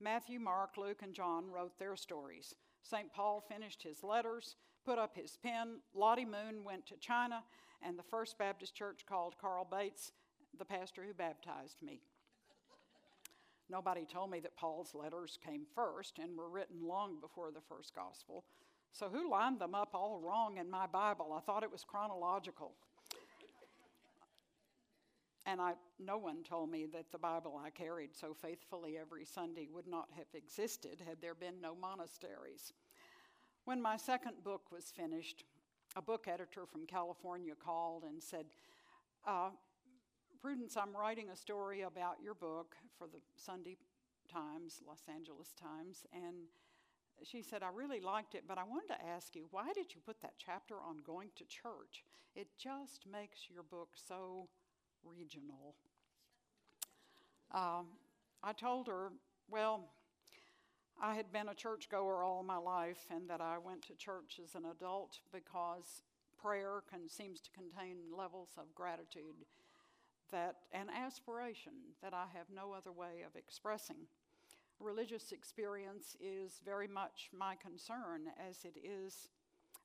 Matthew, 0.00 0.40
Mark, 0.40 0.76
Luke, 0.76 1.02
and 1.02 1.14
John 1.14 1.48
wrote 1.48 1.78
their 1.78 1.94
stories. 1.94 2.54
St. 2.82 3.12
Paul 3.12 3.40
finished 3.40 3.82
his 3.82 4.02
letters, 4.02 4.56
put 4.84 4.98
up 4.98 5.16
his 5.16 5.38
pen. 5.42 5.78
Lottie 5.94 6.24
Moon 6.24 6.64
went 6.64 6.86
to 6.86 6.96
China, 6.96 7.42
and 7.82 7.98
the 7.98 8.02
First 8.02 8.38
Baptist 8.38 8.74
Church 8.74 9.04
called 9.06 9.34
Carl 9.40 9.66
Bates 9.70 10.12
the 10.58 10.64
pastor 10.64 11.02
who 11.04 11.14
baptized 11.14 11.82
me. 11.82 12.00
Nobody 13.70 14.04
told 14.04 14.30
me 14.30 14.40
that 14.40 14.56
Paul's 14.56 14.94
letters 14.94 15.38
came 15.44 15.62
first 15.74 16.18
and 16.18 16.36
were 16.36 16.50
written 16.50 16.86
long 16.86 17.20
before 17.20 17.50
the 17.50 17.60
first 17.60 17.94
gospel. 17.94 18.44
So, 18.92 19.08
who 19.08 19.30
lined 19.30 19.58
them 19.58 19.74
up 19.74 19.90
all 19.94 20.20
wrong 20.20 20.58
in 20.58 20.68
my 20.70 20.86
Bible? 20.86 21.32
I 21.34 21.40
thought 21.40 21.62
it 21.62 21.72
was 21.72 21.84
chronological. 21.84 22.72
And 25.46 25.60
I, 25.60 25.72
no 25.98 26.18
one 26.18 26.44
told 26.44 26.70
me 26.70 26.86
that 26.92 27.10
the 27.10 27.18
Bible 27.18 27.60
I 27.64 27.70
carried 27.70 28.14
so 28.14 28.34
faithfully 28.34 28.96
every 28.98 29.24
Sunday 29.24 29.68
would 29.72 29.88
not 29.88 30.08
have 30.16 30.28
existed 30.34 31.02
had 31.04 31.20
there 31.20 31.34
been 31.34 31.60
no 31.60 31.74
monasteries. 31.74 32.72
When 33.64 33.80
my 33.80 33.96
second 33.96 34.42
book 34.42 34.72
was 34.72 34.86
finished, 34.90 35.44
a 35.94 36.02
book 36.02 36.26
editor 36.26 36.66
from 36.66 36.84
California 36.84 37.54
called 37.54 38.02
and 38.02 38.20
said, 38.20 38.46
uh, 39.24 39.50
Prudence, 40.40 40.76
I'm 40.76 40.96
writing 40.96 41.30
a 41.30 41.36
story 41.36 41.82
about 41.82 42.16
your 42.20 42.34
book 42.34 42.74
for 42.98 43.06
the 43.06 43.20
Sunday 43.36 43.76
Times, 44.28 44.80
Los 44.84 45.02
Angeles 45.08 45.54
Times, 45.54 46.04
and 46.12 46.48
she 47.22 47.40
said, 47.40 47.62
I 47.62 47.68
really 47.72 48.00
liked 48.00 48.34
it, 48.34 48.44
but 48.48 48.58
I 48.58 48.64
wanted 48.64 48.88
to 48.88 49.06
ask 49.06 49.36
you, 49.36 49.46
why 49.52 49.72
did 49.74 49.94
you 49.94 50.00
put 50.04 50.20
that 50.22 50.34
chapter 50.38 50.74
on 50.74 50.96
going 51.06 51.28
to 51.36 51.44
church? 51.44 52.02
It 52.34 52.48
just 52.58 53.04
makes 53.10 53.48
your 53.48 53.62
book 53.62 53.90
so 53.94 54.48
regional. 55.04 55.76
Um, 57.52 57.86
I 58.42 58.54
told 58.54 58.88
her, 58.88 59.12
well, 59.48 59.90
I 61.04 61.14
had 61.16 61.32
been 61.32 61.48
a 61.48 61.54
churchgoer 61.54 62.22
all 62.22 62.44
my 62.44 62.58
life 62.58 63.06
and 63.10 63.28
that 63.28 63.40
I 63.40 63.58
went 63.58 63.82
to 63.88 63.94
church 63.94 64.38
as 64.42 64.54
an 64.54 64.66
adult 64.70 65.18
because 65.32 66.02
prayer 66.40 66.84
can, 66.88 67.08
seems 67.08 67.40
to 67.40 67.50
contain 67.50 67.96
levels 68.16 68.50
of 68.56 68.72
gratitude 68.72 69.44
that 70.30 70.58
and 70.70 70.88
aspiration 70.88 71.72
that 72.04 72.14
I 72.14 72.26
have 72.32 72.46
no 72.54 72.72
other 72.72 72.92
way 72.92 73.24
of 73.26 73.34
expressing. 73.34 74.06
religious 74.78 75.32
experience 75.32 76.16
is 76.20 76.60
very 76.64 76.86
much 76.86 77.30
my 77.36 77.56
concern, 77.56 78.22
as 78.48 78.64
it 78.64 78.78
is 78.84 79.28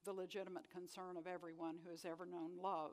the 0.05 0.13
legitimate 0.13 0.69
concern 0.71 1.17
of 1.17 1.25
everyone 1.25 1.77
who 1.83 1.89
has 1.89 2.05
ever 2.05 2.27
known 2.27 2.51
love. 2.61 2.91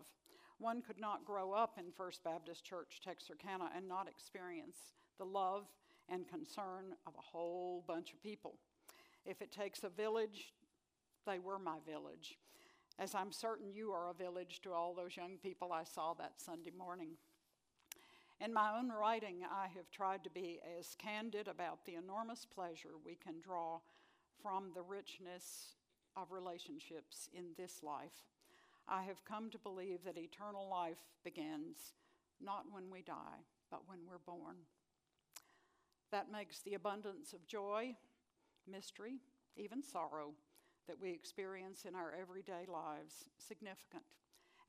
One 0.58 0.80
could 0.80 0.98
not 0.98 1.26
grow 1.26 1.52
up 1.52 1.76
in 1.78 1.92
First 1.92 2.24
Baptist 2.24 2.64
Church, 2.64 3.00
Texarkana, 3.04 3.70
and 3.76 3.86
not 3.86 4.08
experience 4.08 4.94
the 5.18 5.26
love 5.26 5.66
and 6.08 6.28
concern 6.28 6.94
of 7.06 7.14
a 7.18 7.22
whole 7.22 7.84
bunch 7.86 8.12
of 8.12 8.22
people. 8.22 8.54
If 9.24 9.40
it 9.40 9.52
takes 9.52 9.84
a 9.84 9.88
village, 9.88 10.52
they 11.26 11.38
were 11.38 11.58
my 11.58 11.78
village, 11.86 12.38
as 12.98 13.14
I'm 13.14 13.32
certain 13.32 13.72
you 13.72 13.90
are 13.92 14.10
a 14.10 14.14
village 14.14 14.60
to 14.62 14.72
all 14.72 14.94
those 14.94 15.16
young 15.16 15.38
people 15.42 15.72
I 15.72 15.84
saw 15.84 16.14
that 16.14 16.40
Sunday 16.40 16.72
morning. 16.76 17.16
In 18.40 18.52
my 18.52 18.76
own 18.76 18.90
writing, 18.90 19.38
I 19.50 19.68
have 19.74 19.90
tried 19.90 20.24
to 20.24 20.30
be 20.30 20.60
as 20.78 20.96
candid 20.98 21.48
about 21.48 21.86
the 21.86 21.94
enormous 21.94 22.44
pleasure 22.44 22.90
we 23.04 23.14
can 23.14 23.40
draw 23.40 23.78
from 24.42 24.72
the 24.74 24.82
richness 24.82 25.76
of 26.16 26.30
relationships 26.30 27.28
in 27.32 27.44
this 27.56 27.82
life. 27.82 28.26
I 28.86 29.02
have 29.04 29.24
come 29.24 29.50
to 29.50 29.58
believe 29.58 30.04
that 30.04 30.18
eternal 30.18 30.68
life 30.68 30.98
begins 31.24 31.94
not 32.40 32.64
when 32.70 32.90
we 32.90 33.02
die, 33.02 33.46
but 33.70 33.88
when 33.88 34.00
we're 34.06 34.18
born. 34.18 34.56
That 36.14 36.30
makes 36.30 36.60
the 36.60 36.74
abundance 36.74 37.32
of 37.32 37.44
joy, 37.44 37.96
mystery, 38.70 39.16
even 39.56 39.82
sorrow 39.82 40.34
that 40.86 41.00
we 41.00 41.10
experience 41.10 41.86
in 41.86 41.96
our 41.96 42.14
everyday 42.14 42.66
lives 42.68 43.24
significant 43.36 44.04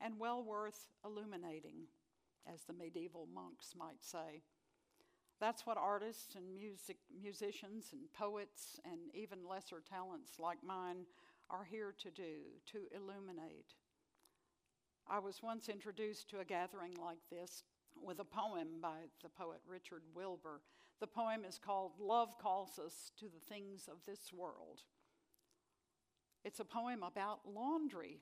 and 0.00 0.18
well 0.18 0.42
worth 0.42 0.88
illuminating, 1.04 1.86
as 2.52 2.64
the 2.64 2.72
medieval 2.72 3.28
monks 3.32 3.74
might 3.78 4.02
say. 4.02 4.42
That's 5.38 5.64
what 5.64 5.78
artists 5.78 6.34
and 6.34 6.52
music, 6.52 6.96
musicians 7.22 7.90
and 7.92 8.12
poets 8.12 8.80
and 8.84 8.98
even 9.14 9.46
lesser 9.48 9.80
talents 9.88 10.40
like 10.40 10.58
mine 10.66 11.06
are 11.48 11.62
here 11.62 11.94
to 12.02 12.10
do, 12.10 12.58
to 12.72 12.88
illuminate. 12.92 13.74
I 15.08 15.20
was 15.20 15.44
once 15.44 15.68
introduced 15.68 16.28
to 16.30 16.40
a 16.40 16.44
gathering 16.44 16.96
like 17.00 17.22
this 17.30 17.62
with 18.04 18.18
a 18.18 18.24
poem 18.24 18.80
by 18.82 18.96
the 19.22 19.28
poet 19.28 19.60
Richard 19.64 20.02
Wilbur. 20.12 20.60
The 20.98 21.06
poem 21.06 21.44
is 21.46 21.60
called 21.62 21.92
Love 22.00 22.38
Calls 22.38 22.78
Us 22.78 23.10
to 23.20 23.26
the 23.26 23.54
Things 23.54 23.86
of 23.86 23.98
This 24.06 24.32
World. 24.32 24.80
It's 26.42 26.58
a 26.58 26.64
poem 26.64 27.02
about 27.02 27.40
laundry. 27.46 28.20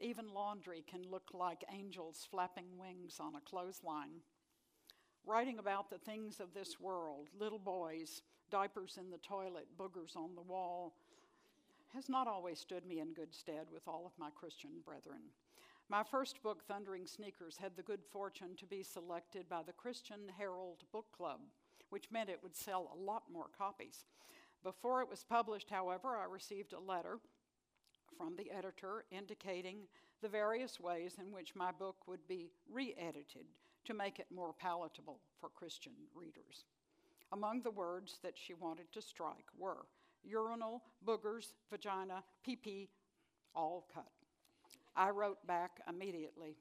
Even 0.00 0.34
laundry 0.34 0.84
can 0.90 1.04
look 1.08 1.30
like 1.32 1.62
angels 1.72 2.26
flapping 2.28 2.76
wings 2.76 3.18
on 3.20 3.36
a 3.36 3.40
clothesline. 3.48 4.22
Writing 5.24 5.60
about 5.60 5.88
the 5.88 5.98
things 5.98 6.40
of 6.40 6.52
this 6.52 6.80
world, 6.80 7.28
little 7.38 7.60
boys, 7.60 8.22
diapers 8.50 8.98
in 8.98 9.10
the 9.10 9.18
toilet, 9.18 9.68
boogers 9.78 10.16
on 10.16 10.34
the 10.34 10.42
wall, 10.42 10.94
has 11.94 12.08
not 12.08 12.26
always 12.26 12.58
stood 12.58 12.86
me 12.86 12.98
in 12.98 13.12
good 13.12 13.32
stead 13.32 13.66
with 13.72 13.86
all 13.86 14.04
of 14.04 14.18
my 14.18 14.30
Christian 14.30 14.72
brethren. 14.84 15.20
My 15.88 16.02
first 16.02 16.42
book, 16.42 16.64
Thundering 16.66 17.06
Sneakers, 17.06 17.56
had 17.56 17.76
the 17.76 17.82
good 17.82 18.04
fortune 18.12 18.56
to 18.56 18.66
be 18.66 18.82
selected 18.82 19.48
by 19.48 19.62
the 19.62 19.72
Christian 19.72 20.22
Herald 20.36 20.82
Book 20.92 21.06
Club, 21.16 21.38
which 21.90 22.10
meant 22.10 22.30
it 22.30 22.40
would 22.42 22.56
sell 22.56 22.90
a 22.92 23.00
lot 23.02 23.24
more 23.32 23.48
copies. 23.56 24.04
Before 24.62 25.00
it 25.00 25.08
was 25.08 25.24
published, 25.24 25.70
however, 25.70 26.16
I 26.16 26.24
received 26.24 26.72
a 26.72 26.80
letter 26.80 27.18
from 28.16 28.36
the 28.36 28.50
editor 28.50 29.04
indicating 29.10 29.86
the 30.20 30.28
various 30.28 30.80
ways 30.80 31.16
in 31.20 31.32
which 31.32 31.54
my 31.54 31.70
book 31.70 32.08
would 32.08 32.26
be 32.26 32.50
re 32.70 32.94
edited 32.98 33.46
to 33.84 33.94
make 33.94 34.18
it 34.18 34.26
more 34.34 34.52
palatable 34.52 35.20
for 35.40 35.48
Christian 35.48 35.92
readers. 36.14 36.64
Among 37.32 37.62
the 37.62 37.70
words 37.70 38.18
that 38.22 38.36
she 38.36 38.54
wanted 38.54 38.90
to 38.92 39.02
strike 39.02 39.46
were 39.56 39.86
urinal, 40.24 40.82
boogers, 41.06 41.54
vagina, 41.70 42.24
pee 42.44 42.56
pee, 42.56 42.88
all 43.54 43.86
cut. 43.92 44.10
I 44.96 45.10
wrote 45.10 45.46
back 45.46 45.80
immediately 45.88 46.56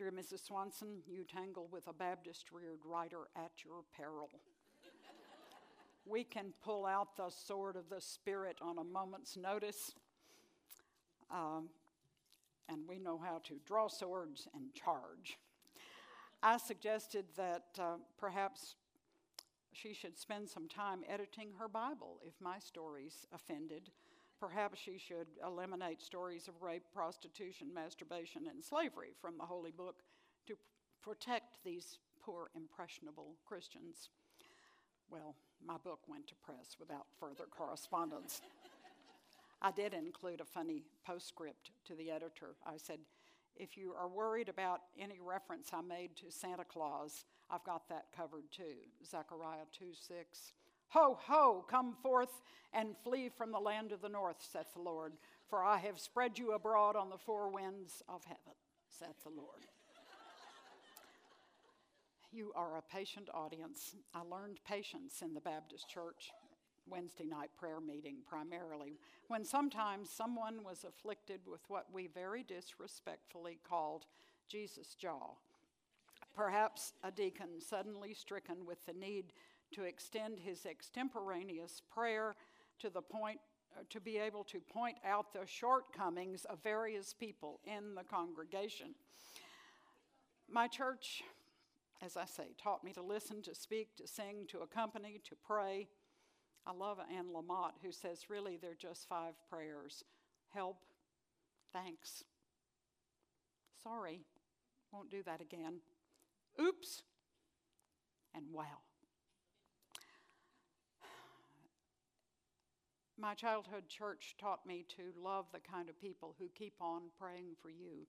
Dear 0.00 0.12
Mrs. 0.12 0.46
Swanson, 0.46 1.02
you 1.06 1.24
tangle 1.24 1.68
with 1.70 1.86
a 1.86 1.92
Baptist 1.92 2.52
reared 2.52 2.78
writer 2.86 3.28
at 3.36 3.50
your 3.62 3.82
peril. 3.94 4.30
we 6.06 6.24
can 6.24 6.54
pull 6.64 6.86
out 6.86 7.18
the 7.18 7.28
sword 7.28 7.76
of 7.76 7.90
the 7.90 8.00
Spirit 8.00 8.56
on 8.62 8.78
a 8.78 8.82
moment's 8.82 9.36
notice. 9.36 9.92
Um, 11.30 11.68
and 12.70 12.88
we 12.88 12.98
know 12.98 13.18
how 13.18 13.42
to 13.44 13.60
draw 13.66 13.88
swords 13.88 14.48
and 14.54 14.72
charge. 14.72 15.36
I 16.42 16.56
suggested 16.56 17.26
that 17.36 17.66
uh, 17.78 17.96
perhaps 18.16 18.76
she 19.74 19.92
should 19.92 20.16
spend 20.16 20.48
some 20.48 20.66
time 20.66 21.00
editing 21.10 21.50
her 21.58 21.68
Bible 21.68 22.20
if 22.26 22.32
my 22.40 22.58
stories 22.58 23.26
offended. 23.34 23.90
Perhaps 24.40 24.78
she 24.78 24.96
should 24.96 25.26
eliminate 25.46 26.00
stories 26.00 26.48
of 26.48 26.62
rape, 26.62 26.84
prostitution, 26.94 27.68
masturbation, 27.74 28.46
and 28.48 28.64
slavery 28.64 29.10
from 29.20 29.36
the 29.36 29.44
Holy 29.44 29.70
Book 29.70 29.96
to 30.46 30.54
protect 31.02 31.62
these 31.62 31.98
poor, 32.22 32.50
impressionable 32.56 33.36
Christians. 33.44 34.08
Well, 35.10 35.34
my 35.64 35.76
book 35.76 36.00
went 36.08 36.26
to 36.28 36.34
press 36.36 36.76
without 36.80 37.06
further 37.18 37.44
correspondence. 37.50 38.40
I 39.62 39.72
did 39.72 39.92
include 39.92 40.40
a 40.40 40.46
funny 40.46 40.84
postscript 41.04 41.70
to 41.86 41.94
the 41.94 42.10
editor. 42.10 42.56
I 42.64 42.78
said, 42.78 43.00
if 43.56 43.76
you 43.76 43.92
are 43.92 44.08
worried 44.08 44.48
about 44.48 44.80
any 44.98 45.18
reference 45.20 45.70
I 45.74 45.82
made 45.82 46.16
to 46.16 46.30
Santa 46.30 46.64
Claus, 46.64 47.26
I've 47.50 47.64
got 47.64 47.88
that 47.90 48.06
covered 48.16 48.50
too. 48.50 48.88
Zechariah 49.04 49.66
2 49.78 49.86
6. 49.92 50.52
Ho, 50.90 51.18
ho, 51.26 51.64
come 51.68 51.94
forth 52.02 52.42
and 52.72 52.96
flee 53.04 53.28
from 53.28 53.52
the 53.52 53.58
land 53.58 53.92
of 53.92 54.00
the 54.00 54.08
north, 54.08 54.38
saith 54.40 54.72
the 54.74 54.82
Lord, 54.82 55.12
for 55.48 55.62
I 55.64 55.78
have 55.78 56.00
spread 56.00 56.38
you 56.38 56.52
abroad 56.52 56.96
on 56.96 57.10
the 57.10 57.18
four 57.18 57.48
winds 57.48 58.02
of 58.08 58.24
heaven, 58.24 58.54
saith 58.88 59.22
the 59.22 59.30
Lord. 59.30 59.66
you 62.32 62.52
are 62.56 62.76
a 62.76 62.82
patient 62.82 63.28
audience. 63.32 63.94
I 64.14 64.22
learned 64.22 64.58
patience 64.66 65.22
in 65.22 65.34
the 65.34 65.40
Baptist 65.40 65.88
church. 65.88 66.32
Wednesday 66.88 67.26
night 67.26 67.50
prayer 67.56 67.80
meeting 67.80 68.16
primarily, 68.28 68.98
when 69.28 69.44
sometimes 69.44 70.10
someone 70.10 70.64
was 70.64 70.84
afflicted 70.84 71.40
with 71.46 71.60
what 71.68 71.86
we 71.92 72.08
very 72.08 72.42
disrespectfully 72.42 73.60
called 73.68 74.06
Jesus' 74.48 74.96
jaw. 74.98 75.34
Perhaps 76.34 76.94
a 77.04 77.10
deacon 77.10 77.60
suddenly 77.60 78.14
stricken 78.14 78.66
with 78.66 78.84
the 78.86 78.92
need 78.92 79.32
to 79.72 79.84
extend 79.84 80.38
his 80.38 80.66
extemporaneous 80.66 81.82
prayer 81.92 82.36
to 82.78 82.90
the 82.90 83.02
point 83.02 83.38
uh, 83.76 83.82
to 83.90 84.00
be 84.00 84.18
able 84.18 84.44
to 84.44 84.60
point 84.60 84.96
out 85.04 85.32
the 85.32 85.46
shortcomings 85.46 86.44
of 86.46 86.62
various 86.62 87.14
people 87.14 87.60
in 87.64 87.94
the 87.94 88.02
congregation. 88.02 88.94
My 90.48 90.66
church, 90.66 91.22
as 92.02 92.16
I 92.16 92.24
say, 92.24 92.54
taught 92.60 92.82
me 92.82 92.92
to 92.94 93.02
listen, 93.02 93.42
to 93.42 93.54
speak, 93.54 93.94
to 93.96 94.08
sing, 94.08 94.46
to 94.48 94.60
accompany, 94.60 95.20
to 95.28 95.36
pray, 95.46 95.86
I 96.66 96.72
love 96.72 96.98
Anne 97.14 97.28
Lamott, 97.32 97.72
who 97.82 97.92
says, 97.92 98.28
really, 98.28 98.58
they're 98.60 98.74
just 98.74 99.08
five 99.08 99.34
prayers 99.48 100.02
help, 100.52 100.78
thanks, 101.72 102.24
sorry, 103.84 104.22
won't 104.92 105.10
do 105.10 105.22
that 105.22 105.40
again, 105.40 105.80
oops, 106.60 107.02
and 108.34 108.46
wow. 108.52 108.80
My 113.20 113.34
childhood 113.34 113.86
church 113.86 114.34
taught 114.40 114.64
me 114.64 114.86
to 114.96 115.12
love 115.22 115.44
the 115.52 115.60
kind 115.60 115.90
of 115.90 116.00
people 116.00 116.34
who 116.38 116.48
keep 116.54 116.72
on 116.80 117.10
praying 117.18 117.54
for 117.60 117.68
you. 117.68 118.06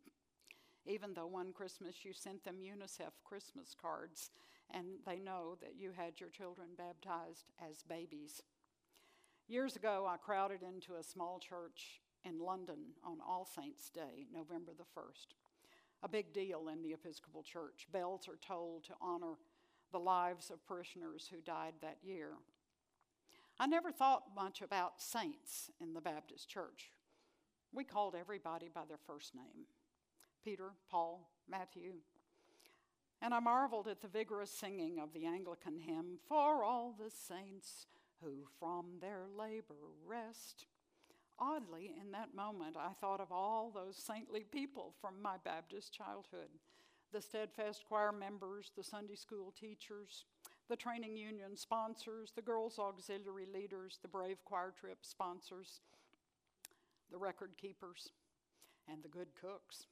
Even 0.86 1.14
though 1.14 1.28
one 1.28 1.51
Christmas 1.51 2.05
you 2.05 2.14
sent 2.14 2.45
them 2.45 2.62
UNICEF 2.62 3.12
Christmas 3.26 3.76
cards 3.80 4.32
and 4.70 4.86
they 5.05 5.20
know 5.20 5.57
that 5.62 5.76
you 5.78 5.91
had 5.91 6.22
your 6.22 6.30
children 6.30 6.70
baptized 6.78 7.51
as 7.59 7.84
babies. 7.84 8.41
Years 9.49 9.76
ago, 9.76 10.07
I 10.09 10.16
crowded 10.16 10.62
into 10.64 10.95
a 10.95 11.03
small 11.03 11.39
church 11.39 11.99
in 12.24 12.39
London 12.39 12.93
on 13.03 13.18
All 13.20 13.45
Saints' 13.45 13.89
Day, 13.89 14.28
November 14.34 14.72
the 14.78 14.86
1st. 14.97 15.36
A 16.03 16.07
big 16.07 16.32
deal 16.32 16.70
in 16.70 16.82
the 16.82 16.93
Episcopal 16.93 17.43
Church. 17.43 17.86
Bells 17.91 18.30
are 18.30 18.39
tolled 18.47 18.86
to 18.86 18.93
honor 19.01 19.34
the 19.91 19.99
lives 19.99 20.49
of 20.49 20.66
parishioners 20.66 21.28
who 21.30 21.41
died 21.41 21.74
that 21.82 21.97
year. 22.01 22.30
I 23.62 23.68
never 23.68 23.91
thought 23.91 24.24
much 24.36 24.64
about 24.64 24.99
saints 24.99 25.70
in 25.80 25.93
the 25.93 26.01
Baptist 26.01 26.49
Church. 26.49 26.89
We 27.72 27.84
called 27.84 28.16
everybody 28.20 28.72
by 28.74 28.86
their 28.88 28.97
first 28.97 29.36
name 29.36 29.68
Peter, 30.43 30.72
Paul, 30.89 31.30
Matthew, 31.47 31.93
and 33.22 33.36
I 33.36 33.39
marveled 33.39 33.88
at 33.88 34.01
the 34.01 34.07
vigorous 34.07 34.49
singing 34.49 34.97
of 34.97 35.14
the 35.14 35.28
Anglican 35.28 35.78
hymn, 35.78 36.18
For 36.28 36.64
all 36.64 36.95
the 36.97 37.12
saints 37.12 37.86
who 38.24 38.47
from 38.59 38.97
their 38.99 39.26
labor 39.38 39.76
rest. 40.07 40.66
Oddly, 41.38 41.93
in 42.01 42.14
that 42.14 42.34
moment, 42.34 42.76
I 42.76 42.93
thought 42.99 43.22
of 43.22 43.32
all 43.32 43.70
those 43.70 43.95
saintly 43.95 44.43
people 44.51 44.95
from 44.99 45.22
my 45.22 45.36
Baptist 45.45 45.93
childhood 45.93 46.49
the 47.12 47.22
steadfast 47.22 47.84
choir 47.88 48.12
members, 48.12 48.72
the 48.76 48.84
Sunday 48.84 49.16
school 49.16 49.53
teachers, 49.59 50.26
the 50.72 50.78
training 50.78 51.18
union 51.18 51.58
sponsors, 51.58 52.32
the 52.34 52.42
girls' 52.42 52.80
auxiliary 52.80 53.46
leaders, 53.54 54.00
the 54.02 54.08
Brave 54.08 54.38
Choir 54.46 54.72
Trip 54.80 55.00
sponsors, 55.02 55.82
the 57.12 57.18
record 57.18 57.52
keepers, 57.58 58.12
and 58.90 59.04
the 59.04 59.10
good 59.10 59.28
cooks. 59.40 59.88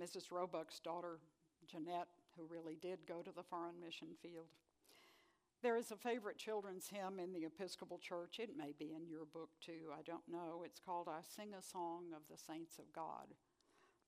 Mrs. 0.00 0.32
Roebuck's 0.32 0.80
daughter, 0.80 1.18
Jeanette, 1.70 2.08
who 2.34 2.46
really 2.46 2.78
did 2.80 3.06
go 3.06 3.20
to 3.20 3.30
the 3.30 3.42
foreign 3.42 3.78
mission 3.78 4.08
field. 4.22 4.46
There 5.62 5.76
is 5.76 5.90
a 5.90 5.96
favorite 5.96 6.38
children's 6.38 6.88
hymn 6.88 7.20
in 7.22 7.34
the 7.34 7.44
Episcopal 7.44 7.98
Church. 7.98 8.38
It 8.38 8.56
may 8.56 8.72
be 8.78 8.94
in 8.96 9.06
your 9.06 9.26
book 9.26 9.50
too, 9.60 9.92
I 9.92 10.00
don't 10.00 10.26
know. 10.32 10.62
It's 10.64 10.80
called 10.80 11.08
I 11.08 11.20
Sing 11.36 11.52
a 11.52 11.62
Song 11.62 12.04
of 12.16 12.22
the 12.30 12.42
Saints 12.42 12.78
of 12.78 12.90
God, 12.94 13.34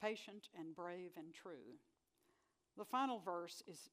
patient 0.01 0.49
and 0.59 0.74
brave 0.74 1.11
and 1.18 1.35
true. 1.35 1.77
The 2.79 2.87
final 2.87 3.18
verse 3.18 3.62
is, 3.68 3.91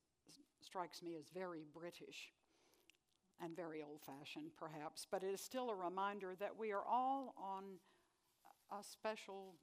strikes 0.64 1.02
me 1.02 1.16
as 1.16 1.30
very 1.34 1.66
British 1.74 2.32
and 3.42 3.56
very 3.56 3.84
old 3.84 4.02
fashioned, 4.02 4.52
perhaps, 4.58 5.06
but 5.10 5.24
it 5.24 5.34
is 5.34 5.42
still 5.42 5.70
a 5.70 5.76
reminder 5.76 6.34
that 6.40 6.58
we 6.58 6.72
are 6.72 6.84
all 6.90 7.34
on 7.38 7.64
a 8.72 8.84
special 8.84 9.56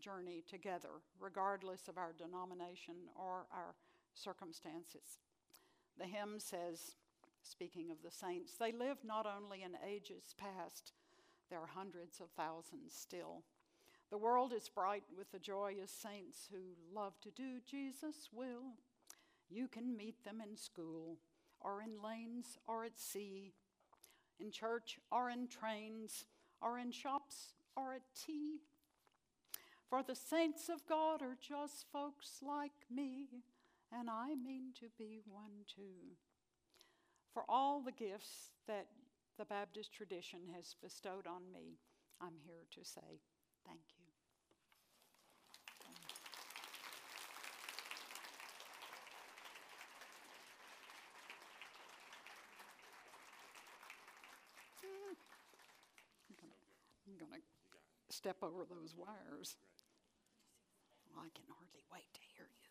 journey 0.00 0.42
together, 0.48 1.00
regardless 1.18 1.88
of 1.88 1.98
our 1.98 2.12
denomination 2.16 2.94
or 3.16 3.46
our 3.52 3.74
circumstances. 4.14 5.18
The 5.98 6.04
hymn 6.04 6.38
says, 6.38 6.96
speaking 7.42 7.90
of 7.90 8.02
the 8.02 8.10
saints, 8.10 8.54
they 8.58 8.72
lived 8.72 9.04
not 9.04 9.26
only 9.26 9.62
in 9.62 9.72
ages 9.86 10.34
past, 10.36 10.92
there 11.48 11.60
are 11.60 11.66
hundreds 11.66 12.20
of 12.20 12.30
thousands 12.36 12.94
still. 12.94 13.42
The 14.10 14.18
world 14.18 14.52
is 14.52 14.68
bright 14.68 15.04
with 15.16 15.32
the 15.32 15.38
joyous 15.38 15.90
saints 15.90 16.48
who 16.50 16.76
love 16.94 17.14
to 17.22 17.30
do 17.30 17.60
Jesus' 17.68 18.28
will. 18.32 18.74
You 19.48 19.68
can 19.68 19.96
meet 19.96 20.24
them 20.24 20.40
in 20.40 20.56
school, 20.56 21.18
or 21.60 21.82
in 21.82 22.02
lanes, 22.02 22.58
or 22.66 22.84
at 22.84 22.98
sea, 22.98 23.54
in 24.38 24.50
church, 24.50 24.98
or 25.10 25.30
in 25.30 25.48
trains, 25.48 26.26
or 26.60 26.78
in 26.78 26.90
shops, 26.90 27.54
or 27.76 27.94
at 27.94 28.02
tea. 28.14 28.60
For 29.88 30.02
the 30.02 30.16
saints 30.16 30.68
of 30.68 30.86
God 30.86 31.22
are 31.22 31.36
just 31.40 31.86
folks 31.92 32.40
like 32.42 32.72
me, 32.90 33.28
and 33.92 34.10
I 34.10 34.34
mean 34.34 34.72
to 34.80 34.86
be 34.98 35.20
one 35.24 35.64
too. 35.74 36.16
For 37.32 37.44
all 37.48 37.82
the 37.82 37.92
gifts 37.92 38.50
that 38.66 38.86
the 39.38 39.44
Baptist 39.44 39.92
tradition 39.92 40.40
has 40.54 40.74
bestowed 40.82 41.26
on 41.26 41.42
me, 41.52 41.78
I'm 42.20 42.38
here 42.44 42.64
to 42.72 42.84
say 42.84 43.20
thank 43.66 43.80
you. 43.98 44.06
I'm 57.06 57.16
going 57.18 57.40
to 57.40 58.15
step 58.26 58.42
over 58.42 58.64
those 58.68 58.92
wires. 58.98 59.54
I 61.16 61.28
can 61.32 61.44
hardly 61.46 61.84
wait 61.92 62.12
to 62.14 62.20
hear 62.34 62.48
you. 62.60 62.66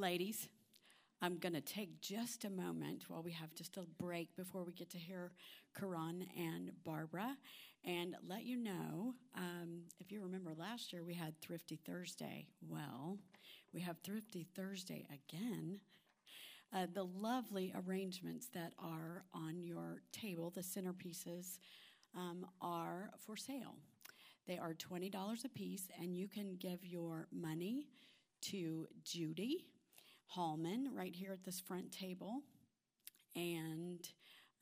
Ladies, 0.00 0.48
I'm 1.22 1.38
going 1.38 1.54
to 1.54 1.60
take 1.60 2.00
just 2.00 2.44
a 2.44 2.50
moment 2.50 3.04
while 3.08 3.22
we 3.22 3.32
have 3.32 3.54
just 3.54 3.76
a 3.76 3.84
break 3.98 4.34
before 4.36 4.64
we 4.64 4.72
get 4.72 4.90
to 4.90 4.98
hear 4.98 5.32
Karan 5.78 6.26
and 6.36 6.72
Barbara 6.84 7.36
and 7.84 8.16
let 8.26 8.44
you 8.44 8.56
know 8.56 9.14
um, 9.36 9.82
if 10.00 10.10
you 10.10 10.22
remember 10.22 10.52
last 10.56 10.92
year 10.92 11.04
we 11.04 11.14
had 11.14 11.40
Thrifty 11.40 11.76
Thursday. 11.76 12.46
Well, 12.68 13.18
we 13.72 13.80
have 13.80 13.98
Thrifty 14.04 14.46
Thursday 14.54 15.06
again. 15.08 15.80
Uh, 16.74 16.86
the 16.92 17.04
lovely 17.04 17.72
arrangements 17.86 18.48
that 18.52 18.72
are 18.78 19.24
on 19.32 19.62
your 19.62 20.02
table, 20.12 20.50
the 20.50 20.60
centerpieces, 20.60 21.58
um, 22.16 22.46
are 22.60 23.10
for 23.18 23.36
sale. 23.36 23.76
They 24.46 24.58
are 24.58 24.74
$20 24.74 25.44
a 25.44 25.48
piece, 25.48 25.88
and 26.00 26.16
you 26.16 26.28
can 26.28 26.56
give 26.56 26.84
your 26.84 27.28
money 27.32 27.86
to 28.42 28.86
Judy 29.04 29.64
Hallman 30.26 30.90
right 30.94 31.14
here 31.14 31.32
at 31.32 31.44
this 31.44 31.60
front 31.60 31.92
table. 31.92 32.42
And 33.36 34.06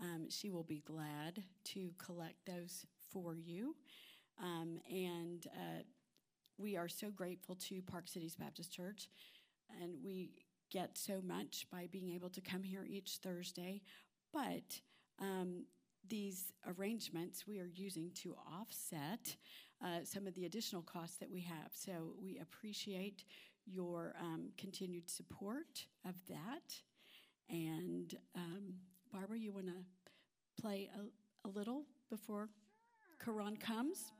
um, 0.01 0.27
she 0.29 0.51
will 0.51 0.65
be 0.65 0.83
glad 0.85 1.43
to 1.65 1.91
collect 1.99 2.47
those 2.47 2.87
for 3.13 3.37
you. 3.37 3.77
Um, 4.43 4.79
and 4.91 5.47
uh, 5.55 5.83
we 6.59 6.77
are 6.77 6.89
so 6.89 7.11
grateful 7.11 7.55
to 7.57 7.83
Park 7.83 8.09
Cities 8.09 8.35
Baptist 8.35 8.73
Church, 8.73 9.09
and 9.81 9.95
we 10.05 10.31
get 10.71 10.97
so 10.97 11.21
much 11.23 11.67
by 11.71 11.89
being 11.91 12.15
able 12.15 12.31
to 12.31 12.41
come 12.41 12.63
here 12.63 12.87
each 12.89 13.19
Thursday. 13.23 13.83
But 14.33 14.81
um, 15.21 15.65
these 16.09 16.53
arrangements 16.67 17.47
we 17.47 17.61
are 17.61 17.71
using 17.75 18.11
to 18.23 18.35
offset 18.51 19.37
uh, 19.85 20.01
some 20.05 20.27
of 20.27 20.35
the 20.35 20.47
additional 20.47 20.83
costs 20.83 21.17
that 21.17 21.31
we 21.31 21.43
have. 21.43 21.71
So 21.73 22.15
we 22.21 22.39
appreciate 22.41 23.25
your 23.67 24.15
um, 24.21 24.51
continued 24.59 25.09
support 25.11 25.87
of 26.07 26.15
that. 26.29 26.75
And 27.49 28.17
um, 28.35 28.75
Barbara, 29.13 29.39
you 29.39 29.53
want 29.53 29.67
to 29.67 30.61
play 30.61 30.89
a, 30.97 31.49
a 31.49 31.51
little 31.51 31.85
before 32.11 32.49
Karan 33.25 33.57
comes? 33.57 34.11
Uh, 34.11 34.15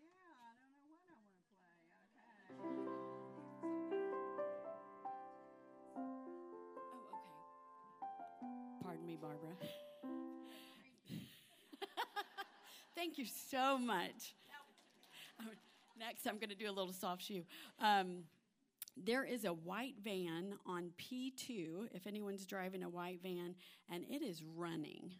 yeah, 0.00 0.20
I 0.44 0.54
don't 0.60 0.74
know 0.78 0.88
what 0.90 1.02
I 1.08 1.14
want 1.20 1.36
to 1.36 1.54
play. 1.64 1.84
okay. 3.60 4.02
Oh, 5.96 6.28
okay. 7.12 8.82
Pardon 8.82 9.06
me, 9.06 9.16
Barbara. 9.20 9.54
Thank 12.94 13.16
you 13.18 13.26
so 13.26 13.78
much. 13.78 14.34
Next, 15.98 16.26
I'm 16.26 16.36
going 16.38 16.50
to 16.50 16.54
do 16.54 16.68
a 16.68 16.72
little 16.72 16.92
soft 16.92 17.22
shoe. 17.22 17.42
Um, 17.80 18.24
there 19.04 19.24
is 19.24 19.44
a 19.44 19.52
white 19.52 19.94
van 20.02 20.54
on 20.66 20.90
P2, 20.98 21.88
if 21.92 22.06
anyone's 22.06 22.46
driving 22.46 22.82
a 22.82 22.88
white 22.88 23.20
van, 23.22 23.54
and 23.90 24.04
it 24.08 24.22
is 24.22 24.42
running. 24.56 25.12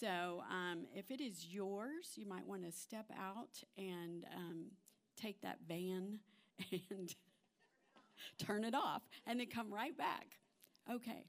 So 0.00 0.42
um, 0.50 0.86
if 0.94 1.10
it 1.10 1.20
is 1.20 1.46
yours, 1.46 2.12
you 2.16 2.26
might 2.26 2.46
want 2.46 2.64
to 2.64 2.72
step 2.72 3.06
out 3.18 3.62
and 3.76 4.24
um, 4.36 4.64
take 5.16 5.40
that 5.42 5.58
van 5.66 6.18
and 6.90 7.14
turn 8.38 8.64
it 8.64 8.74
off 8.74 9.02
and 9.26 9.38
then 9.38 9.46
come 9.46 9.72
right 9.72 9.96
back. 9.96 10.26
Okay. 10.90 11.26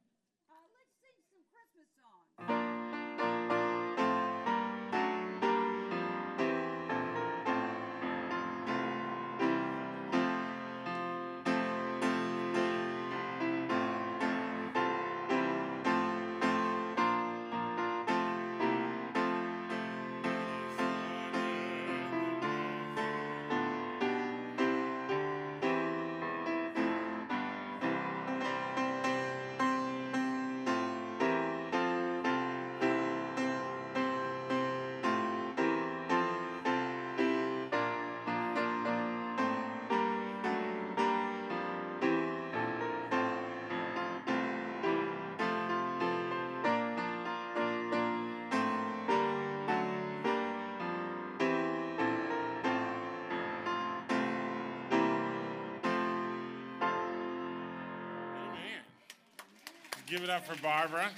Give 60.14 60.22
it 60.22 60.30
up 60.30 60.46
for 60.46 60.62
Barbara. 60.62 61.10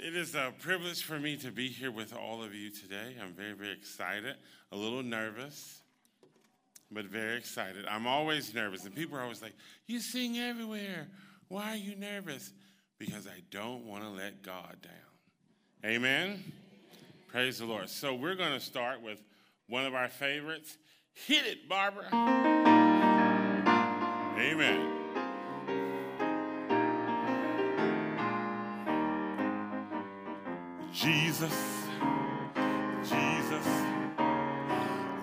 It 0.00 0.16
is 0.16 0.34
a 0.34 0.52
privilege 0.58 1.04
for 1.04 1.20
me 1.20 1.36
to 1.36 1.52
be 1.52 1.68
here 1.68 1.92
with 1.92 2.12
all 2.12 2.42
of 2.42 2.52
you 2.52 2.70
today. 2.70 3.14
I'm 3.22 3.34
very, 3.34 3.52
very 3.52 3.70
excited, 3.70 4.34
a 4.72 4.76
little 4.76 5.04
nervous, 5.04 5.80
but 6.90 7.04
very 7.04 7.38
excited. 7.38 7.84
I'm 7.88 8.08
always 8.08 8.52
nervous, 8.52 8.84
and 8.84 8.92
people 8.92 9.16
are 9.16 9.22
always 9.22 9.40
like, 9.40 9.54
You 9.86 10.00
sing 10.00 10.38
everywhere. 10.38 11.06
Why 11.46 11.74
are 11.74 11.76
you 11.76 11.94
nervous? 11.94 12.52
Because 12.98 13.28
I 13.28 13.42
don't 13.52 13.86
want 13.86 14.02
to 14.02 14.10
let 14.10 14.42
God 14.42 14.78
down. 14.82 15.88
Amen. 15.88 16.42
Praise 17.28 17.60
the 17.60 17.66
Lord. 17.66 17.88
So 17.88 18.12
we're 18.12 18.34
going 18.34 18.54
to 18.54 18.60
start 18.60 19.02
with 19.02 19.22
one 19.68 19.86
of 19.86 19.94
our 19.94 20.08
favorites. 20.08 20.78
Hit 21.12 21.46
it, 21.46 21.68
Barbara. 21.68 22.08
Amen. 24.36 24.91
Jesus, 30.92 31.88
Jesus. 33.02 33.66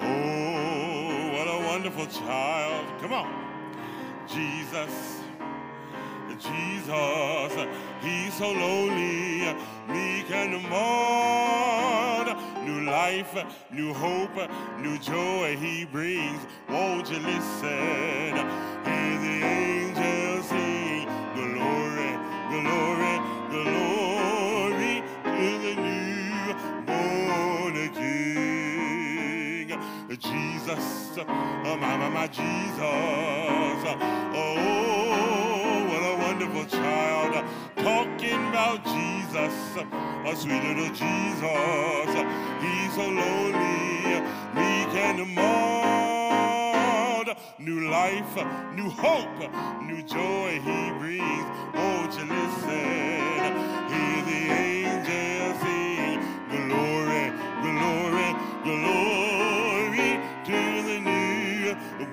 Oh, 0.01 1.29
what 1.31 1.47
a 1.47 1.63
wonderful 1.67 2.07
child. 2.07 2.87
Come 2.99 3.13
on. 3.13 3.27
Jesus, 4.27 5.21
Jesus. 6.39 7.67
He's 8.01 8.33
so 8.33 8.51
lonely, 8.51 9.53
meek 9.87 10.31
and 10.31 10.67
mild. 10.69 12.35
New 12.65 12.81
life, 12.89 13.37
new 13.71 13.93
hope, 13.93 14.49
new 14.79 14.97
joy 14.97 15.55
he 15.55 15.85
brings. 15.85 16.41
Won't 16.67 17.11
you 17.11 17.19
listen? 17.19 18.35
Hear 18.85 19.19
the 19.21 19.45
angels 19.45 20.49
sing. 20.49 20.68
Jesus, 30.17 31.19
oh 31.19 31.77
my, 31.79 31.95
my, 31.95 32.09
my 32.09 32.27
Jesus. 32.27 32.79
Oh, 34.33 35.85
what 35.87 36.01
a 36.01 36.17
wonderful 36.17 36.65
child. 36.65 37.45
Talking 37.75 38.47
about 38.49 38.83
Jesus, 38.85 39.53
a 39.77 40.35
sweet 40.35 40.63
little 40.63 40.89
Jesus. 40.89 42.25
He's 42.59 42.93
so 42.95 43.07
lonely, 43.07 44.21
meek 44.55 44.95
and 44.95 45.35
mild. 45.35 47.27
New 47.59 47.89
life, 47.91 48.35
new 48.73 48.89
hope, 48.89 49.51
new 49.83 50.01
joy 50.01 50.59
he 50.59 50.91
brings. 50.97 51.45
Won't 51.75 52.17
you 52.17 52.25
listen? 52.25 53.53
Hear 53.91 54.23
the 54.25 54.41
angels 54.57 55.59
sing. 55.61 56.19
Glory, 56.49 57.31
glory, 57.61 58.33
glory 58.63 59.38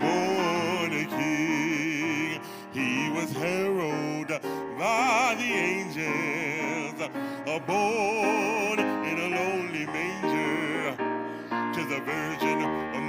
newborn 0.01 1.07
King. 1.07 2.41
He 2.73 3.11
was 3.11 3.33
heralded 3.33 4.43
by 4.79 5.35
the 5.39 5.45
angels, 5.45 7.11
born 7.67 8.79
in 8.79 9.19
a 9.19 9.29
lonely 9.37 9.87
manger. 9.87 10.97
To 11.75 11.85
the 11.85 12.01
Virgin 12.01 12.59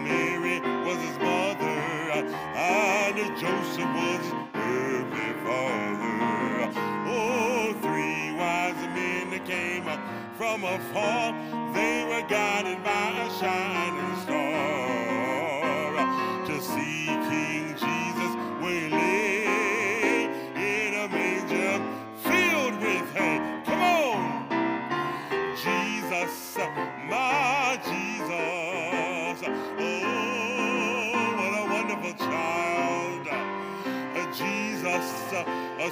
Mary 0.03 0.59
was 0.85 0.97
his 0.97 1.17
mother, 1.19 1.79
and 2.55 3.17
Joseph 3.37 3.93
was 3.95 4.33
earthly 4.55 5.33
father. 5.43 6.71
Oh, 7.07 7.73
three 7.81 8.31
wise 8.35 8.81
men 8.95 9.29
that 9.31 9.45
came 9.45 9.85
from 10.37 10.63
afar. 10.63 11.33
They 11.73 12.05
were 12.05 12.27
guided 12.27 12.83
by 12.83 13.09
a 13.25 13.29
shining 13.39 13.86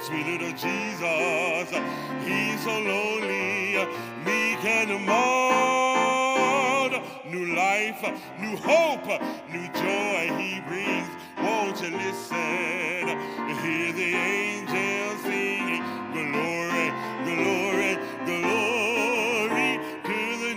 sweet 0.00 0.26
little 0.26 0.50
Jesus. 0.50 1.70
He's 2.24 2.60
so 2.62 2.78
lonely, 2.78 3.76
meek 4.24 4.64
and 4.64 5.06
mild. 5.06 6.92
New 7.24 7.54
life, 7.54 8.02
new 8.38 8.56
hope, 8.56 9.06
new 9.50 9.66
joy 9.72 10.36
he 10.38 10.60
brings. 10.68 11.08
Won't 11.42 11.80
you 11.82 11.90
listen? 11.96 13.06
Hear 13.62 13.92
the 13.92 14.14
angels 14.14 15.20
singing. 15.22 15.82
Glory, 16.12 16.92
glory, 17.24 17.98
glory 18.26 19.80
to 20.04 20.18
the 20.42 20.52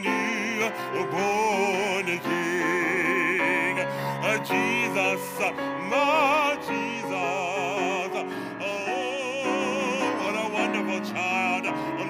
newborn 0.93 2.05
King. 2.19 3.79
Uh, 3.79 4.37
Jesus, 4.43 5.39
my 5.89 6.57
Jesus. 6.67 6.88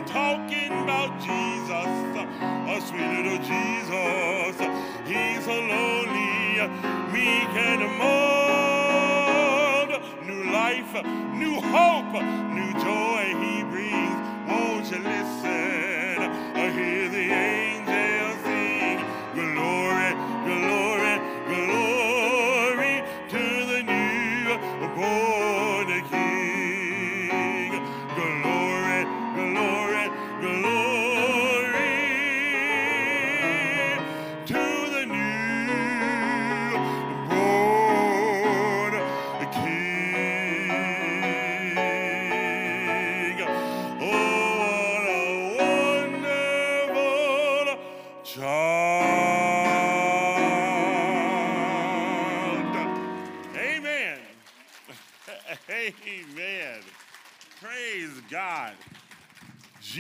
Talking 0.10 0.72
about 0.84 1.20
Jesus, 1.20 1.70
a 1.70 2.82
sweet 2.82 3.10
little 3.16 3.38
Jesus. 3.38 4.58
He's 5.06 5.46
so 5.46 5.54
lonely, 5.54 6.68
meek 7.14 7.54
and 7.54 7.82
mild. 8.00 9.90
New 10.26 10.52
life, 10.52 10.94
new 11.36 11.62
hope, 11.62 12.14
new 12.58 12.72
joy 12.82 13.36
he 13.44 13.64
brings. 13.64 14.20
Won't 14.50 14.90
you 14.90 14.98
listen? 14.98 16.18
I 16.56 16.72
hear 16.72 17.08
the 17.10 17.32
angels 17.32 17.79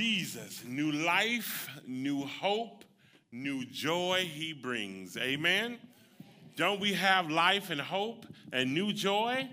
Jesus, 0.01 0.63
new 0.63 0.93
life, 0.93 1.69
new 1.85 2.23
hope, 2.23 2.85
new 3.33 3.65
joy 3.65 4.25
he 4.33 4.53
brings. 4.53 5.17
Amen. 5.17 5.77
Don't 6.55 6.79
we 6.79 6.93
have 6.93 7.29
life 7.29 7.69
and 7.69 7.81
hope 7.81 8.25
and 8.53 8.73
new 8.73 8.93
joy? 8.93 9.49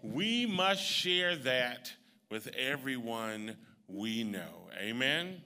We 0.00 0.46
must 0.46 0.80
share 0.80 1.34
that 1.38 1.92
with 2.30 2.46
everyone 2.56 3.56
we 3.88 4.22
know. 4.22 4.68
Amen. 4.80 5.42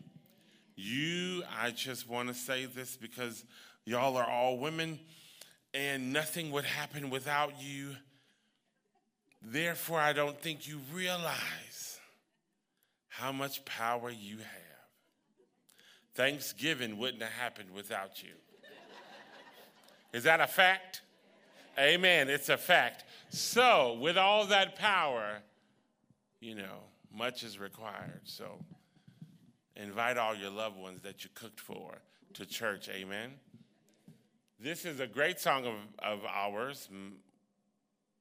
You, 0.76 1.43
I 1.59 1.70
just 1.70 2.07
want 2.07 2.29
to 2.29 2.35
say 2.35 2.66
this 2.66 2.99
because 2.99 3.47
y'all 3.87 4.18
are 4.18 4.29
all 4.29 4.59
women 4.59 5.01
and 5.72 6.12
nothing 6.12 6.51
would 6.51 6.66
happen 6.66 7.09
without 7.09 7.62
you. 7.62 7.97
Therefore, 9.41 10.01
I 10.01 10.12
don't 10.12 10.39
think 10.39 10.68
you 10.68 10.81
realize 10.93 11.67
how 13.18 13.32
much 13.32 13.64
power 13.64 14.10
you 14.10 14.38
have. 14.38 14.46
Thanksgiving 16.14 16.98
wouldn't 16.98 17.22
have 17.22 17.32
happened 17.32 17.70
without 17.74 18.22
you. 18.22 18.30
Is 20.12 20.22
that 20.22 20.40
a 20.40 20.46
fact? 20.46 21.02
Amen. 21.78 22.28
It's 22.28 22.48
a 22.48 22.56
fact. 22.56 23.04
So, 23.28 23.98
with 24.00 24.16
all 24.16 24.46
that 24.46 24.76
power, 24.76 25.38
you 26.40 26.54
know, 26.54 26.84
much 27.12 27.42
is 27.42 27.58
required. 27.58 28.20
So, 28.22 28.60
invite 29.74 30.16
all 30.16 30.34
your 30.34 30.50
loved 30.50 30.78
ones 30.78 31.02
that 31.02 31.24
you 31.24 31.30
cooked 31.34 31.60
for 31.60 31.98
to 32.34 32.46
church. 32.46 32.88
Amen. 32.88 33.32
This 34.60 34.84
is 34.84 35.00
a 35.00 35.06
great 35.08 35.40
song 35.40 35.66
of, 35.66 35.74
of 35.98 36.24
ours. 36.24 36.88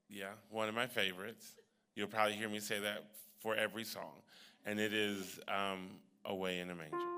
Yeah, 0.08 0.32
one 0.50 0.68
of 0.68 0.74
my 0.74 0.86
favorites. 0.86 1.52
You'll 1.94 2.08
probably 2.08 2.34
hear 2.34 2.48
me 2.48 2.58
say 2.58 2.80
that 2.80 3.04
for 3.40 3.54
every 3.54 3.84
song. 3.84 4.22
And 4.68 4.78
it 4.78 4.92
is 4.92 5.40
um, 5.48 5.88
Away 6.26 6.58
in 6.58 6.68
a 6.68 6.74
Manger. 6.74 7.17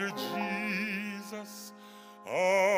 Lord 0.00 0.14
Jesus. 0.16 1.72
Oh, 2.26 2.71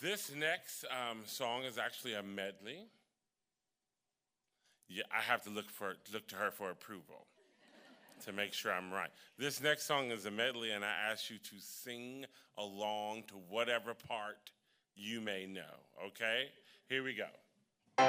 This 0.00 0.32
next 0.34 0.86
um, 0.90 1.18
song 1.26 1.64
is 1.64 1.76
actually 1.76 2.14
a 2.14 2.22
medley. 2.22 2.86
Yeah, 4.88 5.02
I 5.14 5.20
have 5.20 5.42
to 5.42 5.50
look 5.50 5.70
for 5.70 5.92
look 6.12 6.26
to 6.28 6.36
her 6.36 6.50
for 6.50 6.70
approval 6.70 7.26
to 8.24 8.32
make 8.32 8.54
sure 8.54 8.72
I'm 8.72 8.90
right. 8.90 9.10
This 9.38 9.62
next 9.62 9.84
song 9.84 10.10
is 10.10 10.24
a 10.24 10.30
medley, 10.30 10.70
and 10.70 10.82
I 10.82 10.92
ask 11.10 11.28
you 11.28 11.36
to 11.36 11.56
sing 11.58 12.24
along 12.56 13.24
to 13.28 13.34
whatever 13.50 13.92
part 13.92 14.38
you 14.96 15.20
may 15.20 15.44
know. 15.46 15.60
Okay, 16.06 16.46
here 16.88 17.04
we 17.04 17.14
go. 17.14 17.28
The 17.98 18.06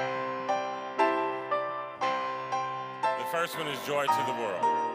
first 3.32 3.58
one 3.58 3.68
is 3.68 3.78
"Joy 3.86 4.06
to 4.06 4.24
the 4.28 4.34
World." 4.42 4.91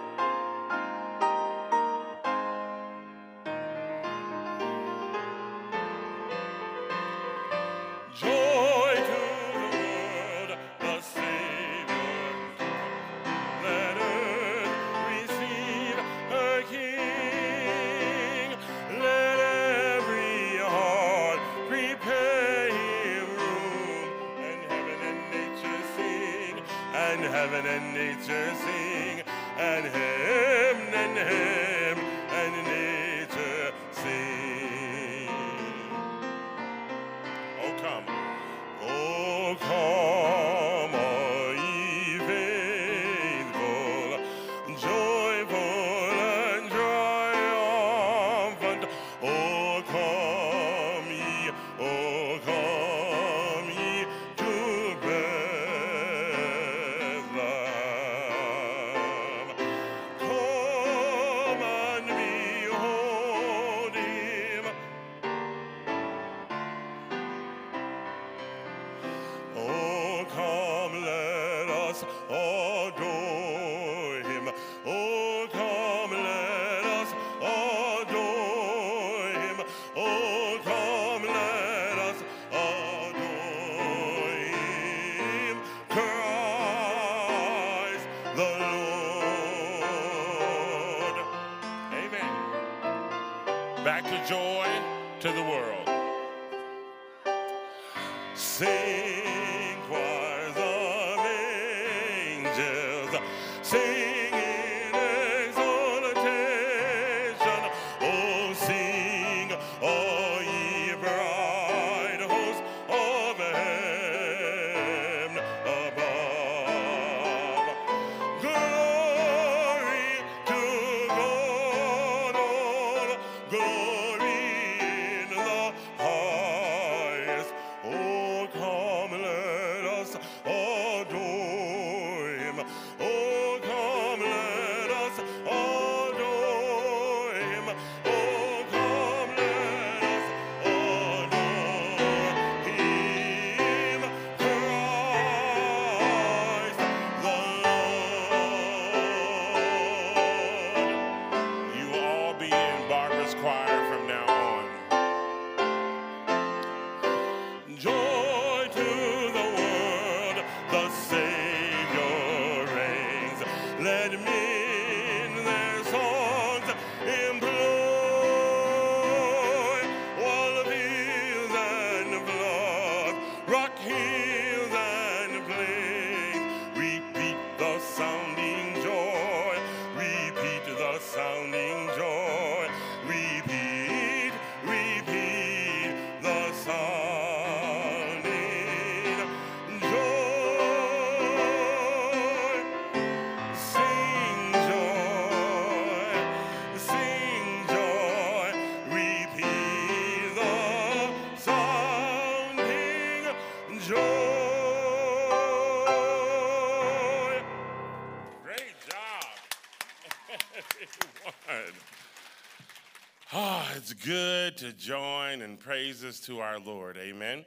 To 214.58 214.72
join 214.72 215.42
in 215.42 215.56
praises 215.56 216.20
to 216.20 216.40
our 216.40 216.58
Lord. 216.58 216.96
Amen. 216.96 217.44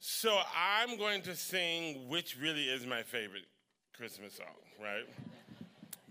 So 0.00 0.38
I'm 0.56 0.96
going 0.96 1.22
to 1.22 1.34
sing 1.34 2.08
which 2.08 2.36
really 2.40 2.64
is 2.64 2.86
my 2.86 3.02
favorite 3.02 3.46
Christmas 3.96 4.34
song, 4.34 4.46
right? 4.80 5.04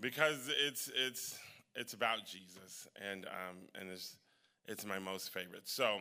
because 0.00 0.50
it's 0.66 0.90
it's 0.94 1.38
it's 1.74 1.92
about 1.92 2.26
Jesus 2.26 2.88
and 3.10 3.26
um, 3.26 3.56
and 3.80 3.90
it's 3.90 4.16
it's 4.66 4.84
my 4.84 4.98
most 4.98 5.32
favorite. 5.32 5.68
So 5.68 5.98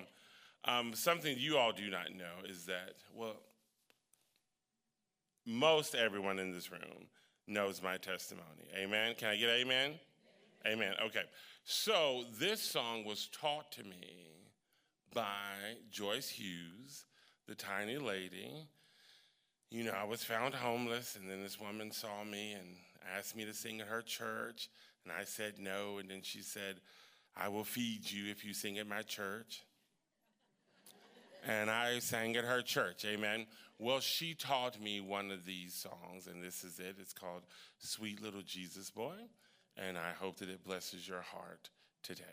um, 0.65 0.93
something 0.93 1.35
you 1.37 1.57
all 1.57 1.71
do 1.71 1.89
not 1.89 2.13
know 2.15 2.47
is 2.47 2.65
that 2.65 2.95
well, 3.15 3.37
most 5.45 5.95
everyone 5.95 6.39
in 6.39 6.51
this 6.51 6.71
room 6.71 7.07
knows 7.47 7.81
my 7.81 7.97
testimony. 7.97 8.67
Amen. 8.75 9.15
Can 9.17 9.29
I 9.29 9.37
get 9.37 9.49
amen? 9.49 9.93
Amen. 10.67 10.93
Okay. 11.05 11.23
So 11.63 12.23
this 12.39 12.61
song 12.61 13.05
was 13.05 13.29
taught 13.31 13.71
to 13.73 13.83
me 13.83 14.27
by 15.13 15.77
Joyce 15.91 16.29
Hughes, 16.29 17.05
the 17.47 17.55
tiny 17.55 17.97
lady. 17.97 18.67
You 19.69 19.85
know, 19.85 19.91
I 19.91 20.03
was 20.03 20.23
found 20.23 20.53
homeless, 20.53 21.15
and 21.15 21.29
then 21.29 21.41
this 21.41 21.59
woman 21.59 21.91
saw 21.91 22.23
me 22.23 22.53
and 22.53 22.67
asked 23.17 23.35
me 23.35 23.45
to 23.45 23.53
sing 23.53 23.79
at 23.79 23.87
her 23.87 24.01
church, 24.01 24.69
and 25.03 25.13
I 25.13 25.23
said 25.23 25.53
no, 25.59 25.99
and 25.99 26.09
then 26.09 26.21
she 26.21 26.41
said, 26.41 26.81
I 27.35 27.47
will 27.47 27.63
feed 27.63 28.09
you 28.09 28.29
if 28.29 28.43
you 28.43 28.53
sing 28.53 28.77
at 28.77 28.87
my 28.87 29.03
church. 29.03 29.63
And 31.45 31.69
I 31.69 31.99
sang 31.99 32.35
at 32.35 32.43
her 32.43 32.61
church, 32.61 33.05
amen. 33.05 33.45
Well, 33.79 33.99
she 33.99 34.33
taught 34.33 34.81
me 34.81 34.99
one 34.99 35.31
of 35.31 35.45
these 35.45 35.73
songs, 35.73 36.27
and 36.27 36.43
this 36.43 36.63
is 36.63 36.79
it. 36.79 36.95
It's 36.99 37.13
called 37.13 37.43
Sweet 37.77 38.21
Little 38.21 38.41
Jesus 38.41 38.89
Boy, 38.89 39.15
and 39.77 39.97
I 39.97 40.11
hope 40.11 40.37
that 40.37 40.49
it 40.49 40.63
blesses 40.63 41.07
your 41.07 41.21
heart 41.21 41.69
today. 42.03 42.23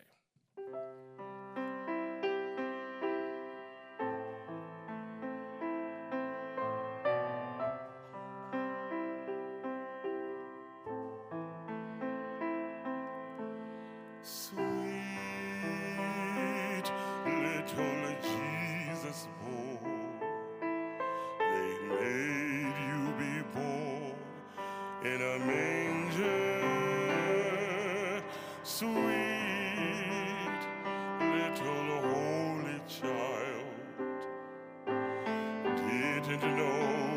Didn't 36.27 36.57
know 36.57 37.11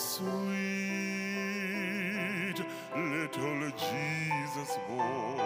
Sweet 0.00 0.24
little 2.96 3.70
Jesus 3.76 4.78
boy 4.88 5.44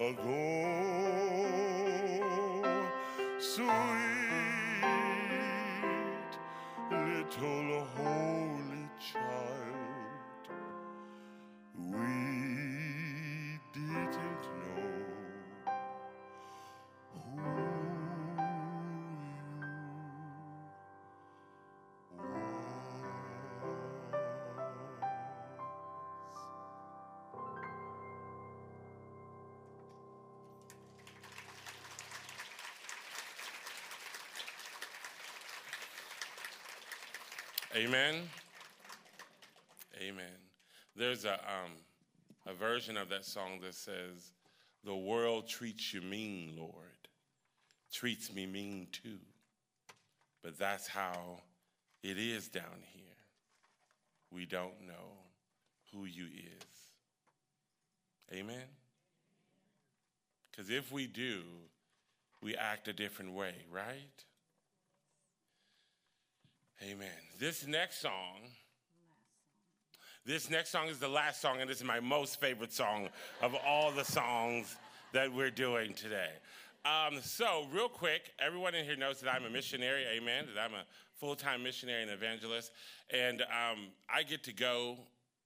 ago. 0.00 0.49
Amen. 37.76 38.16
Amen. 40.00 40.24
There's 40.96 41.24
a, 41.24 41.34
um, 41.34 41.70
a 42.44 42.52
version 42.52 42.96
of 42.96 43.08
that 43.10 43.24
song 43.24 43.60
that 43.62 43.74
says, 43.74 44.32
The 44.84 44.94
world 44.94 45.48
treats 45.48 45.94
you 45.94 46.00
mean, 46.00 46.54
Lord, 46.58 46.74
treats 47.92 48.34
me 48.34 48.46
mean 48.46 48.88
too. 48.90 49.18
But 50.42 50.58
that's 50.58 50.88
how 50.88 51.42
it 52.02 52.18
is 52.18 52.48
down 52.48 52.82
here. 52.92 53.04
We 54.32 54.46
don't 54.46 54.86
know 54.86 55.18
who 55.92 56.06
you 56.06 56.24
is. 56.24 58.36
Amen? 58.36 58.64
Because 60.50 60.70
if 60.70 60.90
we 60.90 61.06
do, 61.06 61.42
we 62.42 62.56
act 62.56 62.88
a 62.88 62.92
different 62.92 63.32
way, 63.32 63.54
right? 63.70 64.24
Amen. 66.82 67.08
This 67.38 67.66
next 67.66 68.00
song, 68.00 68.40
this 70.24 70.48
next 70.48 70.70
song 70.70 70.88
is 70.88 70.98
the 70.98 71.08
last 71.08 71.42
song, 71.42 71.60
and 71.60 71.68
this 71.68 71.76
is 71.76 71.84
my 71.84 72.00
most 72.00 72.40
favorite 72.40 72.72
song 72.72 73.10
of 73.42 73.54
all 73.66 73.92
the 73.92 74.04
songs 74.04 74.76
that 75.12 75.30
we're 75.30 75.50
doing 75.50 75.92
today. 75.92 76.30
Um, 76.86 77.20
so, 77.20 77.66
real 77.70 77.90
quick, 77.90 78.32
everyone 78.38 78.74
in 78.74 78.86
here 78.86 78.96
knows 78.96 79.20
that 79.20 79.30
I'm 79.30 79.44
a 79.44 79.50
missionary, 79.50 80.04
amen, 80.10 80.46
that 80.54 80.58
I'm 80.58 80.72
a 80.72 80.84
full 81.16 81.36
time 81.36 81.62
missionary 81.62 82.00
and 82.00 82.10
evangelist. 82.10 82.72
And 83.10 83.42
um, 83.42 83.88
I 84.08 84.22
get 84.22 84.42
to 84.44 84.52
go 84.54 84.96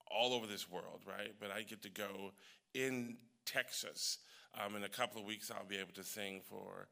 all 0.09 0.35
over 0.35 0.47
this 0.47 0.71
world, 0.71 1.01
right? 1.05 1.33
But 1.41 1.51
I 1.51 1.63
get 1.63 1.83
to 1.83 1.91
go 1.91 2.31
in 2.75 3.17
Texas. 3.45 4.19
Um, 4.65 4.77
in 4.77 4.85
a 4.85 4.89
couple 4.89 5.21
of 5.21 5.27
weeks, 5.27 5.51
I'll 5.51 5.67
be 5.67 5.79
able 5.79 5.95
to 5.95 6.05
sing 6.05 6.43
for 6.49 6.87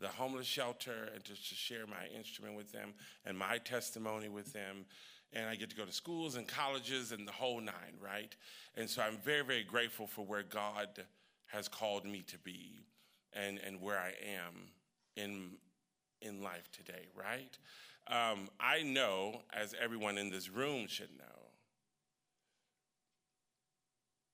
the 0.00 0.08
homeless 0.08 0.46
shelter 0.46 1.08
and 1.14 1.24
just 1.24 1.48
to 1.48 1.54
share 1.54 1.86
my 1.86 2.06
instrument 2.16 2.56
with 2.56 2.72
them 2.72 2.94
and 3.24 3.36
my 3.36 3.58
testimony 3.58 4.28
with 4.28 4.52
them. 4.52 4.86
And 5.32 5.46
I 5.46 5.56
get 5.56 5.70
to 5.70 5.76
go 5.76 5.84
to 5.84 5.92
schools 5.92 6.36
and 6.36 6.46
colleges 6.48 7.12
and 7.12 7.26
the 7.26 7.32
whole 7.32 7.60
nine, 7.60 7.98
right? 8.02 8.34
And 8.76 8.88
so 8.88 9.02
I'm 9.02 9.18
very, 9.18 9.42
very 9.42 9.64
grateful 9.64 10.06
for 10.06 10.24
where 10.24 10.42
God 10.42 10.88
has 11.46 11.68
called 11.68 12.04
me 12.06 12.22
to 12.28 12.38
be 12.38 12.80
and, 13.32 13.58
and 13.66 13.80
where 13.80 13.98
I 13.98 14.14
am 14.26 14.70
in, 15.16 15.50
in 16.22 16.42
life 16.42 16.70
today, 16.72 17.08
right? 17.14 17.58
Um, 18.06 18.48
I 18.58 18.82
know, 18.82 19.42
as 19.52 19.74
everyone 19.80 20.16
in 20.16 20.30
this 20.30 20.48
room 20.48 20.86
should 20.86 21.10
know, 21.18 21.24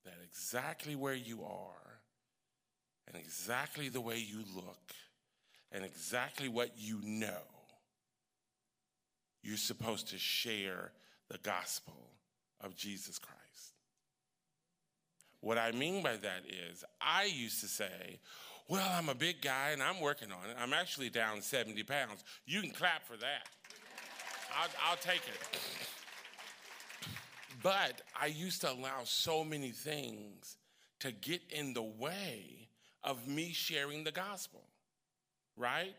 that 0.05 0.17
exactly 0.23 0.95
where 0.95 1.15
you 1.15 1.43
are 1.43 1.99
and 3.07 3.17
exactly 3.17 3.89
the 3.89 4.01
way 4.01 4.17
you 4.17 4.43
look 4.55 4.93
and 5.75 5.83
exactly 5.83 6.47
what 6.47 6.71
you 6.77 6.99
know, 7.03 7.43
you're 9.43 9.57
supposed 9.57 10.07
to 10.09 10.17
share 10.17 10.93
the 11.29 11.37
gospel 11.39 12.11
of 12.61 12.75
Jesus 12.75 13.19
Christ. 13.19 13.35
What 15.41 15.57
I 15.57 15.73
mean 15.73 16.01
by 16.01 16.15
that 16.15 16.43
is, 16.71 16.85
I 17.01 17.25
used 17.25 17.59
to 17.59 17.67
say, 17.67 18.19
well, 18.69 18.89
I'm 18.93 19.09
a 19.09 19.15
big 19.15 19.41
guy 19.41 19.71
and 19.71 19.83
I'm 19.83 19.99
working 19.99 20.31
on 20.31 20.49
it. 20.49 20.55
I'm 20.59 20.73
actually 20.73 21.09
down 21.09 21.41
70 21.41 21.83
pounds. 21.83 22.23
You 22.45 22.61
can 22.61 22.71
clap 22.71 23.05
for 23.05 23.17
that. 23.17 23.47
I'll, 24.57 24.69
I'll 24.89 24.97
take 24.97 25.21
it. 25.27 25.59
But 27.61 28.01
I 28.19 28.27
used 28.27 28.61
to 28.61 28.71
allow 28.71 29.01
so 29.03 29.43
many 29.43 29.71
things 29.71 30.57
to 31.01 31.11
get 31.11 31.41
in 31.49 31.73
the 31.73 31.83
way 31.83 32.69
of 33.03 33.27
me 33.27 33.51
sharing 33.51 34.03
the 34.03 34.11
gospel, 34.11 34.63
right? 35.57 35.95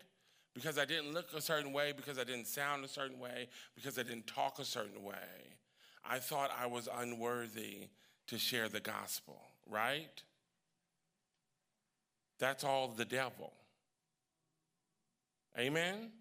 Because 0.53 0.77
I 0.77 0.85
didn't 0.85 1.13
look 1.13 1.33
a 1.35 1.41
certain 1.41 1.71
way, 1.71 1.93
because 1.95 2.17
I 2.17 2.23
didn't 2.23 2.47
sound 2.47 2.83
a 2.83 2.87
certain 2.87 3.19
way, 3.19 3.47
because 3.75 3.99
I 3.99 4.03
didn't 4.03 4.27
talk 4.27 4.59
a 4.59 4.65
certain 4.65 5.03
way. 5.03 5.57
I 6.03 6.19
thought 6.19 6.51
I 6.59 6.67
was 6.67 6.87
unworthy 6.93 7.89
to 8.27 8.37
share 8.37 8.69
the 8.69 8.79
gospel, 8.79 9.39
right? 9.69 10.23
That's 12.39 12.63
all 12.63 12.87
the 12.87 13.05
devil. 13.05 13.53
Amen? 15.57 16.11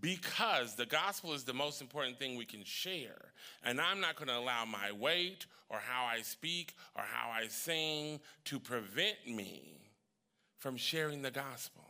Because 0.00 0.74
the 0.74 0.86
gospel 0.86 1.34
is 1.34 1.44
the 1.44 1.52
most 1.52 1.80
important 1.80 2.18
thing 2.18 2.36
we 2.36 2.44
can 2.44 2.64
share. 2.64 3.32
And 3.62 3.80
I'm 3.80 4.00
not 4.00 4.16
going 4.16 4.28
to 4.28 4.36
allow 4.36 4.64
my 4.64 4.90
weight 4.92 5.46
or 5.68 5.78
how 5.78 6.04
I 6.04 6.22
speak 6.22 6.74
or 6.96 7.02
how 7.02 7.30
I 7.30 7.46
sing 7.48 8.20
to 8.46 8.58
prevent 8.58 9.16
me 9.28 9.90
from 10.58 10.76
sharing 10.76 11.22
the 11.22 11.30
gospel. 11.30 11.84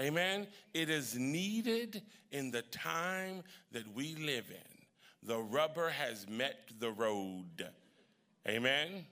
Amen? 0.00 0.46
It 0.74 0.90
is 0.90 1.16
needed 1.16 2.02
in 2.30 2.50
the 2.50 2.62
time 2.62 3.42
that 3.72 3.92
we 3.94 4.14
live 4.14 4.50
in. 4.50 4.78
The 5.28 5.38
rubber 5.38 5.90
has 5.90 6.28
met 6.28 6.70
the 6.78 6.90
road. 6.90 7.66
Amen? 8.46 9.04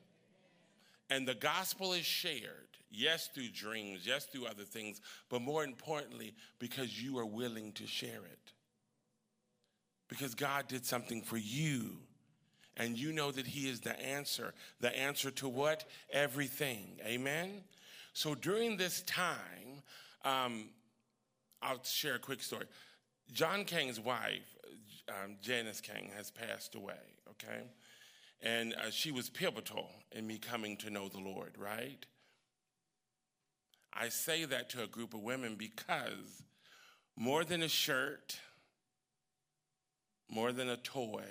And 1.10 1.26
the 1.26 1.34
gospel 1.34 1.92
is 1.92 2.04
shared, 2.04 2.68
yes, 2.90 3.28
through 3.34 3.48
dreams, 3.48 4.02
yes, 4.04 4.26
through 4.26 4.46
other 4.46 4.64
things, 4.64 5.00
but 5.28 5.42
more 5.42 5.64
importantly, 5.64 6.34
because 6.58 7.02
you 7.02 7.18
are 7.18 7.26
willing 7.26 7.72
to 7.72 7.86
share 7.86 8.24
it. 8.24 8.52
Because 10.08 10.34
God 10.34 10.68
did 10.68 10.86
something 10.86 11.22
for 11.22 11.36
you. 11.36 11.98
And 12.76 12.98
you 12.98 13.12
know 13.12 13.32
that 13.32 13.46
He 13.46 13.68
is 13.68 13.80
the 13.80 13.98
answer. 14.00 14.54
The 14.80 14.96
answer 14.96 15.30
to 15.32 15.48
what? 15.48 15.84
Everything. 16.12 16.98
Amen? 17.04 17.62
So 18.12 18.34
during 18.34 18.76
this 18.76 19.02
time, 19.02 19.82
um, 20.24 20.68
I'll 21.62 21.82
share 21.82 22.16
a 22.16 22.18
quick 22.18 22.42
story. 22.42 22.66
John 23.32 23.64
Kang's 23.64 23.98
wife, 23.98 24.56
um, 25.08 25.36
Janice 25.42 25.80
Kang, 25.80 26.10
has 26.16 26.30
passed 26.30 26.74
away, 26.74 26.94
okay? 27.30 27.64
And 28.42 28.74
uh, 28.74 28.90
she 28.90 29.10
was 29.10 29.28
pivotal 29.28 29.90
in 30.12 30.26
me 30.26 30.38
coming 30.38 30.76
to 30.78 30.90
know 30.90 31.08
the 31.08 31.18
Lord, 31.18 31.54
right? 31.58 32.04
I 33.92 34.10
say 34.10 34.44
that 34.44 34.70
to 34.70 34.82
a 34.82 34.86
group 34.86 35.14
of 35.14 35.20
women 35.20 35.56
because 35.56 36.42
more 37.16 37.44
than 37.44 37.62
a 37.62 37.68
shirt, 37.68 38.38
more 40.28 40.52
than 40.52 40.68
a 40.68 40.76
toy, 40.76 41.24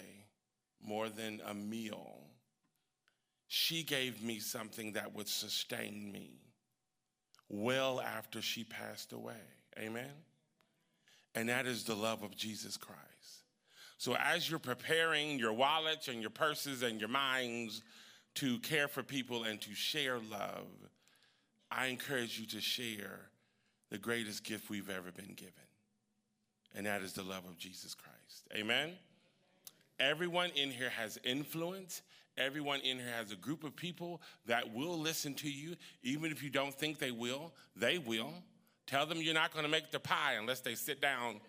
more 0.81 1.10
than 1.10 1.41
a 1.45 1.53
meal, 1.53 2.22
she 3.47 3.84
gave 3.84 4.23
me 4.23 4.39
something 4.39 4.93
that 4.93 5.14
would 5.14 5.27
sustain 5.27 6.11
me 6.11 6.39
well 7.47 8.02
after 8.02 8.41
she 8.41 8.64
passed 8.64 9.14
away. 9.14 9.55
Amen? 9.80 10.11
And 11.34 11.49
that 11.49 11.65
is 11.65 11.84
the 11.84 11.95
love 11.95 12.23
of 12.23 12.35
Jesus 12.35 12.77
Christ. 12.77 13.02
So 13.97 14.15
as 14.15 14.49
you're 14.49 14.60
preparing 14.60 15.39
your 15.39 15.53
wallets 15.53 16.07
and 16.07 16.22
your 16.22 16.30
purses 16.30 16.84
and 16.84 16.99
your 16.99 17.10
minds 17.10 17.81
to 18.35 18.60
care 18.60 18.88
for 18.88 19.03
people 19.03 19.43
and 19.43 19.60
to 19.61 19.73
share 19.73 20.19
love, 20.19 20.68
I 21.72 21.88
encourage 21.88 22.39
you 22.39 22.45
to 22.47 22.61
share 22.61 23.30
the 23.89 23.97
greatest 23.97 24.43
gift 24.43 24.69
we've 24.69 24.89
ever 24.89 25.11
been 25.11 25.34
given. 25.35 25.53
And 26.76 26.85
that 26.85 27.02
is 27.02 27.14
the 27.14 27.23
love 27.23 27.45
of 27.45 27.57
Jesus 27.57 27.95
Christ. 27.95 28.43
Amen? 28.53 28.91
Everyone 29.99 30.52
in 30.56 30.69
here 30.69 30.89
has 30.89 31.18
influence. 31.23 32.02
Everyone 32.38 32.81
in 32.81 32.97
here 32.97 33.14
has 33.18 33.31
a 33.31 33.38
group 33.38 33.64
of 33.64 33.76
people 33.76 34.22
that 34.45 34.73
will 34.73 34.99
listen 34.99 35.34
to 35.35 35.49
you, 35.49 35.76
even 36.03 36.31
if 36.31 36.43
you 36.43 36.49
don't 36.49 36.73
think 36.73 36.99
they 36.99 37.11
will. 37.11 37.53
They 37.77 37.97
will. 37.97 38.34
Tell 38.88 39.06
them 39.06 39.22
you're 39.22 39.34
not 39.34 39.52
going 39.52 39.66
to 39.66 39.72
make 39.72 39.91
the 39.91 39.99
pie 39.99 40.34
unless 40.40 40.62
they 40.62 40.76
sit 40.76 41.02
down 41.02 41.40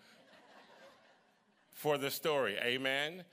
for 1.71 1.97
the 1.97 2.09
story. 2.09 2.57
Amen. 2.61 3.23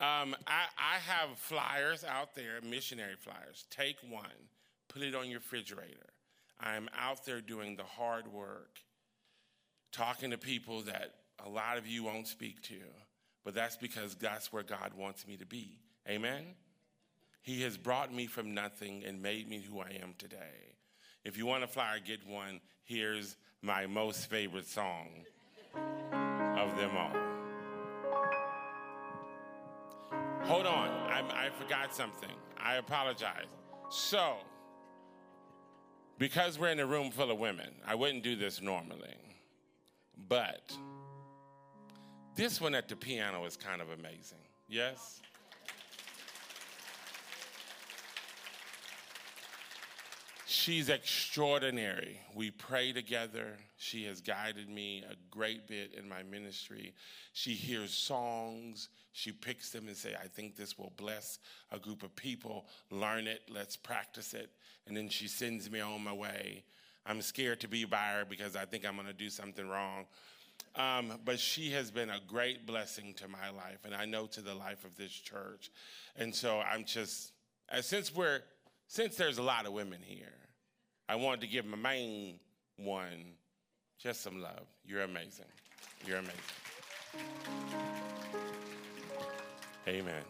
Um, 0.00 0.34
I, 0.48 0.64
I 0.76 0.98
have 1.06 1.38
flyers 1.38 2.04
out 2.04 2.34
there, 2.34 2.60
missionary 2.68 3.14
flyers. 3.16 3.66
Take 3.70 3.96
one, 4.10 4.26
put 4.88 5.02
it 5.02 5.14
on 5.14 5.28
your 5.28 5.38
refrigerator. 5.38 6.10
I'm 6.58 6.88
out 6.98 7.24
there 7.24 7.40
doing 7.40 7.76
the 7.76 7.84
hard 7.84 8.26
work, 8.26 8.80
talking 9.92 10.30
to 10.30 10.38
people 10.38 10.82
that 10.82 11.14
a 11.44 11.48
lot 11.48 11.78
of 11.78 11.86
you 11.86 12.02
won't 12.02 12.26
speak 12.26 12.62
to, 12.62 12.80
but 13.44 13.54
that's 13.54 13.76
because 13.76 14.16
that's 14.16 14.52
where 14.52 14.62
God 14.64 14.92
wants 14.96 15.26
me 15.26 15.36
to 15.36 15.46
be. 15.46 15.78
Amen? 16.08 16.46
He 17.42 17.62
has 17.62 17.76
brought 17.76 18.12
me 18.12 18.26
from 18.26 18.54
nothing 18.54 19.04
and 19.04 19.22
made 19.22 19.48
me 19.48 19.60
who 19.60 19.80
I 19.80 19.98
am 20.02 20.14
today. 20.18 20.74
If 21.24 21.36
you 21.36 21.46
want 21.46 21.64
a 21.64 21.68
flyer, 21.68 21.98
get 22.04 22.26
one. 22.26 22.60
Here's 22.84 23.36
my 23.62 23.86
most 23.86 24.28
favorite 24.28 24.66
song 24.66 25.06
of 25.72 26.76
them 26.76 26.96
all. 26.96 27.16
Hold 30.42 30.66
on, 30.66 30.88
I, 30.88 31.22
I 31.46 31.50
forgot 31.50 31.94
something. 31.94 32.28
I 32.58 32.74
apologize. 32.74 33.46
So, 33.88 34.34
because 36.18 36.58
we're 36.58 36.70
in 36.70 36.80
a 36.80 36.86
room 36.86 37.12
full 37.12 37.30
of 37.30 37.38
women, 37.38 37.70
I 37.86 37.94
wouldn't 37.94 38.24
do 38.24 38.34
this 38.34 38.60
normally. 38.60 39.14
But 40.28 40.72
this 42.34 42.60
one 42.60 42.74
at 42.74 42.88
the 42.88 42.96
piano 42.96 43.44
is 43.44 43.56
kind 43.56 43.80
of 43.80 43.90
amazing. 43.90 44.38
Yes? 44.68 45.22
She's 50.62 50.90
extraordinary. 50.90 52.20
We 52.36 52.52
pray 52.52 52.92
together. 52.92 53.58
She 53.78 54.04
has 54.04 54.20
guided 54.20 54.68
me 54.68 55.02
a 55.10 55.16
great 55.28 55.66
bit 55.66 55.92
in 55.98 56.08
my 56.08 56.22
ministry. 56.22 56.94
She 57.32 57.54
hears 57.54 57.92
songs. 57.92 58.88
She 59.10 59.32
picks 59.32 59.70
them 59.70 59.88
and 59.88 59.96
say, 59.96 60.14
I 60.14 60.28
think 60.28 60.54
this 60.54 60.78
will 60.78 60.92
bless 60.96 61.40
a 61.72 61.80
group 61.80 62.04
of 62.04 62.14
people. 62.14 62.66
Learn 62.92 63.26
it. 63.26 63.40
Let's 63.52 63.76
practice 63.76 64.34
it. 64.34 64.50
And 64.86 64.96
then 64.96 65.08
she 65.08 65.26
sends 65.26 65.68
me 65.68 65.80
on 65.80 66.04
my 66.04 66.12
way. 66.12 66.62
I'm 67.04 67.22
scared 67.22 67.58
to 67.62 67.68
be 67.68 67.84
by 67.84 68.12
her 68.12 68.24
because 68.24 68.54
I 68.54 68.64
think 68.64 68.86
I'm 68.86 68.94
going 68.94 69.08
to 69.08 69.12
do 69.12 69.30
something 69.30 69.68
wrong. 69.68 70.04
Um, 70.76 71.14
but 71.24 71.40
she 71.40 71.72
has 71.72 71.90
been 71.90 72.08
a 72.08 72.20
great 72.28 72.68
blessing 72.68 73.14
to 73.14 73.26
my 73.26 73.50
life, 73.50 73.80
and 73.84 73.96
I 73.96 74.04
know 74.04 74.28
to 74.28 74.40
the 74.40 74.54
life 74.54 74.84
of 74.84 74.96
this 74.96 75.10
church. 75.10 75.72
And 76.14 76.32
so 76.32 76.60
I'm 76.60 76.84
just, 76.84 77.32
uh, 77.68 77.82
since 77.82 78.14
we're, 78.14 78.42
since 78.86 79.16
there's 79.16 79.38
a 79.38 79.42
lot 79.42 79.66
of 79.66 79.72
women 79.72 79.98
here, 80.06 80.34
I 81.08 81.16
wanted 81.16 81.40
to 81.42 81.46
give 81.46 81.64
my 81.66 81.76
main 81.76 82.38
one 82.76 83.34
just 83.98 84.22
some 84.22 84.40
love. 84.40 84.66
You're 84.84 85.02
amazing. 85.02 85.46
You're 86.06 86.18
amazing. 86.18 86.40
Amen. 89.86 90.22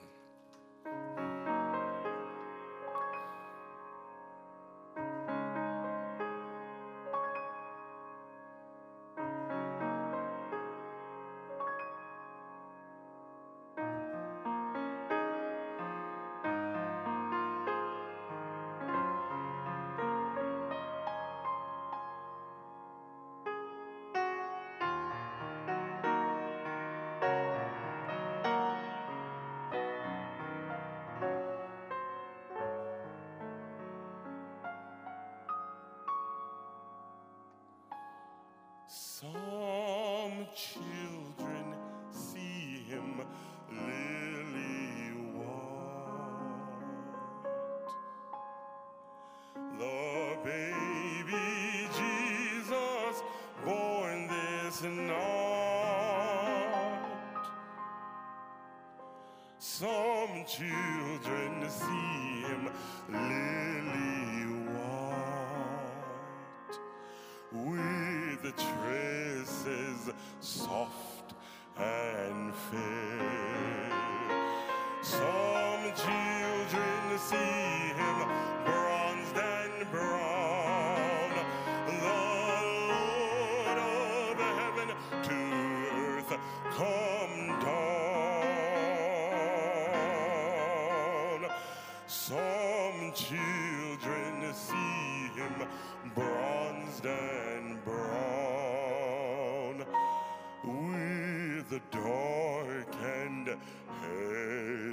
Heavy 104.31 104.91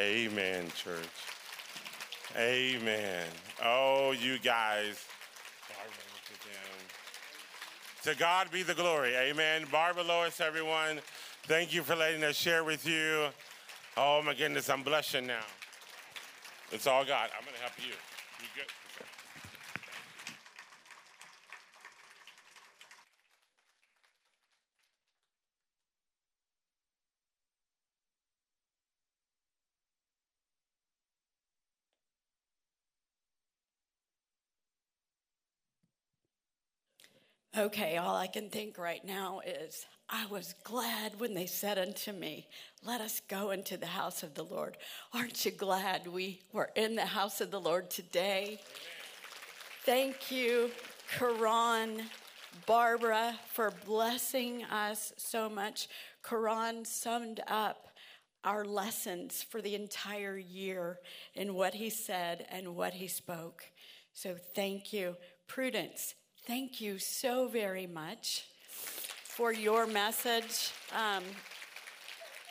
Amen. 0.00 0.64
Church. 0.74 1.04
Amen. 2.34 3.26
Oh, 3.62 4.12
you 4.12 4.38
guys. 4.38 5.04
To 8.04 8.14
God 8.14 8.50
be 8.50 8.62
the 8.62 8.72
glory. 8.72 9.14
Amen. 9.14 9.66
Barbara 9.70 10.02
Lois, 10.02 10.40
everyone, 10.40 11.00
thank 11.42 11.74
you 11.74 11.82
for 11.82 11.94
letting 11.94 12.24
us 12.24 12.34
share 12.34 12.64
with 12.64 12.86
you. 12.86 13.26
Oh, 13.98 14.22
my 14.22 14.32
goodness, 14.32 14.70
I'm 14.70 14.82
blushing 14.82 15.26
now. 15.26 15.44
It's 16.72 16.86
all 16.86 17.04
God. 17.04 17.28
I'm 17.36 17.44
going 17.44 17.56
to 17.56 17.60
help 17.60 17.74
you. 17.78 17.92
You 18.40 18.48
good? 18.56 18.64
Okay, 37.56 37.96
all 37.96 38.14
I 38.14 38.19
can 38.30 38.48
think 38.48 38.78
right 38.78 39.04
now 39.04 39.40
is 39.46 39.86
I 40.08 40.26
was 40.26 40.54
glad 40.64 41.20
when 41.20 41.34
they 41.34 41.46
said 41.46 41.78
unto 41.78 42.12
me, 42.12 42.48
Let 42.84 43.00
us 43.00 43.20
go 43.28 43.50
into 43.50 43.76
the 43.76 43.86
house 43.86 44.22
of 44.22 44.34
the 44.34 44.42
Lord. 44.42 44.76
Aren't 45.12 45.44
you 45.44 45.50
glad 45.50 46.06
we 46.06 46.40
were 46.52 46.70
in 46.74 46.96
the 46.96 47.06
house 47.06 47.40
of 47.40 47.50
the 47.50 47.60
Lord 47.60 47.90
today? 47.90 48.58
Thank 49.84 50.30
you, 50.30 50.70
Karan, 51.16 52.04
Barbara, 52.66 53.38
for 53.52 53.72
blessing 53.84 54.64
us 54.64 55.12
so 55.16 55.48
much. 55.48 55.88
Karan 56.22 56.84
summed 56.84 57.40
up 57.46 57.88
our 58.44 58.64
lessons 58.64 59.42
for 59.42 59.60
the 59.60 59.74
entire 59.74 60.38
year 60.38 60.98
in 61.34 61.54
what 61.54 61.74
he 61.74 61.90
said 61.90 62.46
and 62.50 62.74
what 62.74 62.94
he 62.94 63.06
spoke. 63.06 63.64
So 64.12 64.34
thank 64.54 64.92
you. 64.92 65.16
Prudence, 65.46 66.14
thank 66.46 66.80
you 66.80 66.98
so 66.98 67.48
very 67.48 67.86
much 67.86 68.46
for 68.70 69.52
your 69.52 69.86
message. 69.86 70.72
Um, 70.92 71.24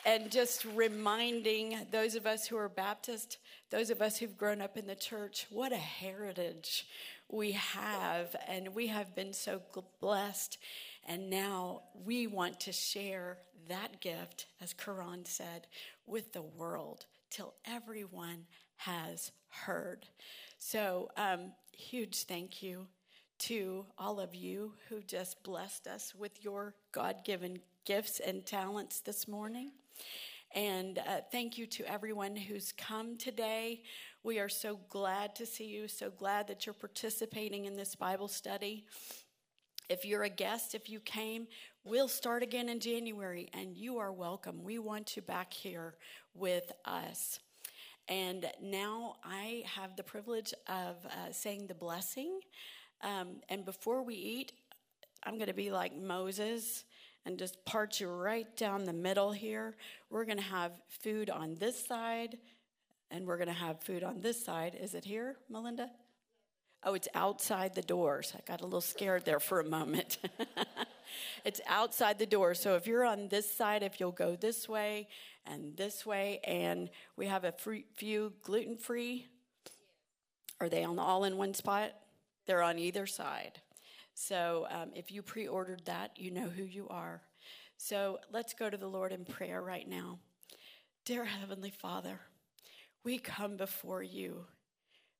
and 0.06 0.30
just 0.30 0.64
reminding 0.74 1.86
those 1.90 2.14
of 2.14 2.26
us 2.26 2.46
who 2.46 2.56
are 2.56 2.68
Baptist, 2.68 3.38
those 3.70 3.90
of 3.90 4.00
us 4.00 4.16
who've 4.16 4.36
grown 4.36 4.62
up 4.62 4.76
in 4.76 4.86
the 4.86 4.94
church, 4.94 5.46
what 5.50 5.72
a 5.72 5.76
heritage 5.76 6.86
we 7.28 7.52
have. 7.52 8.34
And 8.48 8.74
we 8.74 8.86
have 8.86 9.14
been 9.14 9.32
so 9.32 9.60
blessed. 10.00 10.58
And 11.06 11.28
now 11.28 11.82
we 11.94 12.26
want 12.26 12.60
to 12.60 12.72
share 12.72 13.38
that 13.68 14.00
gift, 14.00 14.46
as 14.60 14.72
Karan 14.72 15.24
said, 15.26 15.66
with 16.06 16.32
the 16.32 16.42
world 16.42 17.06
till 17.28 17.54
everyone 17.66 18.46
has 18.76 19.32
heard. 19.48 20.06
So, 20.58 21.10
um, 21.16 21.52
huge 21.72 22.24
thank 22.24 22.62
you 22.62 22.86
to 23.40 23.86
all 23.98 24.20
of 24.20 24.34
you 24.34 24.74
who 24.88 25.02
just 25.02 25.42
blessed 25.42 25.86
us 25.86 26.14
with 26.14 26.44
your 26.44 26.74
God 26.92 27.16
given 27.24 27.60
gifts 27.84 28.20
and 28.20 28.44
talents 28.44 29.00
this 29.00 29.26
morning. 29.26 29.72
And 30.54 30.98
uh, 30.98 31.20
thank 31.32 31.56
you 31.56 31.66
to 31.66 31.90
everyone 31.90 32.36
who's 32.36 32.72
come 32.72 33.16
today. 33.16 33.82
We 34.22 34.38
are 34.38 34.48
so 34.48 34.78
glad 34.90 35.34
to 35.36 35.46
see 35.46 35.64
you, 35.64 35.88
so 35.88 36.10
glad 36.10 36.48
that 36.48 36.66
you're 36.66 36.74
participating 36.74 37.64
in 37.64 37.76
this 37.76 37.94
Bible 37.94 38.28
study. 38.28 38.84
If 39.88 40.04
you're 40.04 40.24
a 40.24 40.28
guest, 40.28 40.74
if 40.74 40.90
you 40.90 41.00
came, 41.00 41.46
we'll 41.82 42.08
start 42.08 42.42
again 42.42 42.68
in 42.68 42.78
January, 42.78 43.48
and 43.54 43.76
you 43.76 43.98
are 43.98 44.12
welcome. 44.12 44.62
We 44.62 44.78
want 44.78 45.16
you 45.16 45.22
back 45.22 45.52
here 45.52 45.94
with 46.34 46.70
us. 46.84 47.38
And 48.08 48.46
now 48.60 49.16
I 49.24 49.62
have 49.66 49.96
the 49.96 50.02
privilege 50.02 50.52
of 50.66 50.96
uh, 51.06 51.32
saying 51.32 51.68
the 51.68 51.74
blessing. 51.74 52.40
Um, 53.02 53.40
and 53.48 53.64
before 53.64 54.02
we 54.02 54.14
eat, 54.14 54.52
I'm 55.22 55.34
going 55.34 55.48
to 55.48 55.54
be 55.54 55.70
like 55.70 55.96
Moses 55.96 56.84
and 57.26 57.38
just 57.38 57.64
part 57.64 58.00
you 58.00 58.08
right 58.08 58.54
down 58.56 58.84
the 58.84 58.92
middle 58.92 59.32
here. 59.32 59.76
We're 60.08 60.24
going 60.24 60.38
to 60.38 60.44
have 60.44 60.72
food 61.02 61.30
on 61.30 61.56
this 61.56 61.86
side, 61.86 62.38
and 63.10 63.26
we're 63.26 63.36
going 63.36 63.48
to 63.48 63.52
have 63.52 63.82
food 63.82 64.02
on 64.02 64.20
this 64.20 64.44
side. 64.44 64.76
Is 64.80 64.94
it 64.94 65.04
here, 65.04 65.36
Melinda? 65.48 65.90
Oh, 66.82 66.94
it's 66.94 67.08
outside 67.14 67.74
the 67.74 67.82
doors. 67.82 68.32
I 68.34 68.40
got 68.46 68.62
a 68.62 68.64
little 68.64 68.80
scared 68.80 69.26
there 69.26 69.40
for 69.40 69.60
a 69.60 69.64
moment. 69.64 70.16
it's 71.44 71.60
outside 71.66 72.18
the 72.18 72.26
door. 72.26 72.54
So 72.54 72.74
if 72.76 72.86
you're 72.86 73.04
on 73.04 73.28
this 73.28 73.54
side, 73.54 73.82
if 73.82 74.00
you'll 74.00 74.12
go 74.12 74.34
this 74.34 74.66
way 74.66 75.08
and 75.44 75.76
this 75.76 76.06
way, 76.06 76.40
and 76.44 76.88
we 77.16 77.26
have 77.26 77.44
a 77.44 77.52
free, 77.52 77.84
few 77.96 78.32
gluten 78.42 78.78
free. 78.78 79.26
Are 80.58 80.70
they 80.70 80.84
on 80.84 80.98
all 80.98 81.24
in 81.24 81.36
one 81.36 81.52
spot? 81.52 81.92
They're 82.46 82.62
on 82.62 82.78
either 82.78 83.06
side. 83.06 83.60
So 84.14 84.66
um, 84.70 84.90
if 84.94 85.10
you 85.10 85.22
pre 85.22 85.46
ordered 85.48 85.82
that, 85.86 86.12
you 86.16 86.30
know 86.30 86.48
who 86.48 86.64
you 86.64 86.88
are. 86.88 87.22
So 87.76 88.18
let's 88.30 88.52
go 88.52 88.68
to 88.68 88.76
the 88.76 88.86
Lord 88.86 89.12
in 89.12 89.24
prayer 89.24 89.62
right 89.62 89.88
now. 89.88 90.18
Dear 91.04 91.24
Heavenly 91.24 91.70
Father, 91.70 92.20
we 93.04 93.18
come 93.18 93.56
before 93.56 94.02
you 94.02 94.44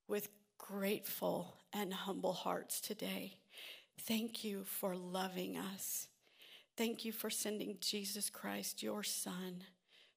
with 0.06 0.28
grateful 0.58 1.56
and 1.72 1.92
humble 1.92 2.34
hearts 2.34 2.80
today. 2.80 3.38
Thank 4.02 4.44
you 4.44 4.64
for 4.64 4.94
loving 4.94 5.56
us. 5.56 6.08
Thank 6.76 7.04
you 7.04 7.12
for 7.12 7.30
sending 7.30 7.76
Jesus 7.80 8.28
Christ, 8.30 8.82
your 8.82 9.02
Son, 9.02 9.64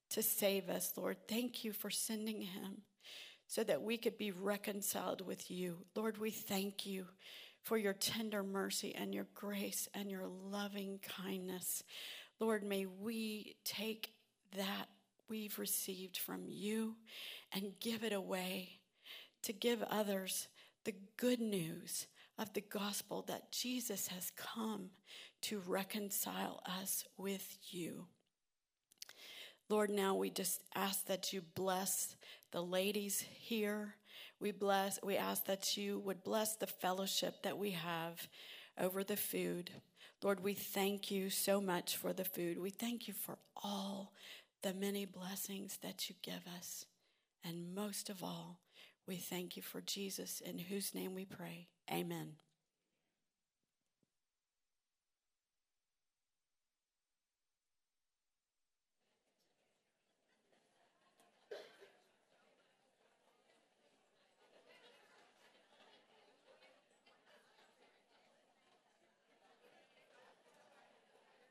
to 0.09 0.21
save 0.21 0.69
us, 0.69 0.93
Lord. 0.95 1.17
Thank 1.27 1.63
you 1.63 1.73
for 1.73 1.89
sending 1.89 2.41
him 2.41 2.83
so 3.47 3.63
that 3.63 3.81
we 3.81 3.97
could 3.97 4.17
be 4.17 4.31
reconciled 4.31 5.21
with 5.21 5.51
you. 5.51 5.77
Lord, 5.95 6.17
we 6.17 6.31
thank 6.31 6.85
you 6.85 7.05
for 7.61 7.77
your 7.77 7.93
tender 7.93 8.43
mercy 8.43 8.93
and 8.95 9.13
your 9.13 9.27
grace 9.33 9.87
and 9.93 10.11
your 10.11 10.27
loving 10.27 10.99
kindness. 11.23 11.83
Lord, 12.39 12.63
may 12.63 12.85
we 12.85 13.55
take 13.63 14.13
that 14.55 14.87
we've 15.29 15.57
received 15.57 16.17
from 16.17 16.43
you 16.47 16.95
and 17.53 17.79
give 17.79 18.03
it 18.03 18.13
away 18.13 18.79
to 19.43 19.53
give 19.53 19.81
others 19.83 20.47
the 20.83 20.95
good 21.17 21.39
news 21.39 22.07
of 22.37 22.53
the 22.53 22.61
gospel 22.61 23.23
that 23.27 23.51
Jesus 23.51 24.07
has 24.07 24.31
come 24.31 24.89
to 25.41 25.61
reconcile 25.65 26.61
us 26.65 27.05
with 27.17 27.57
you. 27.69 28.07
Lord, 29.69 29.89
now 29.89 30.15
we 30.15 30.29
just 30.29 30.61
ask 30.75 31.05
that 31.07 31.33
you 31.33 31.41
bless 31.55 32.15
the 32.51 32.61
ladies 32.61 33.21
here. 33.21 33.95
We 34.39 34.51
bless 34.51 34.99
we 35.03 35.15
ask 35.15 35.45
that 35.45 35.77
you 35.77 35.99
would 35.99 36.23
bless 36.23 36.55
the 36.55 36.67
fellowship 36.67 37.43
that 37.43 37.57
we 37.57 37.71
have 37.71 38.27
over 38.79 39.03
the 39.03 39.17
food. 39.17 39.71
Lord, 40.21 40.41
we 40.41 40.53
thank 40.53 41.11
you 41.11 41.29
so 41.29 41.59
much 41.59 41.97
for 41.97 42.13
the 42.13 42.23
food. 42.23 42.59
We 42.59 42.69
thank 42.69 43.07
you 43.07 43.13
for 43.13 43.37
all 43.61 44.13
the 44.61 44.73
many 44.73 45.05
blessings 45.05 45.77
that 45.81 46.09
you 46.09 46.15
give 46.21 46.47
us. 46.57 46.85
And 47.43 47.75
most 47.75 48.09
of 48.09 48.23
all, 48.23 48.59
we 49.05 49.17
thank 49.17 49.57
you 49.57 49.61
for 49.61 49.81
Jesus, 49.81 50.39
in 50.39 50.57
whose 50.57 50.95
name 50.95 51.13
we 51.13 51.25
pray. 51.25 51.67
Amen. 51.91 52.33